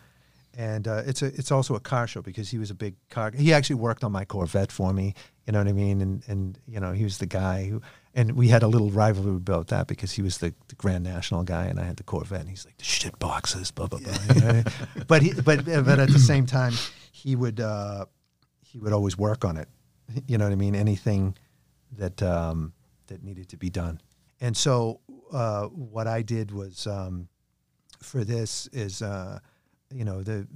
and 0.56 0.86
uh, 0.86 1.02
it's 1.06 1.22
a 1.22 1.26
it's 1.26 1.50
also 1.50 1.74
a 1.74 1.80
car 1.80 2.06
show 2.06 2.22
because 2.22 2.50
he 2.50 2.58
was 2.58 2.70
a 2.70 2.74
big 2.74 2.94
car. 3.10 3.30
He 3.30 3.52
actually 3.52 3.76
worked 3.76 4.04
on 4.04 4.12
my 4.12 4.24
Corvette 4.24 4.72
for 4.72 4.92
me. 4.92 5.14
You 5.46 5.52
know 5.52 5.58
what 5.58 5.68
I 5.68 5.72
mean? 5.72 6.00
And 6.00 6.22
and 6.26 6.58
you 6.66 6.80
know 6.80 6.92
he 6.92 7.04
was 7.04 7.18
the 7.18 7.26
guy 7.26 7.66
who, 7.66 7.82
and 8.14 8.32
we 8.32 8.48
had 8.48 8.62
a 8.62 8.68
little 8.68 8.90
rivalry 8.90 9.36
about 9.36 9.68
that 9.68 9.86
because 9.86 10.12
he 10.12 10.22
was 10.22 10.38
the, 10.38 10.54
the 10.68 10.74
Grand 10.76 11.04
National 11.04 11.42
guy 11.42 11.66
and 11.66 11.80
I 11.80 11.84
had 11.84 11.96
the 11.96 12.02
Corvette. 12.02 12.40
And 12.40 12.50
he's 12.50 12.64
like 12.64 12.78
the 12.78 12.84
shit 12.84 13.18
boxes, 13.18 13.70
blah 13.70 13.86
blah 13.86 14.00
blah. 14.00 14.34
you 14.34 14.40
know? 14.40 14.62
but 15.06 15.22
he 15.22 15.32
but 15.32 15.64
but 15.64 15.98
at 15.98 16.08
the 16.08 16.18
same 16.32 16.46
time 16.46 16.72
he 17.12 17.36
would 17.36 17.60
uh, 17.60 18.06
he 18.60 18.78
would 18.78 18.92
always 18.92 19.18
work 19.18 19.44
on 19.44 19.56
it. 19.56 19.68
You 20.26 20.38
know 20.38 20.44
what 20.44 20.52
I 20.52 20.56
mean? 20.56 20.74
Anything 20.74 21.36
that 21.92 22.22
um, 22.22 22.72
that 23.08 23.22
needed 23.22 23.48
to 23.50 23.56
be 23.56 23.70
done. 23.70 24.00
And 24.40 24.56
so 24.56 25.00
uh, 25.32 25.66
what 25.66 26.06
I 26.06 26.22
did 26.22 26.50
was 26.50 26.86
um, 26.86 27.28
for 28.00 28.24
this 28.24 28.68
is 28.72 29.02
uh, 29.02 29.38
you 29.94 30.04
know 30.04 30.22
the 30.22 30.46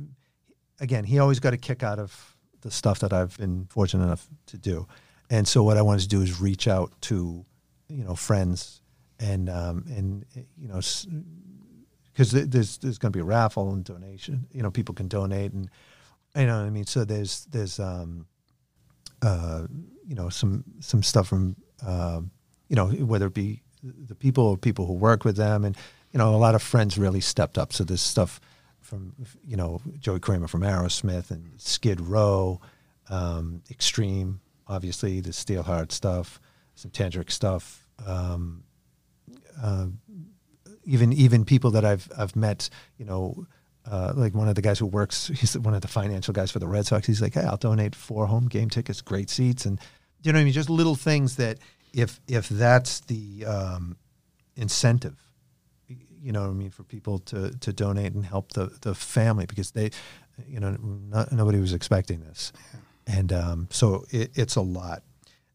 again 0.81 1.05
he 1.05 1.19
always 1.19 1.41
got 1.41 1.55
a 1.55 1.57
kick 1.57 1.83
out 1.83 1.99
of 1.99 2.37
the 2.61 2.71
stuff 2.71 2.99
that 3.01 3.13
I've 3.13 3.37
been 3.39 3.67
fortunate 3.71 4.05
enough 4.05 4.27
to 4.47 4.59
do. 4.59 4.87
And 5.31 5.47
so 5.47 5.63
what 5.63 5.77
I 5.77 5.83
wanted 5.83 6.03
to 6.03 6.09
do 6.09 6.23
is 6.23 6.41
reach 6.41 6.67
out 6.67 6.93
to 7.03 7.45
you 7.89 8.05
know 8.05 8.15
friends 8.15 8.83
and 9.21 9.49
um, 9.49 9.85
and 9.89 10.25
you 10.57 10.69
know 10.69 10.81
because 12.13 12.31
there's 12.33 12.79
there's 12.79 12.99
going 12.99 13.13
to 13.13 13.17
be 13.17 13.21
a 13.21 13.25
raffle 13.25 13.73
and 13.73 13.85
donation. 13.85 14.47
You 14.53 14.63
know 14.63 14.71
people 14.71 14.95
can 14.95 15.09
donate 15.09 15.53
and 15.53 15.71
you 16.35 16.47
know 16.47 16.59
what 16.59 16.67
I 16.67 16.71
mean. 16.71 16.87
So 16.87 17.05
there's 17.05 17.47
there's 17.47 17.79
um, 17.79 18.27
uh, 19.23 19.67
you 20.07 20.15
know 20.15 20.29
some 20.29 20.65
some 20.81 21.03
stuff 21.03 21.29
from 21.29 21.57
um, 21.87 22.31
you 22.69 22.77
know 22.77 22.89
whether 22.89 23.27
it 23.27 23.35
be 23.35 23.63
the 23.83 24.15
people 24.15 24.45
or 24.45 24.57
people 24.57 24.87
who 24.87 24.95
work 24.95 25.25
with 25.25 25.37
them 25.37 25.65
and 25.65 25.77
you 26.13 26.19
know 26.19 26.35
a 26.35 26.37
lot 26.37 26.55
of 26.55 26.63
friends 26.63 26.99
really 26.99 27.21
stepped 27.21 27.57
up 27.57 27.73
so 27.73 27.85
this 27.85 28.03
stuff 28.03 28.41
from 28.89 29.15
you 29.45 29.57
know 29.57 29.81
Joey 29.99 30.21
Kramer 30.21 30.49
from 30.49 30.63
Aerosmith 30.63 31.31
and 31.31 31.61
Skid 31.61 32.01
Row 32.01 32.61
um, 33.09 33.63
Extreme 33.71 34.41
obviously 34.67 35.21
the 35.21 35.31
Steelheart 35.31 35.93
stuff 35.93 36.41
some 36.75 36.91
Tantric 36.91 37.31
stuff 37.31 37.87
um, 38.07 38.65
uh, 39.63 39.87
even 40.85 41.13
even 41.13 41.45
people 41.45 41.71
that 41.73 41.85
I've 41.85 42.09
I've 42.17 42.35
met 42.35 42.71
you 42.97 43.05
know 43.05 43.47
uh, 43.91 44.13
like 44.15 44.35
one 44.35 44.49
of 44.49 44.55
the 44.55 44.63
guys 44.63 44.79
who 44.79 44.87
works, 44.87 45.29
he's 45.29 45.57
one 45.57 45.75
of 45.75 45.81
the 45.81 45.89
financial 45.89 46.35
guys 46.35 46.51
for 46.51 46.59
the 46.59 46.69
Red 46.69 46.87
Sox. 46.87 47.07
He's 47.07 47.23
like, 47.23 47.35
hey, 47.35 47.45
I'll 47.45 47.57
donate 47.57 47.95
four 47.95 48.27
home 48.27 48.47
game 48.47 48.69
tickets, 48.69 49.01
great 49.01 49.31
seats, 49.31 49.65
and 49.65 49.81
you 50.23 50.33
know 50.33 50.37
what 50.37 50.43
I 50.43 50.45
mean. 50.45 50.53
Just 50.53 50.69
little 50.69 50.95
things 50.95 51.37
that 51.37 51.59
if 51.95 52.21
if 52.29 52.49
that's 52.49 53.01
the 53.01 53.47
um, 53.47 53.97
incentive, 54.57 55.17
you 56.23 56.33
know 56.33 56.43
what 56.43 56.51
I 56.51 56.55
mean, 56.55 56.71
for 56.71 56.85
people 56.85 57.19
to 57.21 57.51
to 57.59 57.73
donate 57.73 58.13
and 58.13 58.25
help 58.25 58.53
the 58.53 58.77
the 58.81 58.95
family 58.95 59.47
because 59.47 59.73
they, 59.73 59.91
you 60.47 60.61
know, 60.61 60.77
not, 60.81 61.33
nobody 61.33 61.61
was 61.61 61.73
expecting 61.73 62.21
this, 62.21 62.53
and 63.07 63.33
um, 63.33 63.69
so 63.71 64.05
it, 64.11 64.31
it's 64.35 64.57
a 64.57 64.61
lot. 64.63 65.03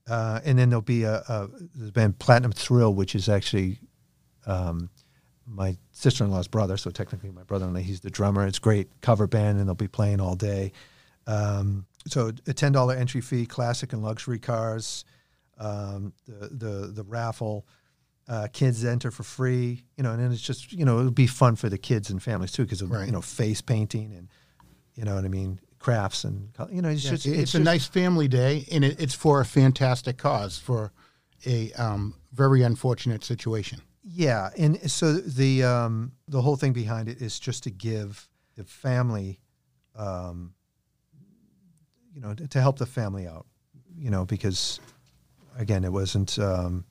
Uh, 0.09 0.41
and 0.43 0.59
then 0.59 0.69
there'll 0.69 0.81
be 0.81 1.03
a, 1.03 1.15
a 1.27 1.49
there's 1.75 1.91
been 1.91 2.13
Platinum 2.13 2.51
Thrill, 2.51 2.93
which 2.93 3.15
is 3.15 3.29
actually 3.29 3.79
um, 4.45 4.89
my 5.45 5.77
sister-in-law's 5.91 6.47
brother, 6.47 6.77
so 6.77 6.89
technically 6.89 7.31
my 7.31 7.43
brother-in-law. 7.43 7.79
He's 7.79 8.01
the 8.01 8.09
drummer. 8.09 8.45
It's 8.45 8.59
great 8.59 8.89
cover 9.01 9.27
band, 9.27 9.59
and 9.59 9.67
they'll 9.67 9.75
be 9.75 9.87
playing 9.87 10.19
all 10.19 10.35
day. 10.35 10.71
Um, 11.27 11.85
so 12.07 12.31
a 12.47 12.53
ten 12.53 12.71
dollar 12.71 12.95
entry 12.95 13.21
fee, 13.21 13.45
classic 13.45 13.93
and 13.93 14.03
luxury 14.03 14.39
cars, 14.39 15.05
um, 15.57 16.13
the 16.27 16.47
the 16.49 16.87
the 16.87 17.03
raffle. 17.03 17.65
Uh, 18.25 18.47
kids 18.53 18.85
enter 18.85 19.11
for 19.11 19.23
free, 19.23 19.83
you 19.97 20.03
know, 20.03 20.11
and 20.11 20.23
then 20.23 20.31
it's 20.31 20.41
just 20.41 20.71
you 20.71 20.85
know 20.85 20.99
it'll 20.99 21.11
be 21.11 21.27
fun 21.27 21.55
for 21.57 21.67
the 21.67 21.77
kids 21.77 22.09
and 22.09 22.23
families 22.23 22.53
too 22.53 22.63
because 22.63 22.81
Right. 22.81 23.05
you 23.05 23.11
know 23.11 23.21
face 23.21 23.59
painting 23.61 24.13
and 24.15 24.29
you 24.95 25.03
know 25.03 25.15
what 25.15 25.25
I 25.25 25.27
mean 25.27 25.59
crafts 25.79 26.23
and 26.23 26.49
you 26.71 26.81
know 26.81 26.87
it's 26.87 27.03
Yeah, 27.03 27.11
just 27.11 27.25
it's, 27.25 27.37
it's 27.37 27.55
a 27.55 27.59
nice 27.59 27.85
family 27.85 28.29
day, 28.29 28.65
and 28.71 28.85
it, 28.85 29.01
it's 29.01 29.13
for 29.13 29.41
a 29.41 29.45
fantastic 29.45 30.17
cause 30.17 30.57
for 30.57 30.93
a 31.45 31.73
um, 31.73 32.15
very 32.31 32.61
unfortunate 32.63 33.25
situation. 33.25 33.81
Yeah, 34.05 34.49
and 34.57 34.89
so 34.89 35.13
the 35.13 35.63
um, 35.63 36.13
the 36.29 36.41
whole 36.41 36.55
thing 36.55 36.71
behind 36.71 37.09
it 37.09 37.21
is 37.21 37.37
just 37.39 37.63
to 37.63 37.71
give 37.71 38.29
the 38.55 38.63
family, 38.63 39.39
um, 39.97 40.53
you 42.13 42.21
know, 42.21 42.33
to 42.33 42.61
help 42.61 42.77
the 42.79 42.85
family 42.85 43.27
out, 43.27 43.45
you 43.97 44.09
know, 44.09 44.23
because 44.25 44.79
again, 45.57 45.83
it 45.83 45.91
wasn't 45.91 46.37
um, 46.39 46.85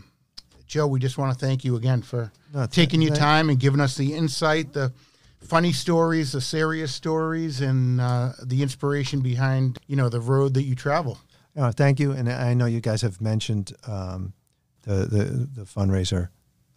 Joe, 0.67 0.87
we 0.87 1.01
just 1.01 1.19
want 1.19 1.37
to 1.37 1.47
thank 1.47 1.65
you 1.65 1.77
again 1.77 2.03
for 2.03 2.31
No, 2.55 2.67
taking 2.67 3.03
your 3.03 3.15
time 3.15 3.51
and 3.51 3.59
giving 3.59 3.81
us 3.81 3.97
the 3.97 4.15
insight, 4.15 4.73
the 4.73 4.93
funny 5.41 5.73
stories, 5.73 6.33
the 6.33 6.41
serious 6.41 6.95
stories, 6.95 7.61
and 7.61 8.01
uh, 8.01 8.33
the 8.45 8.63
inspiration 8.63 9.21
behind, 9.21 9.79
you 9.87 9.97
know, 9.97 10.09
the 10.09 10.21
road 10.21 10.55
that 10.55 10.63
you 10.63 10.75
travel. 10.75 11.19
Uh, 11.57 11.73
thank 11.73 11.99
you, 11.99 12.13
and 12.13 12.29
I 12.29 12.55
know 12.55 12.67
you 12.67 12.81
guys 12.81 13.03
have 13.03 13.21
mentioned 13.21 13.73
um, 13.87 14.35
the, 14.83 15.07
the 15.07 15.49
the 15.55 15.63
fundraiser 15.63 16.29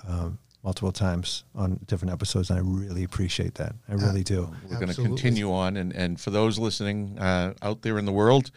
um, 0.07 0.39
multiple 0.63 0.91
times 0.91 1.43
on 1.55 1.79
different 1.85 2.13
episodes, 2.13 2.49
and 2.49 2.59
I 2.59 2.61
really 2.61 3.03
appreciate 3.03 3.55
that. 3.55 3.75
I 3.87 3.93
really 3.93 4.23
do. 4.23 4.49
We're 4.69 4.79
going 4.79 4.93
to 4.93 5.01
continue 5.01 5.51
on. 5.51 5.77
And, 5.77 5.93
and 5.93 6.19
for 6.19 6.31
those 6.31 6.59
listening 6.59 7.17
uh, 7.19 7.53
out 7.61 7.81
there 7.81 7.97
in 7.97 8.05
the 8.05 8.11
world, 8.11 8.51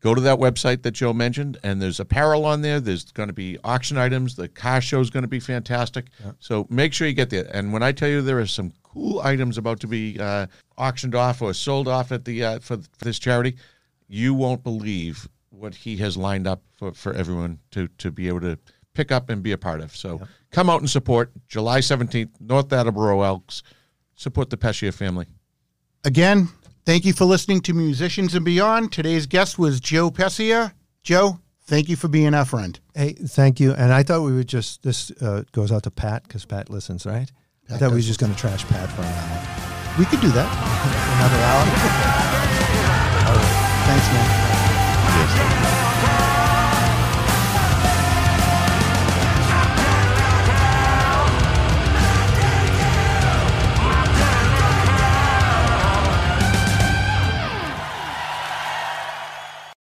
go 0.00 0.14
to 0.14 0.20
that 0.22 0.38
website 0.38 0.82
that 0.82 0.92
Joe 0.92 1.12
mentioned, 1.12 1.58
and 1.62 1.80
there's 1.80 2.00
apparel 2.00 2.44
on 2.44 2.62
there. 2.62 2.80
There's 2.80 3.04
going 3.12 3.28
to 3.28 3.34
be 3.34 3.58
auction 3.64 3.98
items. 3.98 4.36
The 4.36 4.48
car 4.48 4.80
show 4.80 5.00
is 5.00 5.10
going 5.10 5.24
to 5.24 5.28
be 5.28 5.40
fantastic. 5.40 6.06
So 6.38 6.66
make 6.70 6.92
sure 6.92 7.06
you 7.06 7.14
get 7.14 7.30
there. 7.30 7.48
And 7.52 7.72
when 7.72 7.82
I 7.82 7.92
tell 7.92 8.08
you 8.08 8.22
there 8.22 8.38
are 8.38 8.46
some 8.46 8.72
cool 8.96 9.20
items 9.20 9.58
about 9.58 9.80
to 9.80 9.86
be 9.86 10.18
uh, 10.18 10.46
auctioned 10.78 11.14
off 11.14 11.42
or 11.42 11.52
sold 11.52 11.86
off 11.86 12.12
at 12.12 12.24
the 12.24 12.42
uh, 12.42 12.58
for, 12.60 12.78
for 12.78 13.04
this 13.04 13.18
charity, 13.18 13.56
you 14.08 14.32
won't 14.34 14.62
believe 14.62 15.28
what 15.50 15.74
he 15.74 15.96
has 15.98 16.16
lined 16.16 16.46
up 16.46 16.62
for, 16.78 16.92
for 16.92 17.12
everyone 17.12 17.58
to 17.70 17.88
to 17.98 18.10
be 18.10 18.28
able 18.28 18.40
to 18.40 18.58
pick 18.94 19.12
up 19.12 19.28
and 19.28 19.42
be 19.42 19.52
a 19.52 19.58
part 19.58 19.80
of. 19.80 19.94
So 19.94 20.20
come 20.50 20.70
out 20.70 20.80
and 20.80 20.88
support 20.88 21.30
July 21.48 21.80
17th, 21.80 22.30
North 22.40 22.72
Attleboro 22.72 23.22
Elks. 23.22 23.62
Support 24.18 24.48
the 24.48 24.56
Pessia 24.56 24.94
family. 24.94 25.26
Again, 26.04 26.48
thank 26.86 27.04
you 27.04 27.12
for 27.12 27.26
listening 27.26 27.60
to 27.62 27.74
Musicians 27.74 28.34
and 28.34 28.46
Beyond. 28.46 28.90
Today's 28.90 29.26
guest 29.26 29.58
was 29.58 29.78
Joe 29.78 30.10
Pessia. 30.10 30.72
Joe, 31.02 31.40
thank 31.66 31.90
you 31.90 31.96
for 31.96 32.08
being 32.08 32.32
our 32.32 32.46
friend. 32.46 32.80
Hey, 32.94 33.12
thank 33.12 33.60
you. 33.60 33.74
And 33.74 33.92
I 33.92 34.02
thought 34.02 34.22
we 34.22 34.32
would 34.32 34.48
just 34.48 34.82
this 34.82 35.10
uh, 35.20 35.42
goes 35.52 35.70
out 35.70 35.82
to 35.82 35.90
Pat 35.90 36.22
because 36.22 36.46
Pat 36.46 36.70
listens, 36.70 37.04
right? 37.04 37.30
I 37.68 37.78
thought 37.78 37.90
we 37.90 37.96
was 37.96 38.06
just 38.06 38.20
going 38.20 38.32
to 38.32 38.38
trash 38.38 38.64
Pat 38.66 38.88
for 38.90 39.02
an 39.02 39.08
hour. 39.08 39.98
We 39.98 40.04
could 40.04 40.20
do 40.20 40.28
that. 40.28 40.46
Another 41.18 41.40
hour. 41.42 41.66
All 43.26 43.34
right. 43.34 43.54
Thanks, 43.86 44.06
man. 45.80 45.85